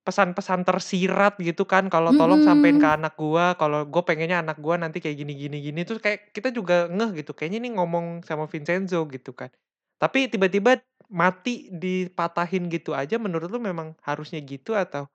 pesan-pesan 0.06 0.64
tersirat 0.64 1.36
gitu 1.36 1.68
kan 1.68 1.92
kalau 1.92 2.16
tolong 2.16 2.40
sampein 2.40 2.80
ke 2.80 2.88
anak 2.88 3.12
gua 3.20 3.52
kalau 3.60 3.84
gue 3.84 4.02
pengennya 4.08 4.40
anak 4.40 4.56
gua 4.64 4.80
nanti 4.80 5.04
kayak 5.04 5.20
gini 5.20 5.36
gini 5.36 5.56
gini 5.60 5.80
terus 5.84 6.00
kayak 6.00 6.32
kita 6.32 6.48
juga 6.48 6.88
ngeh 6.88 7.10
gitu 7.20 7.36
kayaknya 7.36 7.58
ini 7.68 7.70
ngomong 7.76 8.24
sama 8.24 8.48
Vincenzo 8.48 9.04
gitu 9.12 9.36
kan. 9.36 9.52
Tapi 10.00 10.32
tiba-tiba 10.32 10.80
mati 11.12 11.68
dipatahin 11.72 12.68
gitu 12.72 12.96
aja 12.96 13.16
menurut 13.20 13.48
lu 13.52 13.60
memang 13.60 13.92
harusnya 14.04 14.40
gitu 14.44 14.72
atau 14.76 15.08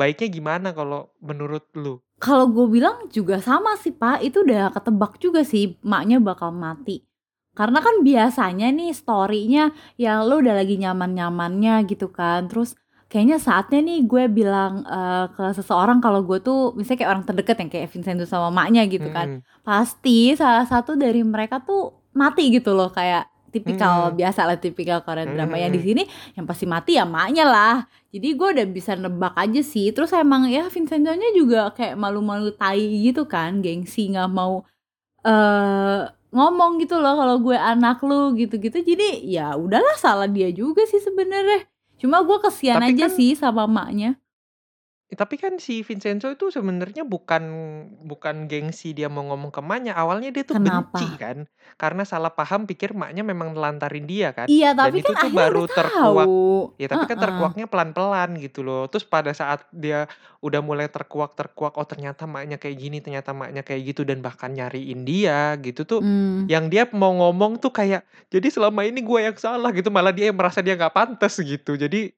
baiknya 0.00 0.28
gimana 0.32 0.68
kalau 0.76 1.10
menurut 1.20 1.64
lu 1.76 2.00
Kalau 2.16 2.48
gue 2.48 2.66
bilang 2.80 3.12
juga 3.12 3.44
sama 3.44 3.76
sih 3.76 3.92
pak, 3.92 4.24
itu 4.24 4.40
udah 4.40 4.72
ketebak 4.72 5.20
juga 5.20 5.44
sih 5.44 5.76
maknya 5.84 6.16
bakal 6.16 6.48
mati. 6.48 7.04
Karena 7.52 7.80
kan 7.84 8.00
biasanya 8.00 8.72
nih 8.72 8.92
story-nya 8.96 9.72
ya 10.00 10.24
lo 10.24 10.40
udah 10.40 10.56
lagi 10.56 10.80
nyaman-nyamannya 10.80 11.84
gitu 11.88 12.08
kan. 12.08 12.48
Terus 12.48 12.72
kayaknya 13.12 13.36
saatnya 13.36 13.80
nih 13.84 13.98
gue 14.08 14.24
bilang 14.32 14.84
eh, 14.88 15.24
ke 15.36 15.44
seseorang 15.56 16.00
kalau 16.00 16.24
gue 16.24 16.40
tuh 16.40 16.72
misalnya 16.76 16.98
kayak 17.04 17.12
orang 17.12 17.24
terdekat 17.28 17.56
yang 17.60 17.70
kayak 17.72 17.88
Vincenzo 17.92 18.24
sama 18.28 18.48
maknya 18.48 18.88
gitu 18.88 19.08
kan. 19.12 19.40
Mm-mm. 19.40 19.44
Pasti 19.60 20.32
salah 20.36 20.64
satu 20.64 20.96
dari 20.96 21.20
mereka 21.20 21.60
tuh 21.60 21.92
mati 22.16 22.48
gitu 22.48 22.72
loh 22.72 22.88
kayak 22.92 23.28
tipikal 23.56 24.12
Mm-mm. 24.12 24.16
biasa 24.18 24.40
lah 24.48 24.56
tipikal 24.60 25.00
Korean 25.06 25.32
drama. 25.32 25.56
Yang 25.56 25.72
di 25.76 25.80
Mm-mm. 25.80 25.86
sini 25.86 26.02
yang 26.36 26.44
pasti 26.50 26.64
mati 26.68 26.92
ya 27.00 27.04
maknya 27.08 27.44
lah. 27.48 27.74
Jadi 28.12 28.28
gue 28.38 28.48
udah 28.60 28.66
bisa 28.68 28.92
nebak 28.98 29.34
aja 29.38 29.60
sih. 29.64 29.90
Terus 29.94 30.12
emang 30.12 30.48
ya 30.52 30.68
Vincenzo-nya 30.68 31.28
juga 31.36 31.72
kayak 31.76 31.96
malu-malu 31.96 32.52
tai 32.54 32.84
gitu 33.06 33.24
kan 33.24 33.64
gengsi 33.64 34.12
nggak 34.12 34.28
mau 34.30 34.62
eh 35.26 36.00
ngomong 36.36 36.72
gitu 36.82 37.00
loh 37.00 37.16
kalau 37.16 37.36
gue 37.40 37.56
anak 37.56 37.96
lu 38.04 38.36
gitu-gitu. 38.36 38.78
Jadi 38.84 39.24
ya 39.26 39.56
udahlah 39.56 39.96
salah 39.96 40.28
dia 40.28 40.48
juga 40.52 40.84
sih 40.90 41.00
sebenarnya. 41.00 41.64
Cuma 42.00 42.20
gue 42.28 42.38
kesian 42.44 42.76
tapi 42.76 42.92
aja 42.92 43.06
kan 43.08 43.10
sih 43.10 43.32
sama 43.32 43.64
maknya 43.64 44.20
Tapi 45.06 45.38
kan 45.38 45.54
si 45.62 45.86
Vincenzo 45.86 46.26
itu 46.34 46.50
sebenarnya 46.50 47.06
bukan 47.06 47.42
bukan 48.02 48.50
gengsi 48.50 48.90
dia 48.90 49.06
mau 49.06 49.22
ngomong 49.22 49.54
ke 49.54 49.62
maknya. 49.62 49.94
Awalnya 49.94 50.34
dia 50.34 50.42
tuh 50.42 50.58
kenapa 50.58 50.98
benci 50.98 51.06
kan. 51.14 51.46
Karena 51.78 52.02
salah 52.02 52.34
paham 52.34 52.66
pikir 52.66 52.90
maknya 52.90 53.22
memang 53.22 53.54
nelantarin 53.54 54.02
dia 54.02 54.34
kan. 54.34 54.50
iya 54.50 54.74
Dan 54.74 54.90
tapi 54.90 55.06
itu 55.06 55.14
kan 55.14 55.14
tuh 55.14 55.30
akhirnya 55.30 55.38
baru 55.46 55.62
udah 55.62 55.76
terkuak. 55.78 56.26
tahu 56.26 56.46
Ya 56.82 56.86
tapi 56.90 57.04
kan 57.06 57.14
Heeh. 57.14 57.22
terkuaknya 57.22 57.66
pelan-pelan 57.70 58.30
gitu 58.42 58.60
loh. 58.66 58.90
Terus 58.90 59.06
pada 59.06 59.30
saat 59.30 59.62
dia 59.70 60.10
udah 60.42 60.58
mulai 60.58 60.90
terkuak-terkuak, 60.90 61.78
oh 61.78 61.86
ternyata 61.86 62.26
maknya 62.26 62.58
kayak 62.58 62.74
gini, 62.74 62.98
ternyata 62.98 63.30
maknya 63.30 63.62
kayak 63.62 63.94
gitu 63.94 64.02
dan 64.02 64.18
bahkan 64.18 64.50
nyariin 64.58 65.06
dia 65.06 65.54
gitu 65.62 65.86
tuh. 65.86 66.02
Hmm. 66.02 66.50
Yang 66.50 66.64
dia 66.66 66.82
mau 66.90 67.14
ngomong 67.14 67.62
tuh 67.62 67.70
kayak 67.70 68.02
jadi 68.26 68.50
selama 68.50 68.82
ini 68.82 69.06
gue 69.06 69.20
yang 69.22 69.38
salah 69.38 69.70
gitu, 69.70 69.86
malah 69.86 70.10
dia 70.10 70.34
yang 70.34 70.38
merasa 70.38 70.58
dia 70.66 70.74
nggak 70.74 70.94
pantas 70.94 71.38
gitu. 71.38 71.78
Jadi 71.78 72.10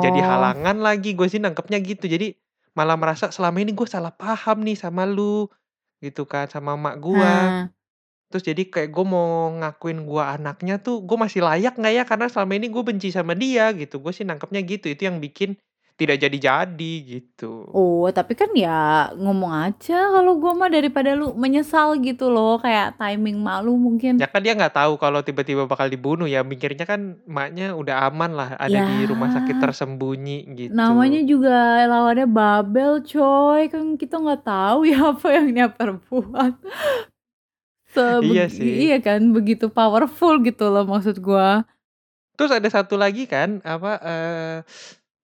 jadi 0.00 0.20
oh 0.20 0.26
halangan 0.26 0.76
lagi 0.80 1.16
gue 1.18 1.28
sih 1.28 1.40
nangkepnya 1.42 1.78
gitu. 1.84 2.06
Jadi 2.08 2.36
malah 2.76 2.96
merasa 2.96 3.28
selama 3.34 3.58
ini 3.60 3.72
gue 3.74 3.88
salah 3.88 4.14
paham 4.14 4.62
nih 4.62 4.78
sama 4.78 5.04
lu 5.08 5.48
gitu 6.00 6.24
kan 6.24 6.48
sama 6.48 6.78
mak 6.80 6.96
gua 7.02 7.20
nah 7.20 7.68
Terus 8.30 8.46
jadi 8.46 8.62
kayak 8.70 8.90
gue 8.94 9.04
mau 9.10 9.50
ngakuin 9.58 10.06
gue 10.06 10.22
anaknya 10.22 10.78
tuh 10.78 11.02
gue 11.02 11.18
masih 11.18 11.42
layak 11.42 11.74
nggak 11.74 11.94
ya 11.98 12.04
karena 12.06 12.26
selama 12.30 12.52
ini 12.62 12.70
gue 12.70 12.82
benci 12.86 13.10
sama 13.10 13.34
dia 13.34 13.74
gitu. 13.74 13.98
Gue 13.98 14.14
sih 14.14 14.22
nangkepnya 14.22 14.62
gitu. 14.62 14.86
Itu 14.86 15.10
yang 15.10 15.18
bikin 15.18 15.58
tidak 16.00 16.16
jadi-jadi 16.16 16.92
gitu. 17.04 17.68
Oh, 17.68 18.08
tapi 18.08 18.32
kan 18.32 18.48
ya 18.50 18.80
ngomong 19.12 19.52
aja 19.52 20.08
kalau 20.08 20.40
gua 20.40 20.56
mah 20.56 20.66
daripada 20.66 21.12
lu 21.12 21.36
menyesal 21.36 22.00
gitu 22.00 22.26
loh, 22.26 22.56
kayak 22.56 22.96
timing 22.96 23.36
malu 23.36 23.76
mungkin. 23.76 24.16
Ya 24.16 24.24
kan 24.24 24.40
dia 24.40 24.56
nggak 24.56 24.72
tahu 24.72 24.96
kalau 24.96 25.20
tiba-tiba 25.20 25.68
bakal 25.68 25.86
dibunuh 25.86 26.24
ya. 26.24 26.40
Mikirnya 26.40 26.82
kan 26.82 27.20
maknya 27.28 27.76
udah 27.76 28.08
aman 28.08 28.32
lah 28.32 28.48
ada 28.56 28.78
di 28.80 29.04
rumah 29.04 29.28
sakit 29.28 29.52
Ya. 29.52 29.62
tersembunyi 29.62 30.38
gitu. 30.56 30.72
Namanya 30.72 31.20
juga 31.22 31.84
lawannya 31.84 32.24
Babel, 32.24 33.04
coy. 33.04 33.68
Kan 33.68 33.94
kita 33.94 34.16
nggak 34.16 34.42
tahu 34.42 34.88
ya 34.88 35.12
apa 35.12 35.28
yang 35.30 35.52
dia 35.52 35.68
perbuat. 35.68 36.54
Sebe- 37.90 38.22
Iya 38.24 38.46
sih. 38.46 38.86
Iya 38.86 38.98
kan, 39.02 39.34
begitu 39.34 39.66
powerful 39.66 40.38
gitu 40.40 40.70
loh 40.70 40.86
maksud 40.86 41.18
gua. 41.18 41.66
Terus 42.38 42.56
ada 42.56 42.70
satu 42.70 42.96
lagi 42.96 43.28
kan 43.28 43.60
apa 43.60 44.00
eh, 44.00 44.56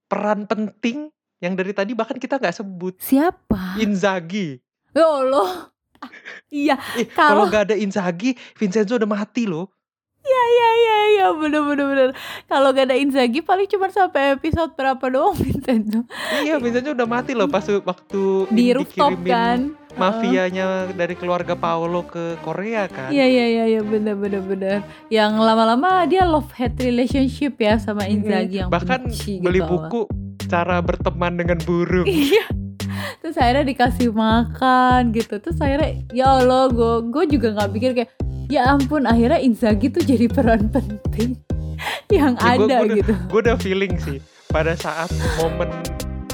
peran 0.07 0.47
penting 0.47 1.11
yang 1.39 1.53
dari 1.53 1.71
tadi 1.71 1.93
bahkan 1.93 2.17
kita 2.17 2.41
nggak 2.41 2.57
sebut 2.57 2.97
Siapa? 2.97 3.77
Inzaghi. 3.77 4.57
Ya 4.91 5.05
Allah. 5.05 5.69
Iya, 6.49 6.77
Eh, 6.97 7.09
kalau 7.09 7.45
nggak 7.45 7.73
ada 7.73 7.77
Inzaghi, 7.77 8.33
Vincenzo 8.55 8.97
udah 8.97 9.09
mati 9.09 9.45
loh. 9.45 9.69
Iya 10.27 10.43
iya 10.45 10.69
iya 10.75 10.97
iya 11.09 11.27
bener 11.33 11.63
bener 11.63 11.87
bener. 11.87 12.09
Kalau 12.51 12.75
gak 12.75 12.91
ada 12.91 12.99
Inzaghi 12.99 13.41
paling 13.41 13.71
cuma 13.71 13.87
sampai 13.89 14.35
episode 14.35 14.75
berapa 14.75 15.07
doang 15.07 15.39
Vincenzo 15.39 16.03
Iya, 16.43 16.59
Vincenzo 16.59 16.99
udah 16.99 17.07
mati 17.07 17.31
loh 17.31 17.47
pas 17.47 17.63
waktu 17.63 18.23
di 18.51 18.75
rooftop 18.75 19.15
kan. 19.23 19.71
Mafianya 19.97 20.67
dari 20.89 21.13
keluarga 21.13 21.53
Paolo 21.53 22.05
ke 22.05 22.37
Korea 22.39 22.85
kan. 22.87 23.09
Iya 23.09 23.25
iya 23.25 23.45
iya 23.47 23.65
iya 23.69 23.81
bener 23.81 24.15
bener 24.15 24.41
bener. 24.41 24.79
Yang 25.09 25.33
lama-lama 25.35 26.05
dia 26.05 26.23
love 26.23 26.53
hate 26.53 26.77
relationship 26.83 27.57
ya 27.57 27.77
sama 27.77 28.05
Inzaghi 28.05 28.61
yang 28.61 28.69
Bahkan 28.69 29.09
benci 29.09 29.41
beli 29.41 29.59
gitu. 29.59 29.69
buku 29.69 30.01
cara 30.45 30.79
berteman 30.79 31.35
dengan 31.35 31.59
burung. 31.59 32.05
Iya. 32.05 32.47
Terus 33.19 33.37
akhirnya 33.37 33.67
dikasih 33.67 34.09
makan 34.11 35.11
gitu. 35.11 35.37
Terus 35.37 35.59
akhirnya 35.59 35.91
ya 36.11 36.27
Allah 36.35 36.69
gue 36.69 36.95
gue 37.09 37.25
juga 37.31 37.53
nggak 37.53 37.71
pikir 37.73 37.91
kayak 37.95 38.11
ya 38.47 38.69
ampun 38.69 39.05
akhirnya 39.05 39.41
Inzaghi 39.41 39.89
tuh 39.89 40.01
jadi 40.01 40.29
peran 40.29 40.69
penting 40.69 41.35
yang 42.15 42.37
Ya, 42.37 42.55
gua- 42.55 42.63
ada 42.63 42.75
gua 42.75 42.85
udah- 42.85 42.97
gitu. 42.97 43.13
Gue 43.27 43.41
udah 43.43 43.57
feeling 43.57 43.95
sih 43.99 44.19
pada 44.47 44.73
saat 44.73 45.11
momen 45.37 45.69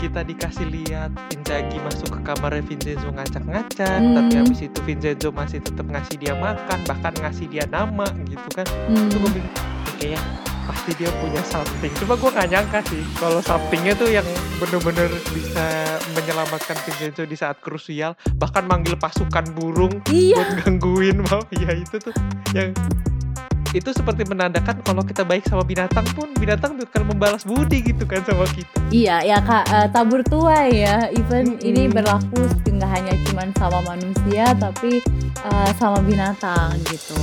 kita 0.02 0.26
dikasih 0.26 0.66
lihat 0.66 1.14
Inzaghi 1.30 1.78
masuk 1.78 2.10
ke 2.10 2.20
kamarnya 2.26 2.66
Vincenzo 2.66 3.14
ngacak-ngacak, 3.14 3.98
Hmm. 4.02 4.14
tapi 4.18 4.34
habis 4.34 4.60
itu 4.66 4.78
Vincenzo 4.82 5.30
masih 5.30 5.62
tetap 5.62 5.86
ngasih 5.86 6.16
dia 6.18 6.34
makan, 6.34 6.78
bahkan 6.82 7.14
ngasih 7.22 7.46
dia 7.46 7.64
nama 7.70 8.10
gitu 8.26 8.48
kan. 8.50 8.66
Hmm. 8.90 9.06
Itu 9.06 9.22
gue 9.22 9.30
bilang, 9.38 9.54
"Oke 9.86 10.06
ya, 10.18 10.22
pasti 10.66 10.90
dia 10.98 11.10
punya 11.22 11.42
something. 11.46 11.92
Cuma 11.98 12.18
gue 12.18 12.30
gak 12.30 12.48
nyangka 12.50 12.80
sih 12.90 13.02
kalau 13.14 13.38
somethingnya 13.38 13.94
tuh 13.94 14.10
yang 14.10 14.26
bener-bener 14.58 15.06
bisa 15.30 15.66
menyelamatkan 16.14 16.76
Vincenzo 16.82 17.22
di 17.22 17.38
saat 17.38 17.62
krusial, 17.62 18.18
bahkan 18.34 18.66
manggil 18.66 18.98
pasukan 18.98 19.54
burung 19.54 20.02
Iya. 20.10 20.34
buat 20.34 20.50
gangguin 20.60 21.22
mau 21.30 21.42
ya 21.54 21.70
itu 21.74 21.98
tuh 21.98 22.14
yang 22.50 22.74
itu 23.72 23.90
seperti 23.92 24.28
menandakan 24.28 24.84
kalau 24.84 25.00
kita 25.00 25.24
baik 25.24 25.48
sama 25.48 25.64
binatang 25.64 26.04
pun 26.12 26.28
binatang 26.36 26.76
bakal 26.76 27.02
membalas 27.08 27.42
budi 27.42 27.80
gitu 27.80 28.04
kan 28.04 28.20
sama 28.28 28.44
kita 28.52 28.76
Iya 28.92 29.24
ya 29.24 29.38
kak 29.40 29.64
eh, 29.72 29.88
tabur 29.88 30.20
tuai 30.20 30.84
ya 30.84 31.08
even 31.16 31.56
Mm-mm. 31.56 31.68
ini 31.68 31.88
berlaku 31.88 32.44
nggak 32.82 32.98
hanya 32.98 33.14
cuman 33.30 33.48
sama 33.54 33.78
manusia 33.86 34.50
tapi 34.58 34.98
eh, 35.38 35.70
sama 35.78 36.02
binatang 36.02 36.74
gitu. 36.90 37.14